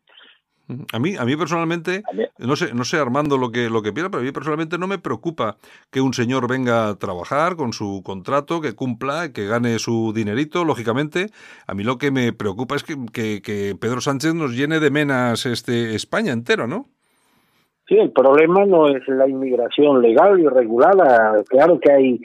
A 0.92 0.98
mí, 0.98 1.16
a 1.16 1.24
mí 1.24 1.34
personalmente, 1.34 2.02
no 2.38 2.54
sé, 2.54 2.74
no 2.74 2.84
sé 2.84 2.98
Armando 2.98 3.38
lo 3.38 3.50
que 3.50 3.70
lo 3.70 3.80
que 3.80 3.92
piensa, 3.92 4.10
pero 4.10 4.20
a 4.20 4.24
mí 4.24 4.32
personalmente 4.32 4.76
no 4.76 4.86
me 4.86 4.98
preocupa 4.98 5.56
que 5.90 6.02
un 6.02 6.12
señor 6.12 6.46
venga 6.46 6.88
a 6.88 6.94
trabajar 6.96 7.56
con 7.56 7.72
su 7.72 8.02
contrato, 8.04 8.60
que 8.60 8.74
cumpla, 8.74 9.32
que 9.32 9.46
gane 9.46 9.78
su 9.78 10.12
dinerito, 10.14 10.66
lógicamente. 10.66 11.28
A 11.66 11.72
mí 11.74 11.84
lo 11.84 11.96
que 11.96 12.10
me 12.10 12.34
preocupa 12.34 12.76
es 12.76 12.84
que, 12.84 12.96
que, 13.12 13.76
Pedro 13.80 14.02
Sánchez 14.02 14.34
nos 14.34 14.54
llene 14.54 14.78
de 14.78 14.90
menas 14.90 15.46
este 15.46 15.94
España 15.94 16.32
entero, 16.32 16.66
¿no? 16.66 16.86
Sí, 17.88 17.96
el 17.96 18.12
problema 18.12 18.66
no 18.66 18.88
es 18.88 19.08
la 19.08 19.26
inmigración 19.26 20.02
legal 20.02 20.38
y 20.38 20.46
regulada. 20.46 21.42
Claro 21.48 21.80
que 21.80 21.90
hay 21.90 22.20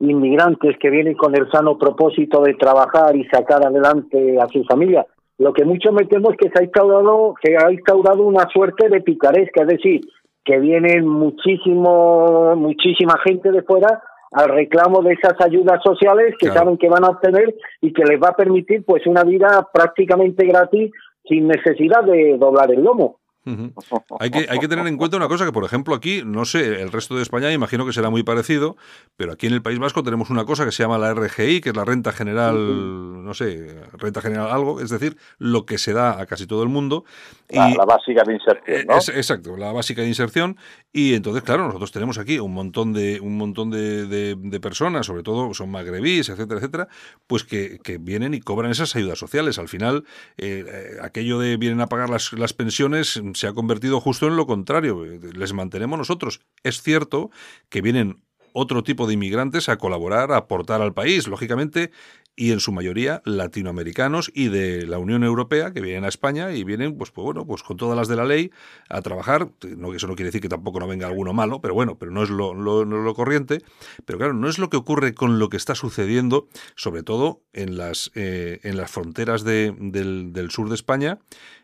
inmigrantes 0.00 0.76
que 0.80 0.90
vienen 0.90 1.14
con 1.14 1.36
el 1.36 1.48
sano 1.52 1.78
propósito 1.78 2.42
de 2.42 2.54
trabajar 2.54 3.14
y 3.14 3.24
sacar 3.26 3.64
adelante 3.64 4.36
a 4.40 4.48
su 4.48 4.64
familia 4.64 5.06
lo 5.38 5.52
que 5.52 5.64
mucho 5.64 5.92
me 5.92 6.04
temo 6.04 6.30
es 6.30 6.36
que 6.36 6.48
se 6.48 6.60
ha 6.60 6.64
instaurado, 6.64 7.34
que 7.42 7.56
ha 7.56 7.72
instaurado 7.72 8.22
una 8.22 8.48
suerte 8.52 8.88
de 8.88 9.00
picaresca, 9.00 9.62
es 9.62 9.68
decir, 9.68 10.00
que 10.44 10.58
vienen 10.58 11.06
muchísimo, 11.06 12.54
muchísima 12.56 13.14
gente 13.24 13.50
de 13.50 13.62
fuera 13.62 14.02
al 14.32 14.48
reclamo 14.48 15.00
de 15.02 15.14
esas 15.14 15.40
ayudas 15.40 15.80
sociales 15.82 16.34
que 16.38 16.48
saben 16.48 16.76
que 16.76 16.88
van 16.88 17.04
a 17.04 17.10
obtener 17.10 17.54
y 17.80 17.92
que 17.92 18.04
les 18.04 18.20
va 18.20 18.28
a 18.30 18.36
permitir 18.36 18.84
pues 18.84 19.06
una 19.06 19.22
vida 19.22 19.68
prácticamente 19.72 20.44
gratis 20.44 20.90
sin 21.24 21.46
necesidad 21.46 22.02
de 22.04 22.36
doblar 22.36 22.70
el 22.72 22.82
lomo 22.82 23.20
hay, 24.20 24.30
que, 24.30 24.46
hay 24.48 24.58
que 24.58 24.68
tener 24.68 24.86
en 24.86 24.96
cuenta 24.96 25.16
una 25.16 25.28
cosa 25.28 25.44
que, 25.44 25.52
por 25.52 25.64
ejemplo, 25.64 25.94
aquí, 25.94 26.22
no 26.24 26.44
sé, 26.44 26.80
el 26.80 26.90
resto 26.90 27.16
de 27.16 27.22
España 27.22 27.52
imagino 27.52 27.84
que 27.84 27.92
será 27.92 28.10
muy 28.10 28.22
parecido, 28.22 28.76
pero 29.16 29.32
aquí 29.32 29.46
en 29.46 29.52
el 29.52 29.62
País 29.62 29.78
Vasco 29.78 30.02
tenemos 30.02 30.30
una 30.30 30.44
cosa 30.44 30.64
que 30.64 30.72
se 30.72 30.82
llama 30.82 30.98
la 30.98 31.12
RGI, 31.12 31.60
que 31.60 31.70
es 31.70 31.76
la 31.76 31.84
renta 31.84 32.12
general, 32.12 33.24
no 33.24 33.34
sé, 33.34 33.82
renta 33.92 34.20
general 34.20 34.50
algo, 34.50 34.80
es 34.80 34.90
decir, 34.90 35.16
lo 35.38 35.66
que 35.66 35.78
se 35.78 35.92
da 35.92 36.20
a 36.20 36.26
casi 36.26 36.46
todo 36.46 36.62
el 36.62 36.68
mundo. 36.68 37.04
La, 37.50 37.70
y, 37.70 37.74
la 37.74 37.84
básica 37.84 38.22
de 38.24 38.34
inserción, 38.34 38.86
¿no? 38.86 38.94
exacto, 38.94 39.56
la 39.56 39.72
básica 39.72 40.02
de 40.02 40.08
inserción. 40.08 40.56
Y 40.92 41.14
entonces, 41.14 41.42
claro, 41.42 41.66
nosotros 41.66 41.90
tenemos 41.92 42.18
aquí 42.18 42.38
un 42.38 42.54
montón 42.54 42.92
de, 42.92 43.20
un 43.20 43.36
montón 43.36 43.70
de, 43.70 44.06
de, 44.06 44.60
personas, 44.60 45.06
sobre 45.06 45.22
todo 45.22 45.52
son 45.52 45.70
magrebís, 45.70 46.28
etcétera, 46.28 46.60
etcétera, 46.60 46.88
pues 47.26 47.44
que, 47.44 47.78
que, 47.82 47.98
vienen 47.98 48.32
y 48.32 48.40
cobran 48.40 48.70
esas 48.70 48.94
ayudas 48.94 49.18
sociales. 49.18 49.58
Al 49.58 49.68
final, 49.68 50.04
eh, 50.36 50.64
eh, 50.66 50.98
aquello 51.02 51.38
de 51.38 51.56
vienen 51.56 51.80
a 51.80 51.88
pagar 51.88 52.10
las, 52.10 52.32
las 52.32 52.52
pensiones 52.52 53.20
se 53.34 53.46
ha 53.46 53.52
convertido 53.52 54.00
justo 54.00 54.26
en 54.26 54.36
lo 54.36 54.46
contrario. 54.46 55.04
Les 55.04 55.52
mantenemos 55.52 55.98
nosotros. 55.98 56.40
Es 56.62 56.82
cierto 56.82 57.30
que 57.68 57.82
vienen 57.82 58.22
otro 58.56 58.84
tipo 58.84 59.06
de 59.06 59.14
inmigrantes 59.14 59.68
a 59.68 59.76
colaborar, 59.76 60.30
a 60.30 60.36
aportar 60.36 60.80
al 60.80 60.94
país, 60.94 61.26
lógicamente, 61.26 61.90
y 62.36 62.52
en 62.52 62.60
su 62.60 62.72
mayoría 62.72 63.20
latinoamericanos 63.24 64.30
y 64.32 64.48
de 64.48 64.86
la 64.86 64.98
Unión 64.98 65.24
Europea 65.24 65.72
que 65.72 65.80
vienen 65.80 66.04
a 66.04 66.08
España 66.08 66.52
y 66.52 66.62
vienen, 66.62 66.96
pues, 66.96 67.10
pues 67.10 67.24
bueno, 67.24 67.46
pues 67.46 67.64
con 67.64 67.76
todas 67.76 67.96
las 67.96 68.06
de 68.06 68.16
la 68.16 68.24
ley 68.24 68.52
a 68.88 69.02
trabajar. 69.02 69.50
No, 69.76 69.92
eso 69.92 70.06
no 70.06 70.14
quiere 70.14 70.28
decir 70.28 70.40
que 70.40 70.48
tampoco 70.48 70.78
no 70.78 70.86
venga 70.86 71.08
alguno 71.08 71.32
malo, 71.32 71.60
pero 71.60 71.74
bueno, 71.74 71.98
pero 71.98 72.12
no 72.12 72.22
es 72.22 72.30
lo, 72.30 72.54
lo, 72.54 73.14
corriente. 73.14 73.58
Pero 74.04 74.18
claro, 74.18 74.34
no 74.34 74.48
es 74.48 74.58
lo 74.58 74.70
que 74.70 74.76
ocurre 74.76 75.14
con 75.14 75.40
lo 75.40 75.48
que 75.48 75.56
está 75.56 75.74
sucediendo, 75.74 76.48
sobre 76.76 77.02
todo 77.02 77.42
en 77.52 77.76
las, 77.76 78.12
eh, 78.14 78.60
en 78.62 78.76
las 78.76 78.90
fronteras 78.90 79.42
de, 79.42 79.74
del 79.76 80.50
sur 80.50 80.68
de 80.68 80.76
España, 80.76 81.18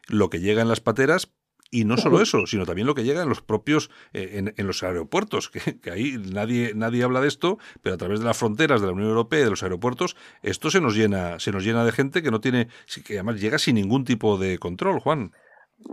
lo 0.09 0.28
que 0.28 0.40
llega 0.40 0.62
en 0.62 0.68
las 0.68 0.80
pateras, 0.80 1.33
y 1.70 1.85
no 1.85 1.96
solo 1.96 2.20
eso, 2.20 2.46
sino 2.46 2.66
también 2.66 2.87
lo 2.87 2.94
que 2.94 3.04
llega 3.04 3.22
en 3.22 3.28
los 3.28 3.42
propios, 3.42 3.90
eh, 4.12 4.52
en, 4.56 4.66
los 4.66 4.83
aeropuertos, 4.83 5.50
que, 5.50 5.90
ahí 5.90 6.16
nadie, 6.33 6.72
nadie 6.74 7.04
habla 7.04 7.20
de 7.20 7.28
esto, 7.28 7.59
pero 7.83 7.94
a 7.94 7.98
través 7.98 8.20
de 8.20 8.26
las 8.26 8.38
fronteras 8.38 8.80
de 8.80 8.88
la 8.88 8.92
Unión 8.92 9.09
Europea 9.09 9.40
y 9.40 9.44
de 9.44 9.50
los 9.50 9.62
aeropuertos, 9.62 10.16
esto 10.42 10.70
se 10.70 10.80
nos 10.80 10.96
llena, 10.96 11.38
se 11.38 11.52
nos 11.52 11.64
llena 11.64 11.85
de 11.85 11.92
gente 11.92 12.22
que 12.22 12.30
no 12.30 12.40
tiene, 12.40 12.68
que 13.06 13.14
además 13.14 13.40
llega 13.40 13.59
sin 13.59 13.76
ningún 13.76 14.04
tipo 14.04 14.37
de 14.37 14.59
control, 14.59 15.00
Juan. 15.00 15.33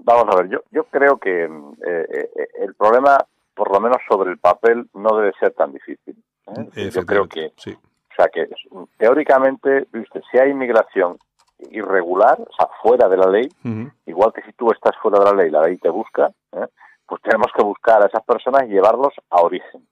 Vamos 0.03 0.25
a 0.33 0.41
ver, 0.41 0.49
yo, 0.49 0.59
yo 0.71 0.83
creo 0.85 1.17
que 1.17 1.43
eh, 1.43 1.49
eh, 1.85 2.29
el 2.61 2.73
problema, 2.75 3.17
por 3.55 3.71
lo 3.71 3.79
menos 3.79 3.97
sobre 4.09 4.31
el 4.31 4.37
papel, 4.37 4.89
no 4.93 5.17
debe 5.17 5.31
ser 5.39 5.53
tan 5.53 5.71
difícil. 5.71 6.15
Yo 6.75 7.05
creo 7.05 7.27
que, 7.27 7.51
sí. 7.57 7.71
o 7.71 8.15
sea, 8.15 8.27
que 8.29 8.47
teóricamente, 8.97 9.85
viste, 9.91 10.21
si 10.31 10.37
hay 10.39 10.51
inmigración 10.51 11.17
irregular, 11.71 12.39
o 12.39 12.53
sea, 12.57 12.69
fuera 12.81 13.07
de 13.09 13.17
la 13.17 13.27
ley, 13.27 13.49
igual 14.05 14.31
que 14.33 14.41
si 14.43 14.53
tú 14.53 14.71
estás 14.71 14.95
fuera 15.01 15.19
de 15.19 15.25
la 15.25 15.33
ley, 15.33 15.49
la 15.49 15.61
ley 15.61 15.77
te 15.77 15.89
busca, 15.89 16.31
¿eh? 16.53 16.67
pues 17.07 17.21
tenemos 17.21 17.47
que 17.55 17.63
buscar 17.63 18.03
a 18.03 18.07
esas 18.07 18.23
personas 18.23 18.63
y 18.65 18.73
llevarlos 18.73 19.13
a 19.29 19.41
origen. 19.41 19.87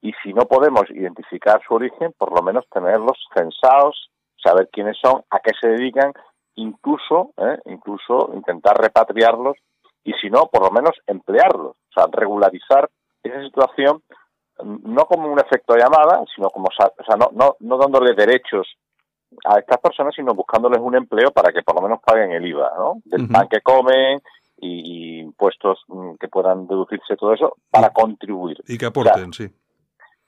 Y 0.00 0.12
si 0.22 0.32
no 0.32 0.46
podemos 0.46 0.90
identificar 0.90 1.60
su 1.66 1.74
origen, 1.74 2.12
por 2.16 2.32
lo 2.32 2.42
menos 2.42 2.66
tenerlos 2.68 3.18
censados, 3.34 4.10
saber 4.42 4.68
quiénes 4.72 4.96
son, 5.00 5.22
a 5.30 5.38
qué 5.40 5.52
se 5.60 5.68
dedican, 5.68 6.12
incluso, 6.56 7.30
¿eh? 7.36 7.58
incluso 7.66 8.30
intentar 8.34 8.76
repatriarlos 8.78 9.56
y 10.04 10.12
si 10.14 10.30
no, 10.30 10.46
por 10.46 10.62
lo 10.62 10.70
menos 10.70 10.92
emplearlos, 11.06 11.76
o 11.76 11.92
sea, 11.94 12.06
regularizar 12.10 12.88
esa 13.22 13.40
situación 13.42 14.02
no 14.62 15.06
como 15.06 15.32
un 15.32 15.40
efecto 15.40 15.74
de 15.74 15.80
llamada, 15.80 16.22
sino 16.34 16.50
como, 16.50 16.66
o 16.66 17.04
sea, 17.04 17.16
no, 17.16 17.30
no, 17.32 17.56
no 17.60 17.78
dándole 17.78 18.14
derechos 18.14 18.66
a 19.44 19.58
estas 19.58 19.78
personas, 19.78 20.14
sino 20.14 20.34
buscándoles 20.34 20.80
un 20.80 20.94
empleo 20.94 21.30
para 21.30 21.52
que 21.52 21.62
por 21.62 21.76
lo 21.76 21.82
menos 21.82 22.00
paguen 22.04 22.32
el 22.32 22.46
IVA, 22.46 22.72
¿no? 22.76 22.94
Del 23.04 23.28
pan 23.28 23.48
que 23.48 23.60
comen 23.60 24.20
y, 24.58 25.20
impuestos 25.20 25.82
mm, 25.88 26.14
que 26.20 26.28
puedan 26.28 26.66
deducirse 26.66 27.16
todo 27.16 27.34
eso 27.34 27.56
para 27.70 27.90
contribuir. 27.90 28.58
Y 28.66 28.78
que 28.78 28.86
aporten, 28.86 29.32
sí. 29.32 29.48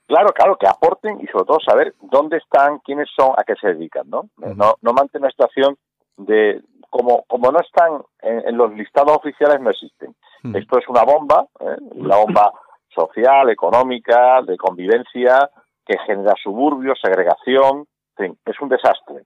Claro, 0.07 0.29
claro, 0.33 0.55
que 0.57 0.67
aporten 0.67 1.19
y 1.19 1.27
sobre 1.27 1.45
todo 1.45 1.59
saber 1.59 1.95
dónde 2.01 2.37
están, 2.37 2.79
quiénes 2.79 3.09
son, 3.15 3.31
a 3.37 3.43
qué 3.43 3.55
se 3.59 3.69
dedican, 3.69 4.07
¿no? 4.09 4.29
No, 4.37 4.75
no 4.81 4.93
mantener 4.93 5.23
una 5.23 5.31
situación 5.31 5.77
de 6.17 6.61
como 6.89 7.23
como 7.27 7.51
no 7.51 7.59
están 7.59 8.03
en, 8.21 8.55
los 8.55 8.71
listados 8.73 9.17
oficiales 9.17 9.59
no 9.59 9.71
existen. 9.71 10.15
Esto 10.53 10.77
es 10.77 10.87
una 10.87 11.03
bomba, 11.03 11.47
¿eh? 11.59 11.75
una 11.95 12.17
bomba 12.17 12.53
social, 12.93 13.49
económica, 13.49 14.41
de 14.43 14.55
convivencia 14.57 15.49
que 15.85 15.97
genera 16.05 16.33
suburbios, 16.41 16.99
segregación, 17.01 17.87
es 18.17 18.61
un 18.61 18.69
desastre. 18.69 19.25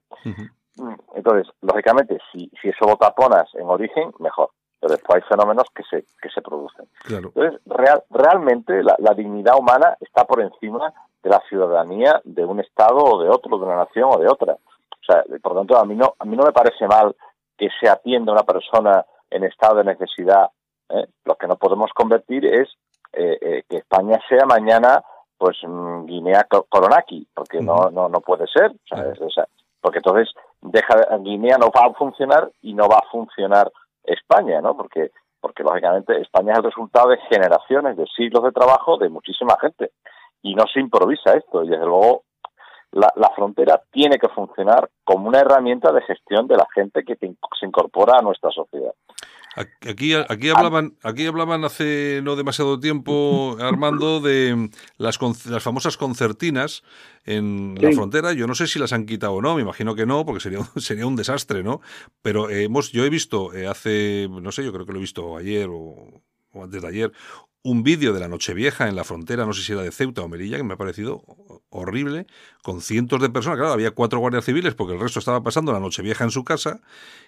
Mm, 0.78 0.96
entonces, 1.16 1.54
lógicamente, 1.62 2.18
si, 2.32 2.50
si 2.62 2.70
eso 2.70 2.86
lo 2.86 2.96
taponas 2.96 3.54
en 3.56 3.68
origen, 3.68 4.12
mejor. 4.20 4.50
Pero 4.80 4.94
después 4.94 5.22
hay 5.22 5.30
fenómenos 5.30 5.66
que 5.76 5.84
se, 5.84 6.06
que 6.22 6.30
se 6.30 6.42
producen. 6.42 6.88
Entonces, 7.10 7.60
real, 7.66 8.04
realmente 8.10 8.82
la, 8.82 9.14
dignidad 9.14 9.58
humana 9.58 9.98
está 10.00 10.24
por 10.24 10.42
encima 10.42 10.94
de 11.22 11.30
la 11.30 11.42
ciudadanía 11.50 12.22
de 12.24 12.46
un 12.46 12.62
Estado 12.62 12.98
o 12.98 13.22
de 13.22 13.30
otro, 13.30 13.58
de 13.58 13.66
una 13.66 13.76
nación 13.76 14.10
o 14.14 14.18
de 14.18 14.30
otra. 14.30 14.54
O 14.54 15.06
sea, 15.06 15.24
por 15.42 15.54
lo 15.54 15.60
tanto, 15.60 15.78
a 15.78 15.86
mí 15.86 15.96
no, 15.96 16.14
a 16.18 16.24
mí 16.24 16.38
no 16.38 16.46
me 16.46 16.54
parece 16.54 16.88
mal 16.88 17.14
que 17.58 17.68
se 17.82 17.90
atienda 17.90 18.32
a 18.32 18.36
una 18.36 18.44
persona 18.44 19.06
en 19.30 19.44
estado 19.44 19.76
de 19.76 19.84
necesidad. 19.84 20.50
¿eh? 20.90 21.08
Lo 21.26 21.36
que 21.36 21.48
no 21.48 21.58
podemos 21.58 21.92
convertir 21.94 22.46
es 22.46 22.70
eh, 23.12 23.38
eh, 23.42 23.64
que 23.68 23.78
España 23.78 24.18
sea 24.30 24.46
mañana 24.46 25.04
pues 25.40 25.58
mm, 25.64 26.06
Guinea 26.06 26.46
Coronaki, 26.68 27.26
porque 27.34 27.62
no, 27.62 27.90
no, 27.92 28.10
no 28.10 28.20
puede 28.20 28.46
ser, 28.48 28.74
porque 29.82 30.00
entonces 30.00 30.30
deja 30.62 30.96
Guinea 31.20 31.58
no 31.58 31.68
va 31.68 31.88
a 31.88 31.94
funcionar 31.94 32.52
y 32.62 32.74
no 32.74 32.88
va 32.88 32.98
a 32.98 33.10
funcionar 33.10 33.72
España, 34.04 34.62
¿no? 34.62 34.76
Porque 34.76 35.12
porque 35.42 35.64
lógicamente 35.64 36.20
España 36.20 36.52
es 36.52 36.58
el 36.58 36.66
resultado 36.66 37.10
de 37.12 37.18
generaciones, 37.30 37.96
de 37.96 38.06
siglos 38.16 38.44
de 38.44 38.52
trabajo 38.52 38.98
de 38.98 39.08
muchísima 39.08 39.56
gente. 39.62 39.92
Y 40.42 40.54
no 40.54 40.66
se 40.68 40.82
improvisa 40.82 41.32
esto. 41.32 41.64
Y 41.64 41.70
desde 41.70 41.86
luego 41.86 42.24
la, 42.92 43.10
la 43.16 43.30
frontera 43.30 43.82
tiene 43.90 44.18
que 44.18 44.28
funcionar 44.28 44.90
como 45.06 45.30
una 45.30 45.40
herramienta 45.40 45.94
de 45.94 46.02
gestión 46.02 46.48
de 46.48 46.58
la 46.58 46.68
gente 46.74 47.04
que 47.04 47.16
se 47.16 47.66
incorpora 47.66 48.20
a 48.20 48.22
nuestra 48.22 48.52
sociedad. 48.52 48.94
Aquí, 49.60 50.14
aquí, 50.14 50.50
hablaban, 50.50 50.96
aquí 51.04 51.26
hablaban 51.26 51.66
hace 51.66 52.22
no 52.24 52.38
demasiado 52.38 52.80
tiempo, 52.80 53.58
Armando, 53.60 54.22
de 54.22 54.70
las, 54.96 55.20
las 55.48 55.62
famosas 55.62 55.98
concertinas 55.98 56.82
en 57.26 57.76
la 57.78 57.92
frontera. 57.92 58.32
Yo 58.32 58.48
no 58.48 58.56
sé 58.56 58.68
si 58.68 58.80
las 58.80 58.94
han 58.94 59.06
quitado 59.06 59.34
o 59.34 59.42
no, 59.42 59.56
me 59.56 59.62
imagino 59.62 59.96
que 59.96 60.06
no, 60.06 60.26
porque 60.26 60.40
sería, 60.40 60.60
sería 60.78 61.06
un 61.06 61.18
desastre, 61.18 61.62
¿no? 61.62 61.82
Pero 62.22 62.50
hemos, 62.50 62.94
yo 62.94 63.04
he 63.04 63.10
visto 63.10 63.54
eh, 63.54 63.68
hace, 63.68 64.30
no 64.30 64.54
sé, 64.54 64.64
yo 64.64 64.72
creo 64.72 64.86
que 64.86 64.94
lo 64.94 65.00
he 65.00 65.02
visto 65.02 65.36
ayer 65.36 65.68
o, 65.70 66.22
antes 66.54 66.82
de 66.82 66.88
ayer, 66.88 67.12
un 67.62 67.84
vídeo 67.84 68.14
de 68.14 68.22
la 68.22 68.28
Nochevieja 68.28 68.88
en 68.88 68.96
la 68.96 69.04
frontera, 69.04 69.46
no 69.46 69.54
sé 69.54 69.64
si 69.64 69.74
era 69.74 69.82
de 69.82 69.92
Ceuta 69.92 70.22
o 70.22 70.28
Melilla, 70.30 70.58
que 70.58 70.64
me 70.64 70.74
ha 70.74 70.78
parecido 70.78 71.24
horrible, 71.70 72.26
con 72.64 72.82
cientos 72.82 73.22
de 73.22 73.30
personas, 73.30 73.58
claro, 73.58 73.74
había 73.74 73.92
cuatro 73.92 74.20
guardias 74.20 74.46
civiles 74.46 74.76
porque 74.76 74.94
el 74.94 75.00
resto 75.00 75.20
estaba 75.20 75.44
pasando 75.44 75.72
la 75.74 75.80
noche 75.80 76.02
vieja 76.02 76.24
en 76.24 76.32
su 76.32 76.44
casa 76.44 76.82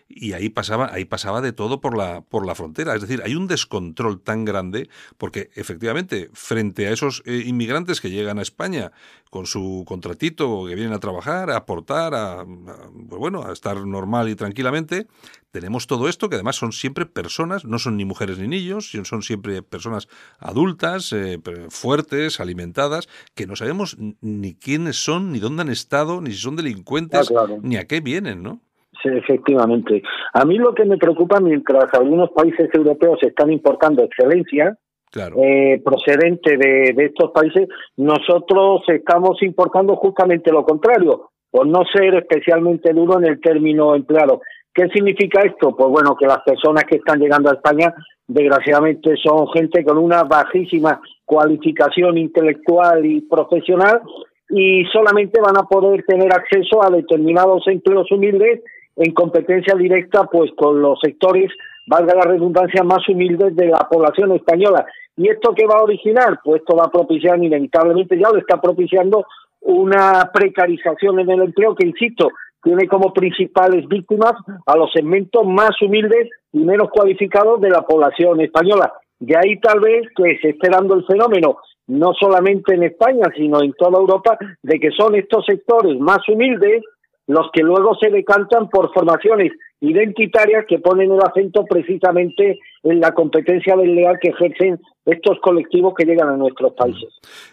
y 0.08 0.34
ahí 0.34 0.50
pasaba, 0.50 0.90
ahí 0.94 1.06
pasaba 1.06 1.42
de 1.42 1.54
todo 1.54 1.82
por 1.82 1.98
la, 1.98 2.22
por 2.22 2.46
la 2.46 2.56
frontera. 2.56 2.96
Es 2.96 3.02
decir, 3.02 3.22
hay 3.24 3.36
un 3.36 3.48
descontrol 3.48 4.22
tan 4.22 4.46
grande 4.46 4.90
porque 5.18 5.52
efectivamente, 5.56 6.30
frente 6.34 6.88
a 6.88 6.92
esos 6.92 7.24
eh, 7.26 7.44
inmigrantes 7.46 8.02
que 8.02 8.10
llegan 8.10 8.40
a 8.40 8.42
España 8.42 8.92
con 9.30 9.46
su 9.46 9.86
contratito, 9.88 10.66
que 10.68 10.76
vienen 10.76 10.94
a 10.94 11.00
trabajar, 11.00 11.52
a 11.52 11.58
aportar, 11.58 12.14
a, 12.16 12.46
pues 12.46 13.20
bueno, 13.20 13.44
a 13.44 13.54
estar 13.54 13.86
normal 13.86 14.28
y 14.30 14.36
tranquilamente, 14.36 15.08
tenemos 15.52 15.86
todo 15.88 16.08
esto 16.08 16.30
que 16.30 16.36
además 16.36 16.56
son 16.56 16.72
siempre 16.72 17.06
personas, 17.06 17.66
no 17.66 17.78
son 17.78 17.98
ni 17.98 18.06
mujeres 18.06 18.40
ni 18.40 18.48
niños, 18.48 18.92
son 19.04 19.22
siempre 19.22 19.62
personas 19.62 20.08
adultas, 20.40 21.12
eh, 21.14 21.40
fuertes, 21.70 22.40
alimentadas, 22.40 23.08
que 23.36 23.46
no 23.48 23.56
sabemos 23.56 23.98
ni 24.22 24.56
quiénes 24.56 24.98
son, 24.98 25.32
ni 25.32 25.40
dónde 25.40 25.64
han 25.64 25.70
estado, 25.70 26.22
ni 26.22 26.32
si 26.32 26.38
son 26.38 26.56
delincuentes, 26.56 27.32
Ah, 27.36 27.48
ni 27.62 27.78
a 27.78 27.86
qué 27.86 28.00
vienen, 28.02 28.42
¿no? 28.44 28.62
Sí, 29.02 29.10
efectivamente. 29.10 30.04
A 30.34 30.46
mí 30.46 30.58
lo 30.58 30.74
que 30.74 30.86
me 30.86 30.98
preocupa 30.98 31.40
mientras 31.40 31.94
algunos 31.94 32.30
países 32.32 32.70
europeos 32.74 33.20
están 33.22 33.52
importando 33.52 34.04
excelencia 34.04 34.78
Claro. 35.12 35.36
eh, 35.44 35.82
procedente 35.84 36.56
de, 36.58 36.94
de 36.96 37.06
estos 37.06 37.32
países, 37.32 37.68
nosotros 37.98 38.82
estamos 38.88 39.42
importando 39.44 39.96
justamente 39.98 40.52
lo 40.52 40.64
contrario, 40.64 41.32
por 41.50 41.68
no 41.68 41.84
ser 41.94 42.16
especialmente 42.16 42.94
duro 42.94 43.20
en 43.20 43.26
el 43.26 43.42
término 43.42 43.94
empleado. 43.94 44.42
¿Qué 44.74 44.88
significa 44.90 45.42
esto? 45.42 45.76
Pues 45.76 45.90
bueno, 45.90 46.16
que 46.16 46.26
las 46.26 46.42
personas 46.44 46.86
que 46.86 46.98
están 46.98 47.20
llegando 47.20 47.50
a 47.50 47.56
España, 47.56 47.94
desgraciadamente, 48.28 49.16
son 49.22 49.48
gente 49.50 49.84
con 49.84 49.98
una 49.98 50.24
bajísima 50.24 51.02
cualificación 51.26 52.18
intelectual 52.18 53.06
y 53.06 53.22
profesional 53.22 54.02
y 54.50 54.86
solamente 54.92 55.42
van 55.42 55.58
a 55.58 55.64
poder 55.64 56.04
tener 56.06 56.34
acceso 56.34 56.84
a 56.84 56.90
determinados 56.90 57.68
empleos 57.68 58.12
humildes 58.12 58.62
en 58.98 59.14
competencia 59.14 59.76
directa 59.76 60.24
pues 60.26 60.52
con 60.58 60.82
los 60.82 61.00
sectores, 61.02 61.52
valga 61.88 62.16
la 62.16 62.32
redundancia, 62.32 62.84
más 62.84 63.08
humildes 63.08 63.56
de 63.56 63.68
la 63.68 63.88
población 63.90 64.34
española. 64.34 64.86
¿Y 65.18 65.30
esto 65.30 65.54
qué 65.56 65.66
va 65.66 65.80
a 65.80 65.84
originar? 65.84 66.40
Pues 66.44 66.62
esto 66.62 66.76
va 66.76 66.86
a 66.86 66.92
propiciar 66.92 67.42
inevitablemente, 67.42 68.18
ya 68.18 68.30
lo 68.30 68.38
está 68.38 68.60
propiciando, 68.60 69.26
una 69.62 70.30
precarización 70.34 71.20
en 71.20 71.30
el 71.30 71.42
empleo 71.42 71.76
que, 71.76 71.88
insisto, 71.88 72.30
tiene 72.64 72.88
como 72.88 73.14
principales 73.14 73.88
víctimas 73.88 74.34
a 74.66 74.76
los 74.78 74.92
segmentos 74.92 75.46
más 75.46 75.72
humildes 75.82 76.30
y 76.54 76.60
menos 76.60 76.90
cualificados 76.90 77.60
de 77.62 77.70
la 77.70 77.82
población 77.82 78.42
española. 78.42 78.94
De 79.20 79.36
ahí 79.38 79.60
tal 79.60 79.80
vez 79.80 80.08
que 80.16 80.38
se 80.42 80.50
esté 80.50 80.70
dando 80.70 80.96
el 80.96 81.06
fenómeno, 81.06 81.58
no 81.88 82.14
solamente 82.20 82.76
en 82.76 82.84
España, 82.84 83.26
sino 83.36 83.62
en 83.62 83.74
toda 83.74 84.00
Europa, 84.00 84.38
de 84.62 84.80
que 84.80 84.92
son 84.92 85.16
estos 85.16 85.46
sectores 85.46 86.00
más 86.00 86.28
humildes 86.28 86.84
los 87.28 87.50
que 87.54 87.64
luego 87.64 87.96
se 87.96 88.10
decantan 88.10 88.70
por 88.70 88.92
formaciones 88.94 89.54
identitarias 89.80 90.66
que 90.68 90.80
ponen 90.80 91.12
el 91.12 91.20
acento 91.22 91.66
precisamente 91.66 92.60
en 92.84 93.00
la 93.00 93.12
competencia 93.14 93.76
desleal 93.76 94.18
que 94.22 94.30
ejercen 94.30 94.80
estos 95.06 95.40
colectivos 95.42 95.94
que 95.98 96.06
llegan 96.06 96.30
a 96.30 96.38
nuestros 96.38 96.74
países. 96.74 97.10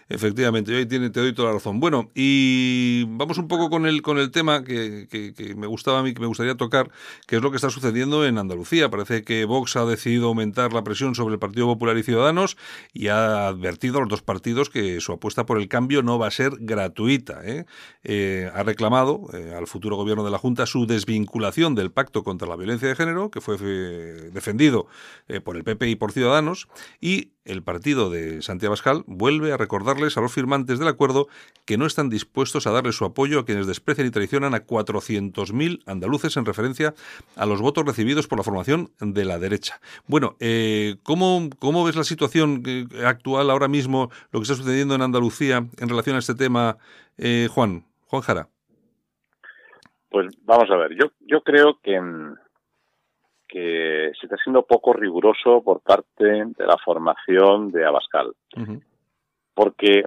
Efectivamente, 0.07 0.75
ahí 0.75 0.85
tiene, 0.85 1.09
te 1.09 1.19
doy 1.19 1.33
toda 1.33 1.49
la 1.49 1.55
razón. 1.55 1.79
Bueno, 1.79 2.09
y 2.13 3.05
vamos 3.07 3.39
un 3.39 3.47
poco 3.47 3.69
con 3.69 3.87
el, 3.87 4.03
con 4.03 4.19
el 4.19 4.31
tema 4.31 4.63
que, 4.63 5.07
que, 5.09 5.33
que, 5.33 5.55
me 5.55 5.65
gustaba 5.65 5.99
a 5.99 6.03
mí, 6.03 6.13
que 6.13 6.21
me 6.21 6.27
gustaría 6.27 6.55
tocar, 6.55 6.89
que 7.27 7.37
es 7.37 7.41
lo 7.41 7.49
que 7.49 7.55
está 7.55 7.71
sucediendo 7.71 8.25
en 8.25 8.37
Andalucía. 8.37 8.89
Parece 8.89 9.23
que 9.23 9.45
Vox 9.45 9.75
ha 9.77 9.85
decidido 9.85 10.27
aumentar 10.27 10.73
la 10.73 10.83
presión 10.83 11.15
sobre 11.15 11.33
el 11.33 11.39
Partido 11.39 11.65
Popular 11.65 11.97
y 11.97 12.03
Ciudadanos 12.03 12.55
y 12.93 13.07
ha 13.07 13.47
advertido 13.47 13.97
a 13.97 14.01
los 14.01 14.09
dos 14.09 14.21
partidos 14.21 14.69
que 14.69 14.99
su 14.99 15.11
apuesta 15.11 15.45
por 15.45 15.57
el 15.57 15.67
cambio 15.67 16.03
no 16.03 16.19
va 16.19 16.27
a 16.27 16.31
ser 16.31 16.51
gratuita. 16.59 17.41
¿eh? 17.43 17.65
Eh, 18.03 18.49
ha 18.53 18.61
reclamado 18.61 19.25
eh, 19.33 19.55
al 19.57 19.65
futuro 19.65 19.95
gobierno 19.95 20.23
de 20.23 20.31
la 20.31 20.37
Junta 20.37 20.67
su 20.67 20.85
desvinculación 20.85 21.73
del 21.73 21.91
pacto 21.91 22.23
contra 22.23 22.47
la 22.47 22.55
violencia 22.55 22.87
de 22.87 22.95
género, 22.95 23.31
que 23.31 23.41
fue 23.41 23.57
eh, 25.29 25.41
por 25.41 25.55
el 25.55 25.63
PP 25.63 25.87
y 25.87 25.95
por 25.95 26.11
Ciudadanos, 26.11 26.67
y 26.99 27.31
el 27.45 27.63
partido 27.63 28.09
de 28.09 28.41
Santiago 28.41 28.73
Abascal 28.73 29.03
vuelve 29.07 29.51
a 29.51 29.57
recordarles 29.57 30.17
a 30.17 30.21
los 30.21 30.33
firmantes 30.33 30.79
del 30.79 30.87
acuerdo 30.87 31.27
que 31.65 31.77
no 31.77 31.85
están 31.85 32.09
dispuestos 32.09 32.67
a 32.67 32.71
darle 32.71 32.91
su 32.91 33.05
apoyo 33.05 33.39
a 33.39 33.45
quienes 33.45 33.67
desprecian 33.67 34.07
y 34.07 34.11
traicionan 34.11 34.53
a 34.53 34.65
400.000 34.65 35.83
andaluces 35.85 36.35
en 36.37 36.45
referencia 36.45 36.93
a 37.35 37.45
los 37.45 37.61
votos 37.61 37.85
recibidos 37.85 38.27
por 38.27 38.39
la 38.39 38.43
formación 38.43 38.91
de 38.99 39.25
la 39.25 39.39
derecha. 39.39 39.79
Bueno, 40.07 40.35
eh, 40.39 40.97
¿cómo, 41.03 41.49
¿cómo 41.59 41.83
ves 41.85 41.95
la 41.95 42.03
situación 42.03 42.63
actual 43.05 43.49
ahora 43.49 43.67
mismo, 43.67 44.09
lo 44.31 44.39
que 44.39 44.43
está 44.43 44.55
sucediendo 44.55 44.95
en 44.95 45.01
Andalucía 45.01 45.65
en 45.77 45.89
relación 45.89 46.15
a 46.15 46.19
este 46.19 46.35
tema, 46.35 46.77
eh, 47.17 47.47
Juan? 47.51 47.85
Juan 48.07 48.21
Jara. 48.23 48.47
Pues 50.09 50.27
vamos 50.43 50.69
a 50.71 50.75
ver, 50.75 50.95
yo, 50.95 51.11
yo 51.19 51.41
creo 51.41 51.79
que, 51.83 51.99
que 53.49 54.11
se 54.19 54.27
está 54.27 54.37
siendo 54.37 54.61
poco 54.61 54.93
riguroso 54.93 55.61
por 55.63 55.81
parte 55.81 56.23
de 56.23 56.65
la 56.65 56.77
formación 56.85 57.71
de 57.71 57.83
Abascal. 57.85 58.27
Uh 58.55 58.59
-huh. 58.59 58.81
Porque 59.55 60.03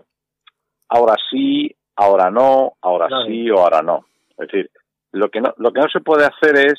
ahora 0.89 1.17
sí, 1.29 1.75
ahora 1.97 2.31
no, 2.31 2.75
ahora 2.81 3.09
claro. 3.09 3.27
sí 3.27 3.51
o 3.51 3.59
ahora 3.59 3.83
no. 3.83 4.07
Es 4.39 4.49
decir, 4.49 4.71
lo 5.11 5.29
que 5.29 5.41
no, 5.41 5.53
lo 5.59 5.73
que 5.73 5.81
no 5.81 5.89
se 5.89 6.01
puede 6.01 6.25
hacer 6.25 6.57
es 6.57 6.75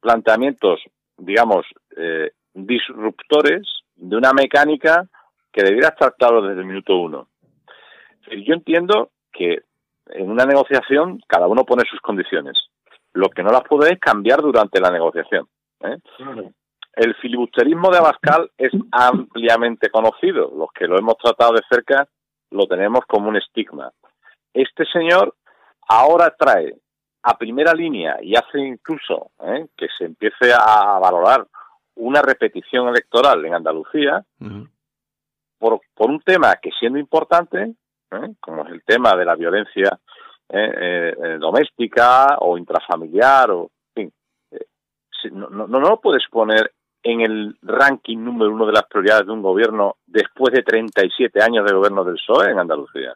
planteamientos, 0.00 0.80
digamos, 1.18 1.66
eh, 1.96 2.30
disruptores 2.54 3.62
de 3.96 4.16
una 4.16 4.32
mecánica 4.32 5.06
que 5.52 5.62
debiera 5.62 5.88
estar 5.88 6.14
claro 6.14 6.42
desde 6.42 6.60
el 6.60 6.66
minuto 6.66 6.96
uno. 6.96 7.28
Es 8.12 8.26
decir, 8.26 8.44
yo 8.44 8.54
entiendo 8.54 9.10
que 9.32 9.62
en 10.10 10.30
una 10.30 10.44
negociación 10.44 11.20
cada 11.26 11.46
uno 11.46 11.64
pone 11.64 11.82
sus 11.90 12.00
condiciones. 12.00 12.56
Lo 13.12 13.28
que 13.28 13.42
no 13.42 13.50
las 13.50 13.62
puede 13.62 13.94
es 13.94 14.00
cambiar 14.00 14.40
durante 14.40 14.80
la 14.80 14.90
negociación. 14.90 15.46
¿Eh? 15.84 15.98
El 16.94 17.14
filibusterismo 17.16 17.90
de 17.90 17.98
Abascal 17.98 18.50
es 18.56 18.72
ampliamente 18.92 19.90
conocido. 19.90 20.52
Los 20.56 20.68
que 20.72 20.86
lo 20.86 20.96
hemos 20.98 21.16
tratado 21.16 21.54
de 21.54 21.62
cerca 21.68 22.06
lo 22.50 22.66
tenemos 22.66 23.00
como 23.06 23.28
un 23.28 23.36
estigma. 23.36 23.90
Este 24.52 24.84
señor 24.86 25.34
ahora 25.88 26.34
trae 26.38 26.76
a 27.24 27.36
primera 27.36 27.72
línea 27.72 28.18
y 28.22 28.36
hace 28.36 28.60
incluso 28.60 29.30
¿eh? 29.42 29.66
que 29.76 29.88
se 29.98 30.04
empiece 30.04 30.52
a 30.52 30.98
valorar 31.00 31.46
una 31.96 32.22
repetición 32.22 32.88
electoral 32.88 33.44
en 33.44 33.54
Andalucía 33.54 34.24
uh 34.40 34.44
-huh. 34.44 34.68
por, 35.58 35.80
por 35.94 36.10
un 36.10 36.20
tema 36.20 36.56
que 36.56 36.70
siendo 36.78 36.98
importante 36.98 37.74
¿eh? 38.10 38.34
como 38.40 38.64
es 38.64 38.72
el 38.72 38.82
tema 38.84 39.16
de 39.16 39.24
la 39.24 39.34
violencia 39.34 39.98
eh, 40.48 41.38
doméstica 41.40 42.36
o 42.40 42.58
intrafamiliar, 42.58 43.50
o, 43.50 43.70
no, 45.30 45.48
no, 45.48 45.66
no 45.66 45.80
lo 45.80 46.00
puedes 46.00 46.24
poner 46.30 46.72
en 47.02 47.20
el 47.20 47.56
ranking 47.62 48.18
número 48.18 48.52
uno 48.52 48.66
de 48.66 48.72
las 48.72 48.84
prioridades 48.84 49.26
de 49.26 49.32
un 49.32 49.42
gobierno 49.42 49.96
después 50.06 50.54
de 50.54 50.62
37 50.62 51.42
años 51.42 51.66
de 51.66 51.74
gobierno 51.74 52.02
del 52.04 52.14
PSOE 52.16 52.50
en 52.50 52.58
Andalucía. 52.58 53.14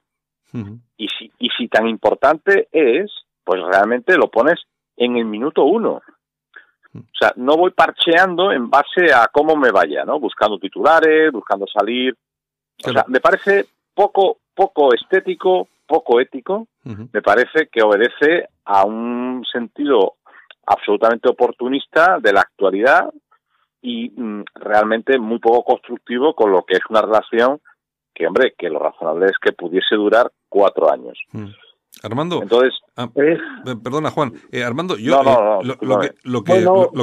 Uh 0.53 0.59
-huh. 0.59 0.79
y, 0.97 1.09
si, 1.09 1.31
y 1.39 1.49
si 1.57 1.69
tan 1.69 1.89
importante 1.89 2.69
es, 2.73 3.11
pues 3.45 3.61
realmente 3.63 4.17
lo 4.17 4.29
pones 4.31 4.61
en 4.97 5.17
el 5.17 5.25
minuto 5.25 5.65
uno. 5.65 6.03
O 6.95 7.17
sea, 7.19 7.33
no 7.37 7.55
voy 7.57 7.71
parcheando 7.71 8.51
en 8.53 8.71
base 8.71 9.13
a 9.15 9.29
cómo 9.29 9.57
me 9.57 9.71
vaya, 9.71 10.05
¿no? 10.05 10.19
Buscando 10.19 10.59
titulares, 10.59 11.31
buscando 11.33 11.67
salir. 11.67 12.17
O 12.85 12.93
sea, 12.93 13.05
me 13.09 13.21
parece 13.21 13.67
poco 13.95 14.39
poco 14.59 14.93
estético, 14.93 15.69
poco 15.87 16.19
ético, 16.21 16.67
uh 16.85 16.91
-huh. 16.91 17.09
me 17.13 17.23
parece 17.23 17.69
que 17.71 17.81
obedece 17.81 18.49
a 18.65 18.85
un 18.85 19.45
sentido 19.51 20.15
absolutamente 20.69 21.29
oportunista 21.29 22.19
de 22.21 22.33
la 22.33 22.41
actualidad 22.41 23.11
y 23.81 24.11
mm, 24.11 24.45
realmente 24.55 25.19
muy 25.19 25.39
poco 25.39 25.65
constructivo 25.65 26.35
con 26.35 26.53
lo 26.53 26.63
que 26.65 26.75
es 26.75 26.83
una 26.89 27.03
relación 27.03 27.61
que, 28.15 28.27
hombre, 28.27 28.55
que 28.59 28.69
lo 28.69 28.79
razonable 28.79 29.27
es 29.27 29.39
que 29.41 29.53
pudiese 29.53 29.95
durar 29.95 30.31
cuatro 30.49 30.91
años. 30.93 31.19
-huh. 31.33 31.55
Armando, 32.03 32.43
entonces, 32.43 32.75
ah, 32.99 33.11
eh, 33.17 33.77
perdona 33.83 34.11
Juan, 34.11 34.35
eh, 34.51 34.63
Armando, 34.65 34.97
yo 34.97 35.21
eh, 35.21 36.15
lo, 36.25 36.45
que, 36.45 36.53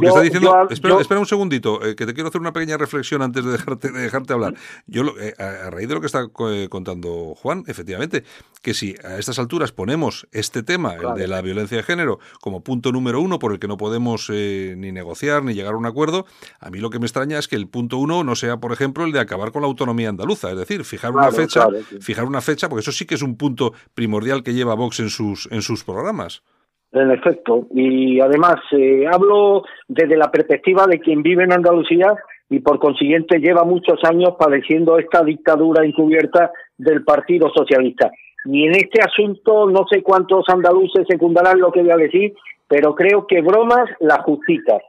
está 0.07 0.21
diciendo, 0.21 0.51
yo, 0.51 0.67
espera, 0.69 0.93
yo, 0.95 1.01
espera, 1.01 1.19
un 1.19 1.25
segundito, 1.25 1.83
eh, 1.83 1.95
que 1.95 2.05
te 2.05 2.13
quiero 2.13 2.29
hacer 2.29 2.41
una 2.41 2.53
pequeña 2.53 2.77
reflexión 2.77 3.21
antes 3.21 3.43
de 3.43 3.51
dejarte, 3.51 3.91
de 3.91 4.01
dejarte 4.01 4.33
hablar. 4.33 4.55
Yo, 4.87 5.03
eh, 5.19 5.33
a, 5.39 5.67
a, 5.67 5.69
raíz 5.69 5.87
de 5.87 5.95
lo 5.95 6.01
que 6.01 6.07
está 6.07 6.27
contando 6.69 7.33
Juan, 7.35 7.63
efectivamente, 7.67 8.23
que 8.61 8.73
si 8.73 8.95
a 9.03 9.17
estas 9.17 9.39
alturas 9.39 9.71
ponemos 9.71 10.27
este 10.31 10.63
tema, 10.63 10.95
claro. 10.95 11.15
el 11.15 11.21
de 11.21 11.27
la 11.27 11.41
violencia 11.41 11.77
de 11.77 11.83
género, 11.83 12.19
como 12.41 12.61
punto 12.61 12.91
número 12.91 13.21
uno 13.21 13.39
por 13.39 13.51
el 13.51 13.59
que 13.59 13.67
no 13.67 13.77
podemos 13.77 14.29
eh, 14.33 14.75
ni 14.77 14.91
negociar 14.91 15.43
ni 15.43 15.53
llegar 15.53 15.73
a 15.73 15.77
un 15.77 15.85
acuerdo, 15.85 16.25
a 16.59 16.69
mí 16.69 16.79
lo 16.79 16.89
que 16.89 16.99
me 16.99 17.05
extraña 17.05 17.37
es 17.37 17.47
que 17.47 17.55
el 17.55 17.67
punto 17.67 17.97
uno 17.97 18.23
no 18.23 18.35
sea, 18.35 18.57
por 18.57 18.71
ejemplo, 18.71 19.05
el 19.05 19.11
de 19.11 19.19
acabar 19.19 19.51
con 19.51 19.61
la 19.61 19.67
autonomía 19.67 20.09
andaluza, 20.09 20.51
es 20.51 20.57
decir, 20.57 20.83
fijar 20.83 21.11
claro, 21.11 21.29
una 21.29 21.37
fecha, 21.37 21.67
claro, 21.67 21.85
sí. 21.89 21.97
fijar 22.01 22.25
una 22.25 22.41
fecha, 22.41 22.69
porque 22.69 22.81
eso 22.81 22.91
sí 22.91 23.05
que 23.05 23.15
es 23.15 23.21
un 23.21 23.37
punto 23.37 23.73
primordial 23.93 24.43
que 24.43 24.53
lleva 24.53 24.73
Vox 24.73 24.99
en 24.99 25.09
sus 25.09 25.47
en 25.51 25.61
sus 25.61 25.83
programas. 25.85 26.43
En 26.91 27.11
efecto, 27.11 27.67
y 27.71 28.19
además 28.19 28.55
eh, 28.71 29.05
hablo 29.11 29.63
desde 29.87 30.15
la 30.15 30.31
perspectiva 30.31 30.87
de 30.87 30.99
quien 30.99 31.23
vive 31.23 31.43
en 31.43 31.51
Andalucía 31.51 32.13
y 32.49 32.59
por 32.59 32.79
consiguiente 32.79 33.39
lleva 33.39 33.63
muchos 33.63 33.99
años 34.03 34.35
padeciendo 34.39 34.97
esta 34.97 35.23
dictadura 35.23 35.85
encubierta 35.85 36.51
del 36.77 37.03
Partido 37.03 37.49
Socialista. 37.53 38.11
y 38.45 38.65
en 38.65 38.75
este 38.75 39.01
asunto 39.01 39.67
no 39.67 39.85
sé 39.89 40.03
cuántos 40.03 40.45
andaluces 40.47 41.05
secundarán 41.09 41.59
lo 41.59 41.71
que 41.71 41.81
voy 41.81 41.91
a 41.91 41.97
decir, 41.97 42.33
pero 42.67 42.95
creo 42.95 43.25
que 43.27 43.41
bromas 43.41 43.89
las 43.99 44.19
justitas. 44.19 44.81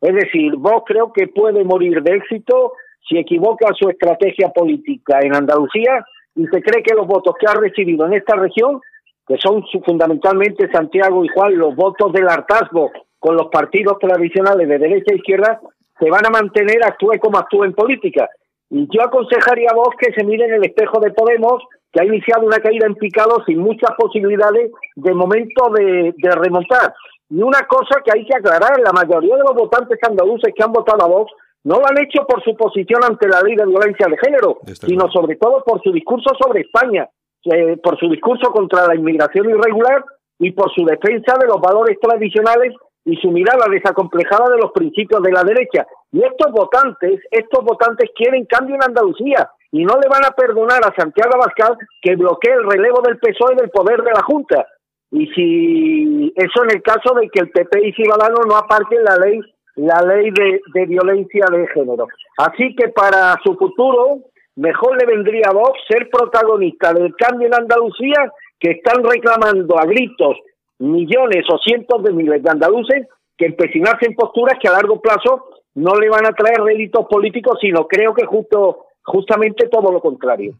Es 0.00 0.14
decir, 0.14 0.54
vos 0.56 0.82
creo 0.84 1.12
que 1.12 1.28
puede 1.28 1.64
morir 1.64 2.02
de 2.02 2.16
éxito 2.16 2.72
si 3.08 3.18
equivoca 3.18 3.72
su 3.74 3.88
estrategia 3.88 4.50
política 4.50 5.18
en 5.22 5.34
Andalucía 5.34 6.04
y 6.34 6.46
se 6.46 6.62
cree 6.62 6.82
que 6.82 6.94
los 6.94 7.06
votos 7.06 7.34
que 7.38 7.46
ha 7.46 7.54
recibido 7.54 8.06
en 8.06 8.14
esta 8.14 8.36
región, 8.36 8.80
que 9.26 9.36
son 9.38 9.64
fundamentalmente 9.84 10.70
Santiago 10.70 11.24
y 11.24 11.28
Juan, 11.28 11.56
los 11.56 11.74
votos 11.74 12.12
del 12.12 12.28
hartazgo 12.28 12.90
con 13.18 13.36
los 13.36 13.46
partidos 13.48 13.98
tradicionales 13.98 14.68
de 14.68 14.78
derecha 14.78 15.12
e 15.12 15.16
izquierda, 15.16 15.60
se 15.98 16.10
van 16.10 16.26
a 16.26 16.30
mantener, 16.30 16.84
actúe 16.84 17.18
como 17.20 17.38
actúe 17.38 17.64
en 17.64 17.72
política. 17.72 18.28
Y 18.68 18.86
yo 18.90 19.02
aconsejaría 19.02 19.68
a 19.70 19.74
vos 19.74 19.90
que 19.98 20.12
se 20.12 20.24
mire 20.24 20.44
en 20.44 20.54
el 20.54 20.64
espejo 20.64 21.00
de 21.00 21.12
Podemos, 21.12 21.62
que 21.92 22.02
ha 22.02 22.04
iniciado 22.04 22.44
una 22.44 22.58
caída 22.58 22.86
en 22.86 22.96
picado 22.96 23.42
sin 23.46 23.58
muchas 23.58 23.92
posibilidades 23.96 24.72
de 24.96 25.14
momento 25.14 25.70
de, 25.70 26.14
de 26.16 26.30
remontar. 26.32 26.92
Y 27.30 27.40
una 27.40 27.62
cosa 27.66 28.02
que 28.04 28.10
hay 28.12 28.26
que 28.26 28.36
aclarar, 28.36 28.78
la 28.80 28.92
mayoría 28.92 29.36
de 29.36 29.42
los 29.42 29.54
votantes 29.54 29.98
andaluces 30.02 30.52
que 30.54 30.62
han 30.62 30.72
votado 30.72 31.02
a 31.04 31.08
Vox 31.08 31.32
no 31.64 31.76
lo 31.76 31.86
han 31.86 31.98
hecho 31.98 32.26
por 32.26 32.42
su 32.44 32.54
posición 32.56 33.02
ante 33.04 33.26
la 33.26 33.40
ley 33.40 33.56
de 33.56 33.64
violencia 33.64 34.06
de 34.06 34.18
género, 34.18 34.58
sino 34.66 35.10
sobre 35.10 35.36
todo 35.36 35.64
por 35.64 35.82
su 35.82 35.92
discurso 35.92 36.30
sobre 36.38 36.60
España, 36.60 37.08
eh, 37.52 37.76
por 37.82 37.98
su 37.98 38.08
discurso 38.08 38.50
contra 38.50 38.86
la 38.86 38.94
inmigración 38.94 39.50
irregular 39.50 40.04
y 40.38 40.52
por 40.52 40.72
su 40.72 40.84
defensa 40.84 41.36
de 41.38 41.46
los 41.46 41.60
valores 41.60 41.98
tradicionales 42.00 42.74
y 43.04 43.16
su 43.16 43.30
mirada 43.30 43.66
desacomplejada 43.70 44.50
de 44.50 44.58
los 44.58 44.72
principios 44.72 45.22
de 45.22 45.32
la 45.32 45.42
derecha. 45.42 45.86
Y 46.10 46.22
estos 46.22 46.50
votantes, 46.52 47.20
estos 47.30 47.64
votantes 47.64 48.10
quieren 48.16 48.46
cambio 48.46 48.76
en 48.76 48.84
Andalucía 48.84 49.50
y 49.70 49.84
no 49.84 49.94
le 50.00 50.08
van 50.08 50.24
a 50.24 50.30
perdonar 50.30 50.80
a 50.84 50.94
Santiago 50.94 51.34
Abascal 51.34 51.76
que 52.00 52.16
bloquee 52.16 52.52
el 52.52 52.70
relevo 52.70 53.02
del 53.02 53.18
PSOE 53.18 53.56
del 53.56 53.70
poder 53.70 54.02
de 54.02 54.12
la 54.12 54.22
Junta. 54.22 54.66
Y 55.10 55.26
si 55.28 56.32
eso 56.34 56.64
en 56.64 56.70
el 56.70 56.82
caso 56.82 57.14
de 57.14 57.28
que 57.28 57.40
el 57.40 57.50
PP 57.50 57.88
y 57.88 57.92
Ciudadanos 57.92 58.46
no 58.48 58.56
aparquen 58.56 59.04
la 59.04 59.16
ley 59.16 59.40
la 59.76 60.00
ley 60.02 60.30
de, 60.30 60.60
de 60.72 60.86
violencia 60.86 61.46
de 61.50 61.66
género. 61.68 62.06
Así 62.38 62.74
que 62.76 62.88
para 62.88 63.36
su 63.44 63.56
futuro, 63.56 64.18
mejor 64.56 64.96
le 64.98 65.06
vendría 65.06 65.48
a 65.48 65.52
Vox 65.52 65.78
ser 65.88 66.08
protagonista 66.10 66.92
del 66.92 67.14
cambio 67.16 67.48
en 67.48 67.54
Andalucía 67.54 68.32
que 68.58 68.72
están 68.72 69.02
reclamando 69.04 69.78
a 69.78 69.84
gritos 69.86 70.36
millones 70.78 71.44
o 71.52 71.58
cientos 71.58 72.02
de 72.02 72.12
miles 72.12 72.42
de 72.42 72.50
andaluces 72.50 73.06
que 73.36 73.46
empecinarse 73.46 74.06
en 74.06 74.14
posturas 74.14 74.58
que 74.60 74.68
a 74.68 74.72
largo 74.72 75.00
plazo 75.00 75.46
no 75.74 75.94
le 75.96 76.08
van 76.08 76.26
a 76.26 76.32
traer 76.32 76.60
réditos 76.60 77.06
políticos, 77.08 77.58
sino 77.60 77.86
creo 77.88 78.14
que 78.14 78.26
justo 78.26 78.86
justamente 79.02 79.68
todo 79.68 79.92
lo 79.92 80.00
contrario. 80.00 80.56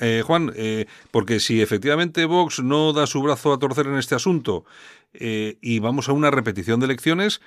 Eh, 0.00 0.22
Juan, 0.24 0.52
eh, 0.56 0.86
porque 1.10 1.40
si 1.40 1.62
efectivamente 1.62 2.26
Vox 2.26 2.62
no 2.62 2.92
da 2.92 3.06
su 3.06 3.22
brazo 3.22 3.52
a 3.52 3.58
torcer 3.58 3.86
en 3.86 3.96
este 3.96 4.14
asunto 4.14 4.64
eh, 5.14 5.56
y 5.62 5.78
vamos 5.78 6.08
a 6.08 6.12
una 6.12 6.30
repetición 6.30 6.80
de 6.80 6.86
elecciones, 6.86 7.40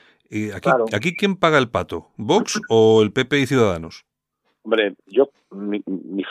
aquí, 0.55 0.69
aquí 0.93 1.15
¿quién 1.15 1.35
paga 1.35 1.57
el 1.57 1.69
pato? 1.69 2.07
¿Vox 2.17 2.59
o 2.69 3.01
el 3.01 3.11
PP 3.11 3.39
y 3.39 3.47
Ciudadanos? 3.47 4.05
Hombre, 4.63 4.95
yo 5.07 5.29
mi, 5.51 5.81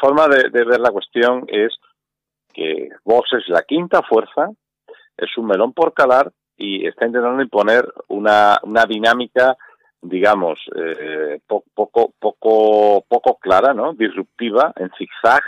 forma 0.00 0.28
de, 0.28 0.48
ver 0.50 0.80
la 0.80 0.90
cuestión 0.90 1.44
es 1.48 1.74
que 2.52 2.88
Vox 3.04 3.32
es 3.32 3.48
la 3.48 3.62
quinta 3.62 4.02
fuerza, 4.02 4.50
es 5.16 5.36
un 5.36 5.46
melón 5.46 5.72
por 5.72 5.92
calar 5.92 6.32
y 6.56 6.86
está 6.86 7.06
intentando 7.06 7.42
imponer 7.42 7.86
una, 8.08 8.58
una 8.62 8.84
dinámica 8.84 9.56
digamos, 10.02 10.58
eh, 10.76 11.40
poco, 11.46 12.12
poco, 12.18 13.04
poco 13.06 13.38
clara, 13.38 13.74
¿no? 13.74 13.92
Disruptiva, 13.92 14.72
en 14.76 14.90
zigzag, 14.96 15.42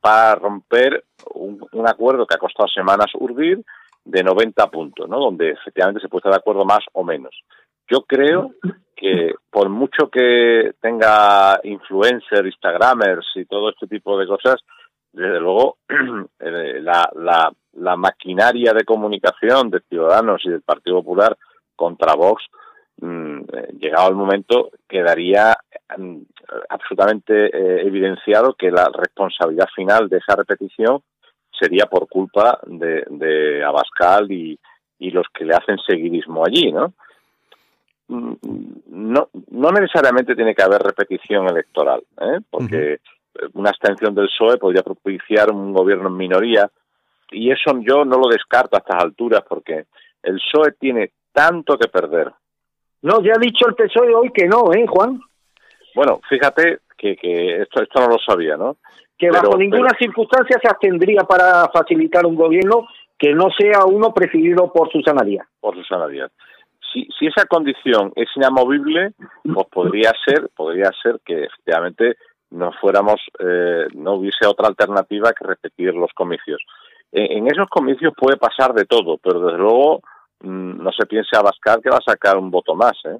para 0.00 0.34
romper 0.34 1.04
un, 1.34 1.66
acuerdo 1.86 2.26
que 2.26 2.34
ha 2.34 2.38
costado 2.38 2.68
semanas 2.68 3.06
urdir 3.14 3.64
de 4.04 4.22
90 4.22 4.66
puntos, 4.68 5.08
¿no? 5.08 5.18
Donde 5.18 5.50
efectivamente 5.50 6.00
se 6.00 6.08
puede 6.08 6.20
estar 6.20 6.32
de 6.32 6.38
acuerdo 6.38 6.64
más 6.64 6.84
o 6.92 7.04
menos. 7.04 7.34
Yo 7.92 8.02
creo 8.02 8.52
que 8.96 9.34
por 9.50 9.68
mucho 9.68 10.08
que 10.08 10.72
tenga 10.80 11.60
influencers, 11.64 12.46
instagramers 12.46 13.26
y 13.34 13.44
todo 13.44 13.68
este 13.68 13.86
tipo 13.86 14.18
de 14.18 14.26
cosas, 14.26 14.56
desde 15.12 15.40
luego 15.40 15.76
eh, 16.40 16.80
la, 16.80 17.96
maquinaria 17.96 18.72
de 18.72 18.84
comunicación 18.84 19.70
de 19.70 19.80
Ciudadanos 19.88 20.40
y 20.44 20.50
del 20.50 20.62
Partido 20.62 20.96
Popular 21.02 21.36
contra 21.76 22.14
Vox 22.14 22.42
Mm, 23.02 23.40
eh, 23.52 23.68
llegado 23.80 24.10
el 24.10 24.14
momento 24.14 24.70
quedaría 24.88 25.56
mm, 25.96 26.18
absolutamente 26.68 27.46
eh, 27.46 27.86
evidenciado 27.86 28.54
que 28.54 28.70
la 28.70 28.88
responsabilidad 28.96 29.66
final 29.74 30.08
de 30.08 30.18
esa 30.18 30.36
repetición 30.36 31.02
sería 31.50 31.86
por 31.86 32.08
culpa 32.08 32.60
de, 32.64 33.04
de 33.10 33.64
Abascal 33.64 34.30
y, 34.30 34.56
y 35.00 35.10
los 35.10 35.26
que 35.34 35.44
le 35.44 35.54
hacen 35.54 35.78
seguidismo 35.78 36.44
allí, 36.46 36.70
¿no? 36.70 36.94
Mm, 38.14 39.12
no, 39.12 39.28
no 39.50 39.70
necesariamente 39.70 40.34
tiene 40.34 40.54
que 40.54 40.62
haber 40.62 40.82
repetición 40.82 41.48
electoral, 41.48 42.02
¿eh? 42.20 42.40
porque 42.50 43.00
una 43.54 43.70
extensión 43.70 44.14
del 44.14 44.28
PSOE 44.28 44.58
podría 44.58 44.82
propiciar 44.82 45.50
un 45.50 45.72
gobierno 45.72 46.08
en 46.08 46.16
minoría 46.16 46.70
y 47.30 47.50
eso 47.50 47.72
yo 47.80 48.04
no 48.04 48.18
lo 48.18 48.28
descarto 48.28 48.76
a 48.76 48.80
estas 48.80 49.02
alturas 49.02 49.42
porque 49.48 49.86
el 50.22 50.34
PSOE 50.34 50.72
tiene 50.72 51.12
tanto 51.32 51.78
que 51.78 51.88
perder 51.88 52.32
no, 53.02 53.20
ya 53.20 53.32
ha 53.34 53.40
dicho 53.40 53.66
el 53.68 53.74
PSOE 53.74 54.14
hoy 54.14 54.30
que 54.32 54.46
no, 54.46 54.72
¿eh, 54.72 54.86
Juan? 54.86 55.20
Bueno, 55.94 56.20
fíjate 56.28 56.78
que, 56.96 57.16
que 57.16 57.62
esto, 57.62 57.82
esto 57.82 58.00
no 58.00 58.08
lo 58.08 58.18
sabía, 58.18 58.56
¿no? 58.56 58.76
Que 59.18 59.28
bajo 59.28 59.56
ninguna 59.56 59.90
circunstancia 59.98 60.58
se 60.62 60.68
abstendría 60.68 61.22
para 61.22 61.68
facilitar 61.68 62.24
un 62.24 62.36
gobierno 62.36 62.86
que 63.18 63.34
no 63.34 63.48
sea 63.56 63.84
uno 63.84 64.14
presidido 64.14 64.72
por 64.72 64.90
Susana 64.90 65.24
Díaz. 65.24 65.46
Por 65.60 65.74
Susana 65.76 66.06
Díaz. 66.06 66.30
Si, 66.92 67.08
si 67.18 67.26
esa 67.26 67.46
condición 67.46 68.12
es 68.16 68.28
inamovible, 68.36 69.12
pues 69.42 69.66
podría 69.70 70.12
ser, 70.26 70.50
podría 70.54 70.90
ser 71.02 71.20
que 71.24 71.44
efectivamente 71.44 72.16
no 72.50 72.70
fuéramos, 72.80 73.20
eh, 73.38 73.86
no 73.94 74.14
hubiese 74.14 74.46
otra 74.46 74.68
alternativa 74.68 75.32
que 75.32 75.46
repetir 75.46 75.94
los 75.94 76.12
comicios. 76.12 76.62
En, 77.10 77.46
esos 77.46 77.68
comicios 77.68 78.12
puede 78.16 78.36
pasar 78.36 78.72
de 78.74 78.84
todo, 78.86 79.18
pero 79.18 79.40
desde 79.40 79.58
luego 79.58 80.02
Mm, 80.42 80.82
no 80.82 80.90
se 80.90 81.06
piense 81.06 81.36
Abascal 81.36 81.80
que 81.80 81.90
va 81.90 81.98
a 81.98 82.10
sacar 82.10 82.36
un 82.36 82.50
voto 82.50 82.74
más. 82.74 82.94
¿eh? 83.04 83.18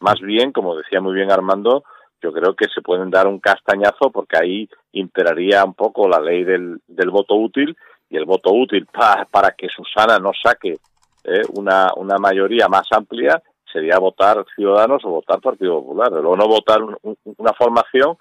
Más 0.00 0.20
bien, 0.20 0.52
como 0.52 0.76
decía 0.76 1.00
muy 1.00 1.14
bien 1.14 1.30
Armando, 1.30 1.84
yo 2.22 2.32
creo 2.32 2.54
que 2.54 2.66
se 2.72 2.82
pueden 2.82 3.10
dar 3.10 3.26
un 3.26 3.40
castañazo 3.40 4.10
porque 4.12 4.38
ahí 4.40 4.68
imperaría 4.92 5.64
un 5.64 5.74
poco 5.74 6.08
la 6.08 6.20
ley 6.20 6.44
del, 6.44 6.80
del 6.86 7.10
voto 7.10 7.34
útil 7.34 7.76
y 8.08 8.16
el 8.16 8.24
voto 8.24 8.52
útil 8.52 8.86
para 9.30 9.52
que 9.52 9.68
Susana 9.68 10.18
no 10.18 10.30
saque 10.40 10.76
¿eh? 11.24 11.42
una, 11.54 11.88
una 11.96 12.18
mayoría 12.18 12.68
más 12.68 12.86
amplia 12.90 13.42
sería 13.70 13.98
votar 13.98 14.44
Ciudadanos 14.54 15.02
o 15.04 15.10
votar 15.10 15.40
Partido 15.40 15.80
Popular, 15.80 16.12
o 16.12 16.36
no 16.36 16.46
votar 16.46 16.80
una 16.82 17.52
formación 17.54 18.16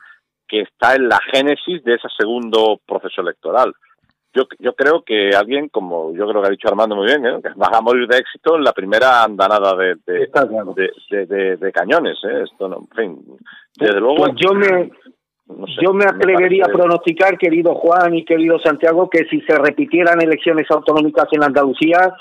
que 0.47 0.61
está 0.61 0.95
en 0.95 1.09
la 1.09 1.19
génesis 1.31 1.83
de 1.83 1.95
ese 1.95 2.07
segundo 2.17 2.79
proceso 2.85 3.21
electoral 3.21 3.73
yo, 4.33 4.43
yo 4.59 4.73
creo 4.73 5.03
que 5.03 5.31
alguien, 5.35 5.67
como 5.69 6.13
yo 6.13 6.27
creo 6.27 6.41
que 6.41 6.47
ha 6.47 6.51
dicho 6.51 6.69
Armando 6.69 6.95
muy 6.95 7.07
bien, 7.07 7.25
¿eh? 7.25 7.39
que 7.43 7.49
va 7.49 7.69
a 7.73 7.81
morir 7.81 8.07
de 8.07 8.17
éxito 8.17 8.55
en 8.55 8.63
la 8.63 8.71
primera 8.71 9.23
andanada 9.23 9.75
de, 9.75 9.95
de, 10.05 11.57
de, 11.57 11.71
cañones. 11.71 12.17
¿eh? 12.23 12.43
Esto 12.43 12.69
no, 12.69 12.77
en 12.77 12.95
fin, 12.95 13.21
desde 13.77 13.99
luego. 13.99 14.15
Pues 14.15 14.33
yo 14.37 14.53
me, 14.53 14.89
yo 15.81 15.93
me 15.93 16.05
atrevería 16.05 16.65
a 16.65 16.71
pronosticar, 16.71 17.37
querido 17.37 17.75
Juan 17.75 18.15
y 18.15 18.23
querido 18.23 18.57
Santiago, 18.59 19.09
que 19.09 19.25
si 19.29 19.41
se 19.41 19.57
repitieran 19.57 20.21
elecciones 20.21 20.65
autonómicas 20.69 21.27
en 21.31 21.43
Andalucía, 21.43 22.15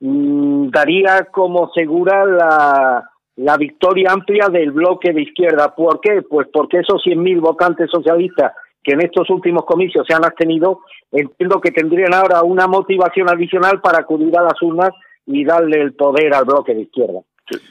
mmm, 0.00 0.68
daría 0.70 1.26
como 1.30 1.70
segura 1.72 2.24
la, 2.24 3.10
la 3.36 3.56
victoria 3.56 4.12
amplia 4.12 4.48
del 4.48 4.72
bloque 4.72 5.12
de 5.12 5.22
izquierda. 5.22 5.74
¿Por 5.74 6.00
qué? 6.00 6.22
Pues 6.22 6.48
porque 6.52 6.78
esos 6.78 7.02
100.000 7.04 7.40
votantes 7.40 7.90
socialistas 7.90 8.52
que 8.82 8.92
en 8.92 9.00
estos 9.00 9.28
últimos 9.30 9.64
comicios 9.64 10.06
se 10.08 10.14
han 10.14 10.24
abstenido, 10.24 10.80
entiendo 11.10 11.60
que 11.60 11.72
tendrían 11.72 12.14
ahora 12.14 12.42
una 12.42 12.68
motivación 12.68 13.28
adicional 13.28 13.80
para 13.80 13.98
acudir 13.98 14.36
a 14.38 14.44
las 14.44 14.62
urnas 14.62 14.90
y 15.26 15.44
darle 15.44 15.82
el 15.82 15.94
poder 15.94 16.32
al 16.32 16.44
bloque 16.44 16.72
de 16.72 16.82
izquierda. 16.82 17.20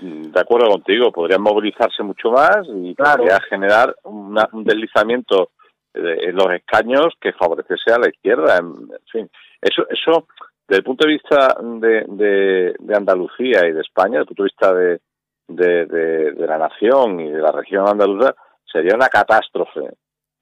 De 0.01 0.39
acuerdo 0.39 0.69
contigo, 0.69 1.11
podrían 1.11 1.41
movilizarse 1.41 2.03
mucho 2.03 2.31
más 2.31 2.67
y 2.67 2.93
podría 2.93 3.39
generar 3.49 3.95
un 4.03 4.63
deslizamiento 4.63 5.51
en 5.93 6.35
los 6.35 6.51
escaños 6.51 7.13
que 7.19 7.31
favorecese 7.33 7.93
a 7.93 7.99
la 7.99 8.09
izquierda. 8.09 8.57
En 8.57 8.89
fin, 9.11 9.29
eso, 9.61 9.85
eso 9.89 10.27
desde 10.67 10.79
el 10.79 10.83
punto 10.83 11.05
de 11.05 11.13
vista 11.13 11.57
de, 11.61 12.73
de, 12.79 12.95
Andalucía 12.95 13.67
y 13.67 13.71
de 13.71 13.81
España, 13.81 14.19
desde 14.19 14.21
el 14.21 14.27
punto 14.27 14.43
de 14.43 14.49
vista 14.49 14.73
de, 14.73 15.01
de, 15.47 16.33
de, 16.33 16.47
la 16.47 16.57
nación 16.57 17.19
y 17.19 17.29
de 17.29 17.41
la 17.41 17.51
región 17.51 17.87
andaluza, 17.87 18.35
sería 18.65 18.95
una 18.95 19.09
catástrofe 19.09 19.91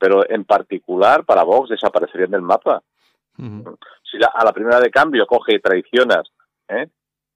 pero 0.03 0.29
en 0.29 0.43
particular 0.43 1.23
para 1.23 1.43
Vox 1.43 1.69
desaparecerían 1.69 2.31
del 2.31 2.41
mapa. 2.41 2.83
Si 3.37 4.17
a 4.17 4.43
la 4.43 4.51
primera 4.51 4.81
de 4.81 4.91
cambio 4.91 5.25
coge 5.25 5.55
y 5.55 5.61
traicionas 5.61 6.29
¿eh? 6.67 6.89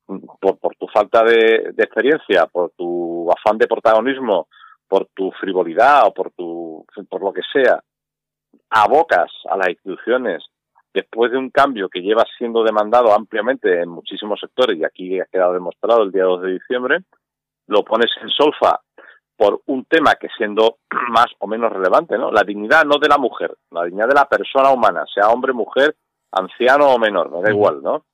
por, 0.05 0.57
por 0.59 0.75
tu 0.75 0.85
falta 0.89 1.23
de, 1.23 1.73
experiencia, 1.77 2.45
por 2.47 2.71
tu 2.71 3.31
afán 3.31 3.57
de 3.57 3.67
protagonismo, 3.67 4.49
por 4.85 5.07
tu 5.15 5.31
frivolidad 5.39 6.07
o 6.07 6.13
por 6.13 6.31
tu 6.31 6.85
por 7.09 7.21
lo 7.21 7.31
que 7.31 7.41
sea, 7.53 7.81
abocas 8.69 9.31
a 9.49 9.55
las 9.55 9.69
instituciones 9.69 10.43
después 10.97 11.31
de 11.31 11.37
un 11.37 11.51
cambio 11.51 11.89
que 11.89 12.01
lleva 12.01 12.25
siendo 12.37 12.63
demandado 12.63 13.13
ampliamente 13.13 13.81
en 13.81 13.89
muchísimos 13.89 14.39
sectores, 14.39 14.77
y 14.77 14.83
aquí 14.83 15.19
ha 15.19 15.25
quedado 15.25 15.53
demostrado 15.53 16.01
el 16.01 16.11
día 16.11 16.23
2 16.23 16.41
de 16.41 16.51
diciembre, 16.53 16.99
lo 17.67 17.83
pones 17.83 18.09
en 18.21 18.29
solfa 18.29 18.81
por 19.35 19.61
un 19.67 19.85
tema 19.85 20.15
que 20.15 20.27
siendo 20.35 20.77
más 21.11 21.27
o 21.37 21.47
menos 21.47 21.71
relevante, 21.71 22.17
¿no? 22.17 22.31
La 22.31 22.43
dignidad 22.43 22.83
no 22.83 22.97
de 22.97 23.09
la 23.09 23.19
mujer, 23.19 23.55
la 23.69 23.83
dignidad 23.83 24.07
de 24.07 24.15
la 24.15 24.25
persona 24.25 24.71
humana, 24.71 25.05
sea 25.13 25.29
hombre, 25.29 25.53
mujer, 25.53 25.95
anciano 26.31 26.87
o 26.87 26.97
menor, 26.97 27.29
me 27.29 27.41
da 27.41 27.51
igual, 27.51 27.81
¿no? 27.83 28.05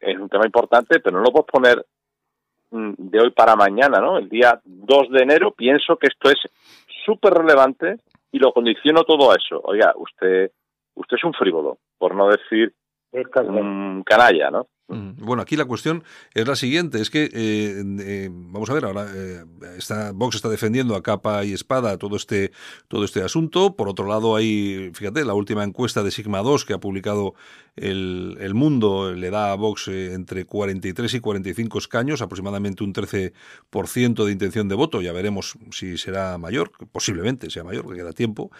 Es 0.00 0.16
un 0.18 0.30
tema 0.30 0.46
importante, 0.46 1.00
pero 1.00 1.18
no 1.18 1.22
lo 1.22 1.32
puedes 1.32 1.52
poner 1.52 1.86
mm, 2.70 2.94
de 2.96 3.20
hoy 3.20 3.30
para 3.30 3.56
mañana, 3.56 4.00
¿no? 4.00 4.16
El 4.16 4.30
día 4.30 4.58
2 4.64 5.10
de 5.10 5.22
enero 5.22 5.50
pienso 5.50 5.96
que 5.96 6.06
esto 6.06 6.30
es 6.30 6.38
súper 7.04 7.34
relevante 7.34 7.98
y 8.32 8.38
lo 8.38 8.52
condiciono 8.52 9.04
todo 9.04 9.30
a 9.30 9.34
eso. 9.34 9.60
Oiga, 9.64 9.92
usted, 9.96 10.50
usted 10.96 11.16
es 11.16 11.24
un 11.24 11.32
frívolo, 11.32 11.78
por 11.98 12.14
no 12.14 12.28
decir 12.28 12.74
un 13.12 14.02
canalla, 14.04 14.50
¿no? 14.50 14.68
Bueno, 14.88 15.42
aquí 15.42 15.56
la 15.56 15.64
cuestión 15.64 16.04
es 16.32 16.46
la 16.46 16.54
siguiente, 16.54 17.00
es 17.00 17.10
que, 17.10 17.24
eh, 17.24 17.82
eh, 18.00 18.28
vamos 18.30 18.70
a 18.70 18.74
ver, 18.74 18.84
ahora 18.84 19.06
eh, 19.12 19.42
Vox 20.14 20.36
está 20.36 20.48
defendiendo 20.48 20.94
a 20.94 21.02
capa 21.02 21.44
y 21.44 21.52
espada 21.52 21.98
todo 21.98 22.14
este, 22.14 22.52
todo 22.86 23.04
este 23.04 23.20
asunto, 23.24 23.74
por 23.74 23.88
otro 23.88 24.06
lado 24.06 24.36
hay, 24.36 24.92
fíjate, 24.94 25.24
la 25.24 25.34
última 25.34 25.64
encuesta 25.64 26.04
de 26.04 26.12
Sigma 26.12 26.38
2 26.38 26.64
que 26.64 26.74
ha 26.74 26.78
publicado 26.78 27.34
el, 27.74 28.36
el 28.38 28.54
Mundo 28.54 29.12
le 29.12 29.30
da 29.30 29.50
a 29.50 29.56
Vox 29.56 29.88
entre 29.88 30.44
43 30.44 31.14
y 31.14 31.20
45 31.20 31.78
escaños, 31.78 32.22
aproximadamente 32.22 32.84
un 32.84 32.94
13% 32.94 34.24
de 34.24 34.30
intención 34.30 34.68
de 34.68 34.76
voto, 34.76 35.02
ya 35.02 35.12
veremos 35.12 35.58
si 35.72 35.98
será 35.98 36.38
mayor, 36.38 36.70
posiblemente 36.92 37.50
sea 37.50 37.64
mayor, 37.64 37.82
porque 37.82 38.02
queda 38.02 38.12
tiempo, 38.12 38.52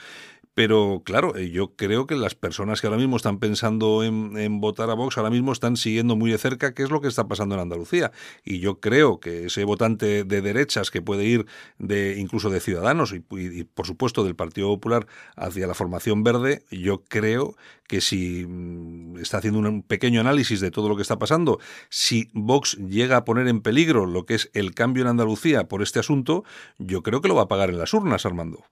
pero 0.56 1.02
claro, 1.04 1.36
eh, 1.36 1.50
yo 1.50 1.76
creo 1.76 2.06
que 2.06 2.14
las 2.16 2.34
personas 2.34 2.80
que 2.80 2.86
ahora 2.86 2.96
mismo 2.96 3.16
están 3.16 3.38
pensando 3.40 4.02
en, 4.02 4.58
votar 4.58 4.88
a 4.88 4.94
Vox 4.94 5.18
ahora 5.18 5.28
mismo 5.28 5.52
están 5.52 5.76
siguiendo 5.76 6.16
muy 6.16 6.30
de 6.30 6.38
cerca 6.38 6.72
qué 6.72 6.82
es 6.82 6.88
lo 6.88 7.02
que 7.02 7.08
está 7.08 7.28
pasando 7.28 7.54
en 7.56 7.60
Andalucía. 7.60 8.10
Y 8.42 8.60
yo 8.60 8.80
creo 8.80 9.20
que 9.20 9.44
ese 9.44 9.64
votante 9.64 10.24
de 10.24 10.40
derechas 10.40 10.90
que 10.90 11.02
puede 11.02 11.26
ir 11.26 11.44
de 11.78 12.16
incluso 12.18 12.48
de 12.48 12.60
Ciudadanos 12.60 13.12
y, 13.12 13.20
por 13.64 13.86
supuesto 13.86 14.24
del 14.24 14.34
Partido 14.34 14.68
Popular 14.68 15.06
hacia 15.36 15.66
la 15.66 15.74
formación 15.74 16.24
verde, 16.24 16.64
yo 16.70 17.04
creo 17.04 17.54
que 17.86 18.00
si 18.00 18.46
mm, 18.46 19.18
está 19.18 19.36
haciendo 19.36 19.58
un 19.58 19.82
pequeño 19.82 20.22
análisis 20.22 20.60
de 20.60 20.70
todo 20.70 20.88
lo 20.88 20.96
que 20.96 21.02
está 21.02 21.18
pasando, 21.18 21.60
si 21.90 22.30
Vox 22.32 22.78
llega 22.78 23.18
a 23.18 23.26
poner 23.26 23.46
en 23.48 23.60
peligro 23.60 24.06
lo 24.06 24.24
que 24.24 24.36
es 24.36 24.50
el 24.54 24.72
cambio 24.72 25.02
en 25.02 25.08
Andalucía 25.08 25.68
por 25.68 25.82
este 25.82 25.98
asunto, 25.98 26.44
yo 26.78 27.02
creo 27.02 27.20
que 27.20 27.28
lo 27.28 27.34
va 27.34 27.42
a 27.42 27.48
pagar 27.48 27.68
en 27.68 27.76
las 27.76 27.92
urnas, 27.92 28.24
Armando. 28.24 28.64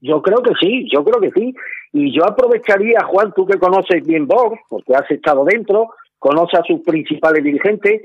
Yo 0.00 0.22
creo 0.22 0.42
que 0.42 0.52
sí, 0.60 0.88
yo 0.92 1.04
creo 1.04 1.20
que 1.20 1.30
sí. 1.30 1.54
Y 1.92 2.14
yo 2.14 2.24
aprovecharía, 2.24 3.04
Juan, 3.04 3.32
tú 3.34 3.46
que 3.46 3.58
conoces 3.58 4.06
bien 4.06 4.26
Vox, 4.26 4.58
porque 4.68 4.94
has 4.94 5.10
estado 5.10 5.44
dentro, 5.44 5.90
conoces 6.18 6.60
a 6.60 6.64
sus 6.64 6.80
principales 6.82 7.42
dirigentes, 7.42 8.02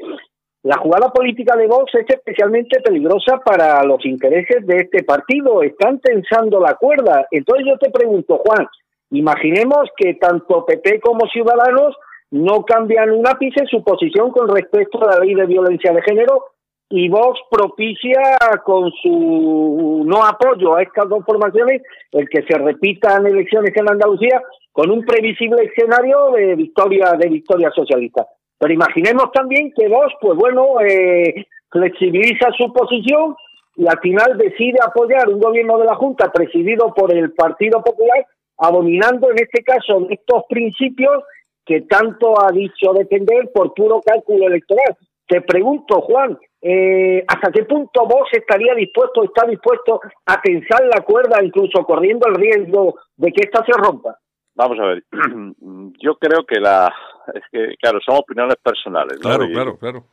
la 0.63 0.77
jugada 0.77 1.09
política 1.09 1.57
de 1.57 1.65
Vox 1.65 1.93
es 1.95 2.05
especialmente 2.07 2.79
peligrosa 2.81 3.39
para 3.43 3.83
los 3.83 4.05
intereses 4.05 4.65
de 4.67 4.77
este 4.77 5.03
partido. 5.03 5.63
Están 5.63 5.99
tensando 5.99 6.59
la 6.59 6.75
cuerda. 6.75 7.25
Entonces 7.31 7.65
yo 7.67 7.79
te 7.79 7.89
pregunto, 7.89 8.39
Juan, 8.45 8.67
imaginemos 9.09 9.89
que 9.97 10.13
tanto 10.15 10.63
PP 10.63 10.99
como 10.99 11.25
Ciudadanos 11.27 11.95
no 12.29 12.63
cambian 12.63 13.09
un 13.09 13.27
ápice 13.27 13.65
su 13.71 13.83
posición 13.83 14.29
con 14.29 14.47
respecto 14.49 15.01
a 15.01 15.15
la 15.15 15.19
ley 15.25 15.33
de 15.33 15.47
violencia 15.47 15.91
de 15.93 16.01
género 16.03 16.45
y 16.91 17.09
Vox 17.09 17.39
propicia 17.49 18.21
con 18.63 18.91
su 19.01 20.03
no 20.05 20.25
apoyo 20.25 20.75
a 20.75 20.83
estas 20.83 21.07
dos 21.07 21.23
formaciones 21.25 21.81
el 22.11 22.29
que 22.29 22.43
se 22.43 22.57
repitan 22.57 23.25
elecciones 23.25 23.71
en 23.75 23.89
Andalucía 23.89 24.41
con 24.71 24.91
un 24.91 25.05
previsible 25.05 25.63
escenario 25.63 26.31
de 26.31 26.55
victoria 26.55 27.13
de 27.17 27.29
victoria 27.29 27.71
socialista. 27.71 28.27
Pero 28.59 28.73
imaginemos 28.73 29.31
también 29.31 29.71
que 29.75 29.87
Vox, 29.87 30.13
pues 30.21 30.37
bueno, 30.37 30.79
eh, 30.81 31.45
flexibiliza 31.71 32.51
su 32.57 32.71
posición 32.71 33.35
y 33.75 33.87
al 33.87 33.99
final 33.99 34.37
decide 34.37 34.77
apoyar 34.85 35.29
un 35.29 35.39
gobierno 35.39 35.77
de 35.79 35.85
la 35.85 35.95
Junta 35.95 36.31
presidido 36.31 36.93
por 36.93 37.13
el 37.13 37.31
Partido 37.31 37.81
Popular, 37.81 38.25
abominando 38.57 39.31
en 39.31 39.37
este 39.39 39.63
caso 39.63 40.05
estos 40.09 40.43
principios 40.49 41.23
que 41.65 41.81
tanto 41.81 42.39
ha 42.41 42.51
dicho 42.51 42.93
defender 42.93 43.49
por 43.53 43.73
puro 43.73 44.01
cálculo 44.01 44.47
electoral. 44.47 44.97
Te 45.31 45.39
pregunto, 45.39 46.01
Juan, 46.01 46.37
eh, 46.61 47.23
¿hasta 47.25 47.53
qué 47.53 47.63
punto 47.63 48.05
vos 48.05 48.27
estaría 48.33 48.75
dispuesto, 48.75 49.23
está 49.23 49.47
dispuesto 49.47 50.01
a 50.25 50.41
tensar 50.41 50.83
la 50.93 51.05
cuerda, 51.05 51.41
incluso 51.41 51.85
corriendo 51.85 52.27
el 52.27 52.35
riesgo 52.35 52.95
de 53.15 53.31
que 53.31 53.45
esta 53.45 53.63
se 53.63 53.71
rompa? 53.71 54.19
Vamos 54.55 54.77
a 54.77 54.87
ver, 54.87 55.05
yo 56.03 56.15
creo 56.15 56.45
que 56.45 56.59
la, 56.59 56.93
es 57.33 57.43
que, 57.49 57.77
claro, 57.77 57.99
son 58.05 58.17
opiniones 58.17 58.57
personales. 58.61 59.19
Claro, 59.19 59.47
claro, 59.47 59.77
claro. 59.77 60.03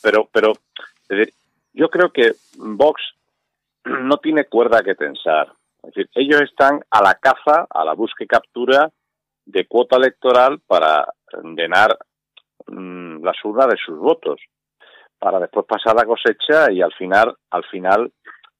pero, 0.00 0.28
pero, 0.30 0.52
yo 1.72 1.88
creo 1.88 2.12
que 2.12 2.30
Vox 2.58 3.02
no 3.84 4.18
tiene 4.18 4.44
cuerda 4.44 4.84
que 4.84 4.94
tensar. 4.94 5.48
Es 5.82 5.92
decir, 5.92 6.08
ellos 6.14 6.40
están 6.40 6.82
a 6.88 7.02
la 7.02 7.16
caza, 7.16 7.66
a 7.68 7.84
la 7.84 7.94
búsqueda 7.94 8.26
y 8.26 8.28
captura 8.28 8.90
de 9.44 9.66
cuota 9.66 9.96
electoral 9.96 10.60
para 10.68 11.12
llenar 11.42 11.98
mm, 12.66 13.24
la 13.24 13.32
urnas 13.44 13.68
de 13.68 13.76
sus 13.76 13.98
votos 13.98 14.40
para 15.18 15.38
después 15.38 15.66
pasar 15.66 15.94
la 15.94 16.04
cosecha 16.04 16.70
y 16.70 16.82
al 16.82 16.92
final, 16.92 17.34
al 17.50 17.64
final, 17.64 18.12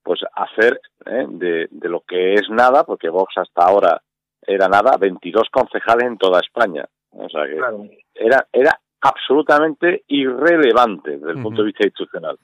pues 0.02 0.20
hacer 0.34 0.80
¿eh? 1.06 1.26
de, 1.28 1.68
de, 1.70 1.88
lo 1.88 2.00
que 2.06 2.34
es 2.34 2.48
nada, 2.50 2.84
porque 2.84 3.08
Vox 3.08 3.34
hasta 3.36 3.64
ahora 3.64 4.00
era 4.44 4.68
nada, 4.68 4.96
22 4.96 5.48
concejales 5.50 6.06
en 6.06 6.18
toda 6.18 6.40
España. 6.40 6.84
O 7.10 7.28
sea 7.28 7.44
que 7.46 7.58
era, 8.14 8.46
era 8.52 8.78
absolutamente 9.00 10.04
irrelevante 10.08 11.18
desde 11.18 11.32
el 11.32 11.42
punto 11.42 11.62
de 11.62 11.66
vista 11.66 11.84
institucional. 11.84 12.38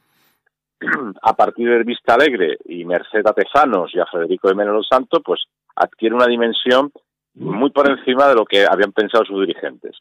a 1.23 1.33
partir 1.35 1.69
del 1.69 1.85
Vista 1.85 2.15
Alegre 2.15 2.57
y 2.65 2.85
Merced 2.85 3.27
a 3.27 3.33
Tezanos 3.33 3.93
y 3.95 4.01
a 4.01 4.07
Federico 4.07 4.49
de 4.49 4.55
Menelo 4.55 4.83
Santo, 4.83 5.21
pues 5.25 5.45
adquiere 5.75 6.15
una 6.15 6.27
dimensión 6.27 6.93
muy 7.35 7.71
por 7.71 7.89
encima 7.89 8.29
de 8.29 8.35
lo 8.35 8.45
que 8.45 8.65
habían 8.69 8.93
pensado 8.93 9.25
sus 9.25 9.41
dirigentes. 9.41 9.97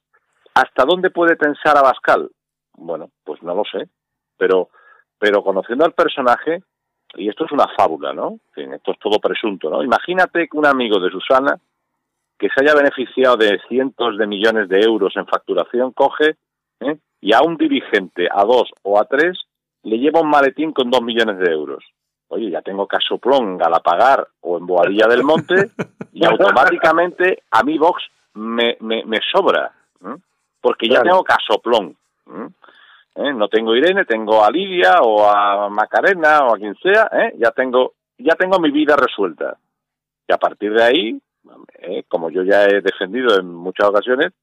¿Hasta 0.57 0.85
dónde 0.85 1.09
puede 1.09 1.35
pensar 1.35 1.77
Abascal? 1.77 2.31
Bueno, 2.73 3.09
pues 3.23 3.41
no 3.43 3.55
lo 3.55 3.63
sé 3.63 3.89
pero, 4.37 4.69
pero 5.19 5.43
conociendo 5.43 5.83
al 5.83 5.93
personaje, 5.93 6.63
y 7.15 7.27
esto 7.27 7.45
es 7.45 7.51
una 7.51 7.67
fábula, 7.75 8.13
¿no? 8.13 8.39
esto 8.55 8.91
es 8.91 8.99
todo 8.99 9.19
presunto, 9.19 9.69
¿no? 9.69 9.83
Imagínate 9.83 10.47
que 10.47 10.57
un 10.57 10.65
amigo 10.65 10.99
de 10.99 11.09
Susana, 11.09 11.59
que 12.37 12.49
se 12.49 12.63
haya 12.63 12.75
beneficiado 12.75 13.35
de 13.35 13.59
cientos 13.67 14.17
de 14.17 14.27
millones 14.27 14.69
de 14.69 14.79
euros 14.81 15.15
en 15.15 15.25
facturación, 15.25 15.91
coge 15.91 16.35
¿eh? 16.81 16.97
y 17.19 17.33
a 17.33 17.41
un 17.41 17.57
dirigente, 17.57 18.27
a 18.31 18.43
dos 18.43 18.69
o 18.83 18.99
a 18.99 19.05
tres, 19.05 19.39
le 19.83 19.97
lleva 19.97 20.21
un 20.21 20.29
maletín 20.29 20.71
con 20.71 20.91
dos 20.91 21.01
millones 21.01 21.39
de 21.39 21.51
euros. 21.51 21.83
Oye, 22.29 22.51
ya 22.51 22.61
tengo 22.61 22.87
casoplón 22.87 23.51
en 23.51 23.57
Galapagar 23.57 24.27
o 24.41 24.57
en 24.57 24.67
Boadilla 24.67 25.07
del 25.07 25.23
Monte 25.23 25.71
y 26.11 26.25
automáticamente 26.25 27.43
a 27.49 27.63
mi 27.63 27.77
Vox 27.77 28.03
me, 28.33 28.77
me, 28.81 29.03
me 29.05 29.19
sobra, 29.31 29.71
porque 30.61 30.87
ya 30.87 31.01
tengo 31.01 31.23
casoplón. 31.23 31.95
¿eh? 33.15 33.33
no 33.33 33.47
tengo 33.47 33.75
Irene, 33.75 34.05
tengo 34.05 34.43
a 34.43 34.51
Lidia 34.51 35.01
o 35.01 35.27
a 35.27 35.69
Macarena 35.69 36.39
o 36.41 36.55
a 36.55 36.57
quien 36.57 36.75
sea, 36.75 37.09
¿eh? 37.11 37.33
ya 37.37 37.51
tengo 37.51 37.93
ya 38.17 38.35
tengo 38.35 38.59
mi 38.59 38.71
vida 38.71 38.95
resuelta. 38.95 39.57
Y 40.27 40.33
a 40.33 40.37
partir 40.37 40.73
de 40.73 40.83
ahí, 40.83 41.21
¿eh? 41.79 42.03
como 42.07 42.29
yo 42.29 42.43
ya 42.43 42.65
he 42.65 42.81
defendido 42.81 43.39
en 43.39 43.53
muchas 43.53 43.87
ocasiones, 43.87 44.33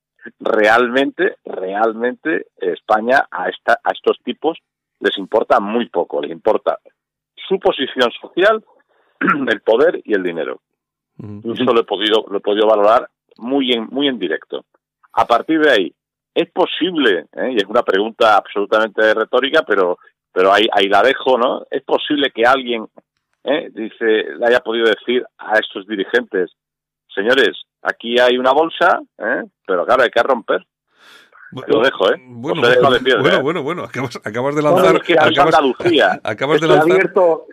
realmente, 0.40 1.36
realmente 1.44 2.46
España 2.56 3.26
a, 3.30 3.48
esta, 3.48 3.80
a 3.82 3.92
estos 3.92 4.18
tipos 4.24 4.58
les 5.00 5.18
importa 5.18 5.60
muy 5.60 5.88
poco, 5.88 6.22
les 6.22 6.30
importa 6.30 6.78
su 7.36 7.58
posición 7.58 8.10
social, 8.12 8.64
el 9.48 9.60
poder 9.60 10.00
y 10.04 10.14
el 10.14 10.22
dinero. 10.22 10.60
Eso 11.18 11.72
lo 11.72 11.80
he 11.80 11.84
podido, 11.84 12.24
lo 12.28 12.38
he 12.38 12.40
podido 12.40 12.66
valorar 12.66 13.08
muy 13.36 13.72
en, 13.72 13.86
muy 13.90 14.08
en 14.08 14.18
directo. 14.18 14.64
A 15.12 15.26
partir 15.26 15.60
de 15.60 15.70
ahí, 15.70 15.94
¿Es 16.34 16.50
posible, 16.50 17.26
eh, 17.32 17.52
y 17.52 17.56
es 17.56 17.64
una 17.66 17.82
pregunta 17.82 18.36
absolutamente 18.36 19.14
retórica, 19.14 19.62
pero, 19.62 19.98
pero 20.32 20.52
ahí, 20.52 20.66
ahí 20.72 20.88
la 20.88 21.02
dejo, 21.02 21.38
¿no? 21.38 21.64
¿Es 21.70 21.82
posible 21.84 22.32
que 22.34 22.44
alguien, 22.44 22.86
eh, 23.44 23.70
dice, 23.72 24.34
le 24.36 24.46
haya 24.46 24.58
podido 24.60 24.86
decir 24.86 25.24
a 25.38 25.58
estos 25.58 25.86
dirigentes, 25.86 26.50
señores, 27.14 27.52
aquí 27.82 28.18
hay 28.18 28.36
una 28.36 28.50
bolsa, 28.50 29.00
eh, 29.18 29.44
pero 29.64 29.86
claro, 29.86 30.02
hay 30.02 30.10
que 30.10 30.22
romper? 30.22 30.66
Lo 31.66 31.80
dejo, 31.80 32.12
¿eh? 32.12 32.20
Bueno, 32.26 32.62
bueno, 33.20 33.42
bueno, 33.42 33.62
bueno, 33.62 33.84
acabas, 33.84 34.16
acabas 34.24 34.54
de 34.54 34.62
lanzar. 34.62 34.96
acabas, 34.96 35.38
Andalucía. 35.38 36.20
acabas 36.24 36.60
de 36.60 36.66
lanzar. 36.66 36.86
Se 36.86 36.92
ha, 36.92 36.94
abierto, 36.94 37.46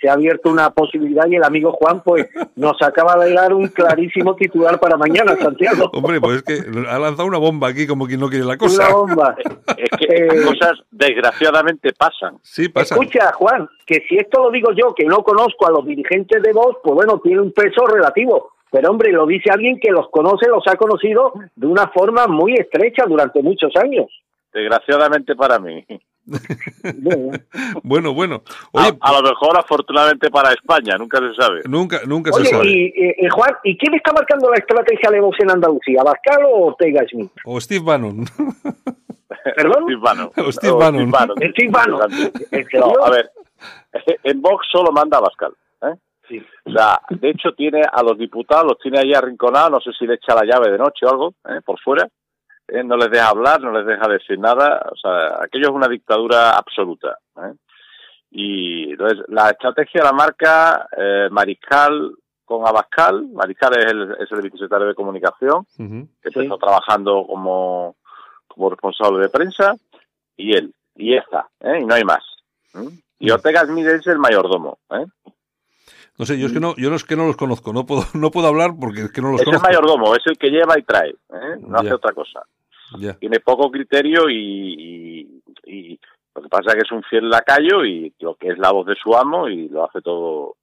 se, 0.00 0.08
ha, 0.08 0.12
abierto 0.12 0.50
una 0.50 0.70
posibilidad 0.70 1.26
y 1.28 1.36
el 1.36 1.44
amigo 1.44 1.72
Juan, 1.72 2.02
pues, 2.02 2.28
nos 2.54 2.80
acaba 2.82 3.16
de 3.24 3.32
dar 3.32 3.52
un 3.54 3.68
clarísimo 3.68 4.34
titular 4.36 4.78
para 4.78 4.96
mañana, 4.96 5.36
Santiago. 5.36 5.90
Hombre, 5.92 6.20
pues 6.20 6.36
es 6.36 6.42
que 6.42 6.88
ha 6.88 6.98
lanzado 6.98 7.26
una 7.26 7.38
bomba 7.38 7.68
aquí, 7.68 7.86
como 7.86 8.06
quien 8.06 8.20
no 8.20 8.28
quiere 8.28 8.44
la 8.44 8.56
cosa. 8.56 8.88
Una 8.88 8.94
bomba. 8.94 9.36
es 9.76 9.90
que 9.98 10.26
las 10.26 10.46
cosas, 10.46 10.72
desgraciadamente, 10.90 11.92
pasan. 11.92 12.38
Sí, 12.42 12.68
pasan. 12.68 12.98
Escucha, 12.98 13.32
Juan, 13.32 13.68
que 13.86 14.04
si 14.08 14.16
esto 14.16 14.44
lo 14.44 14.50
digo 14.50 14.72
yo, 14.72 14.94
que 14.94 15.04
no 15.04 15.22
conozco 15.22 15.66
a 15.66 15.70
los 15.70 15.86
dirigentes 15.86 16.42
de 16.42 16.52
Vox, 16.52 16.78
pues 16.82 16.94
bueno, 16.94 17.20
tiene 17.22 17.40
un 17.40 17.52
peso 17.52 17.86
relativo 17.86 18.55
Pero 18.70 18.90
hombre, 18.90 19.12
lo 19.12 19.26
dice 19.26 19.50
alguien 19.50 19.78
que 19.80 19.90
los 19.90 20.08
conoce, 20.10 20.48
los 20.48 20.66
ha 20.66 20.76
conocido 20.76 21.32
de 21.54 21.66
una 21.66 21.88
forma 21.88 22.26
muy 22.26 22.54
estrecha 22.54 23.04
durante 23.06 23.42
muchos 23.42 23.72
años. 23.76 24.06
Desgraciadamente 24.52 25.34
para 25.34 25.58
mí. 25.58 25.84
bueno, 27.82 28.12
bueno. 28.12 28.42
Oye, 28.72 28.92
a, 29.00 29.12
lo 29.12 29.22
mejor 29.22 29.58
afortunadamente 29.58 30.30
para 30.30 30.52
España, 30.52 30.96
nunca 30.98 31.18
se 31.18 31.34
sabe. 31.34 31.60
Nunca, 31.68 32.00
nunca 32.06 32.32
se 32.32 32.44
sabe. 32.46 32.66
Y, 32.66 32.86
eh, 32.96 33.28
Juan, 33.30 33.54
¿y 33.62 33.76
quién 33.78 33.94
está 33.94 34.12
marcando 34.12 34.50
la 34.50 34.56
estrategia 34.56 35.10
de 35.10 35.20
voz 35.20 35.36
en 35.38 35.50
Andalucía? 35.50 36.02
¿Bascal 36.02 36.44
o 36.46 36.66
Ortega 36.66 37.04
Smith? 37.08 37.30
O 37.44 37.60
Steve 37.60 37.84
Bannon. 37.84 38.24
¿Perdón? 39.56 39.84
Steve 39.84 40.00
Bannon. 40.00 40.30
O 40.36 40.52
Steve 40.52 40.72
Bannon. 40.72 41.12
Steve 41.52 41.70
Bannon. 41.70 42.00
No, 42.74 43.04
a 43.04 43.10
ver, 43.10 43.30
en 44.24 44.42
Vox 44.42 44.66
solo 44.70 44.90
manda 44.92 45.20
Bascal. 45.20 45.52
Sí. 46.28 46.42
O 46.64 46.70
sea, 46.70 47.00
de 47.10 47.30
hecho 47.30 47.52
tiene 47.52 47.82
a 47.90 48.02
los 48.02 48.18
diputados, 48.18 48.64
los 48.64 48.78
tiene 48.78 48.98
ahí 48.98 49.12
arrinconados, 49.14 49.70
no 49.70 49.80
sé 49.80 49.92
si 49.98 50.06
le 50.06 50.14
echa 50.14 50.34
la 50.34 50.44
llave 50.44 50.72
de 50.72 50.78
noche 50.78 51.06
o 51.06 51.10
algo, 51.10 51.34
¿eh? 51.48 51.60
por 51.64 51.78
fuera, 51.80 52.08
¿eh? 52.68 52.82
no 52.82 52.96
les 52.96 53.10
deja 53.10 53.28
hablar, 53.28 53.60
no 53.60 53.72
les 53.72 53.86
deja 53.86 54.08
decir 54.08 54.38
nada, 54.38 54.86
o 54.90 54.96
sea, 54.96 55.42
aquello 55.42 55.68
es 55.68 55.74
una 55.74 55.88
dictadura 55.88 56.50
absoluta. 56.50 57.18
¿eh? 57.36 57.54
Y 58.30 58.90
entonces, 58.90 59.24
la 59.28 59.50
estrategia 59.50 60.02
la 60.02 60.12
marca 60.12 60.88
eh, 60.96 61.28
Mariscal 61.30 62.12
con 62.44 62.66
Abascal, 62.66 63.28
Mariscal 63.32 63.78
es 63.78 63.86
el, 63.86 64.16
es 64.20 64.30
el 64.30 64.42
vicesecretario 64.42 64.86
de 64.86 64.94
comunicación, 64.94 65.66
que 65.76 66.28
está 66.28 66.42
trabajando 66.58 67.24
como, 67.26 67.96
como 68.46 68.70
responsable 68.70 69.20
de 69.20 69.28
prensa, 69.28 69.74
y 70.36 70.54
él, 70.54 70.72
y 70.94 71.16
esta, 71.16 71.48
¿eh? 71.60 71.80
y 71.80 71.84
no 71.84 71.94
hay 71.94 72.04
más. 72.04 72.24
Y 73.18 73.30
Ortega 73.30 73.64
Smith 73.64 73.86
es 73.86 74.06
el 74.06 74.18
mayordomo. 74.18 74.78
¿eh? 74.90 75.06
No 76.18 76.24
sé, 76.24 76.38
yo 76.38 76.46
es 76.46 76.52
que 76.52 76.60
no, 76.60 76.74
yo 76.76 76.94
es 76.94 77.04
que 77.04 77.16
no 77.16 77.26
los 77.26 77.36
conozco, 77.36 77.72
no 77.72 77.84
puedo, 77.84 78.02
no 78.14 78.30
puedo 78.30 78.46
hablar 78.46 78.70
porque 78.80 79.02
es 79.02 79.12
que 79.12 79.20
no 79.20 79.32
los 79.32 79.40
es 79.40 79.44
conozco. 79.44 79.66
Es 79.66 79.74
el 79.74 79.80
mayordomo, 79.80 80.14
es 80.14 80.26
el 80.26 80.38
que 80.38 80.50
lleva 80.50 80.78
y 80.78 80.82
trae, 80.82 81.10
¿eh? 81.10 81.56
no 81.60 81.78
hace 81.78 81.92
otra 81.92 82.12
cosa. 82.12 82.42
Tiene 83.18 83.40
poco 83.40 83.70
criterio 83.70 84.30
y, 84.30 85.42
y, 85.66 86.00
lo 86.34 86.42
que 86.42 86.48
pasa 86.48 86.68
es 86.68 86.74
que 86.74 86.82
es 86.82 86.92
un 86.92 87.02
fiel 87.02 87.28
lacayo 87.28 87.84
y 87.84 88.14
lo 88.20 88.36
que 88.36 88.48
es 88.48 88.58
la 88.58 88.70
voz 88.70 88.86
de 88.86 88.94
su 88.94 89.14
amo 89.16 89.48
y 89.48 89.68
lo 89.68 89.84
hace 89.84 90.00
todo. 90.02 90.56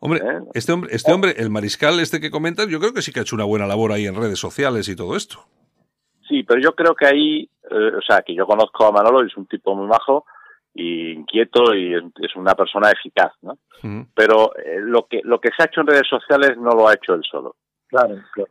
Hombre, 0.00 0.20
¿eh? 0.20 0.40
este 0.54 0.72
hombre, 0.72 0.94
este 0.94 1.12
hombre, 1.12 1.34
el 1.36 1.50
mariscal 1.50 2.00
este 2.00 2.20
que 2.20 2.30
comentas, 2.30 2.68
yo 2.68 2.78
creo 2.78 2.94
que 2.94 3.02
sí 3.02 3.12
que 3.12 3.20
ha 3.20 3.22
hecho 3.22 3.36
una 3.36 3.44
buena 3.44 3.66
labor 3.66 3.92
ahí 3.92 4.06
en 4.06 4.14
redes 4.14 4.38
sociales 4.38 4.88
y 4.88 4.96
todo 4.96 5.16
esto. 5.16 5.44
Sí, 6.26 6.42
pero 6.42 6.60
yo 6.60 6.72
creo 6.74 6.94
que 6.94 7.06
ahí, 7.06 7.50
eh, 7.70 7.92
o 7.96 8.02
sea, 8.02 8.22
que 8.22 8.34
yo 8.34 8.46
conozco 8.46 8.86
a 8.86 8.92
Manolo, 8.92 9.24
es 9.24 9.36
un 9.36 9.46
tipo 9.46 9.74
muy 9.74 9.86
majo, 9.86 10.24
y 10.74 11.10
inquieto 11.10 11.74
y 11.74 11.94
es 11.94 12.36
una 12.36 12.54
persona 12.54 12.90
eficaz, 12.90 13.32
¿no? 13.42 13.58
Pero 14.14 14.56
eh, 14.56 14.78
lo 14.80 15.06
que 15.06 15.20
lo 15.24 15.40
que 15.40 15.50
se 15.56 15.62
ha 15.62 15.66
hecho 15.66 15.80
en 15.80 15.88
redes 15.88 16.08
sociales 16.08 16.56
no 16.56 16.70
lo 16.70 16.88
ha 16.88 16.94
hecho 16.94 17.14
él 17.14 17.22
solo. 17.28 17.56
Claro, 17.88 18.16
claro. 18.32 18.50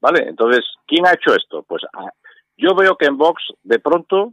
¿Vale? 0.00 0.28
Entonces, 0.28 0.64
¿quién 0.86 1.06
ha 1.06 1.14
hecho 1.14 1.34
esto? 1.34 1.64
Pues 1.66 1.82
ah, 1.92 2.10
yo 2.56 2.74
veo 2.74 2.96
que 2.96 3.06
en 3.06 3.16
Vox, 3.16 3.42
de 3.62 3.78
pronto, 3.78 4.32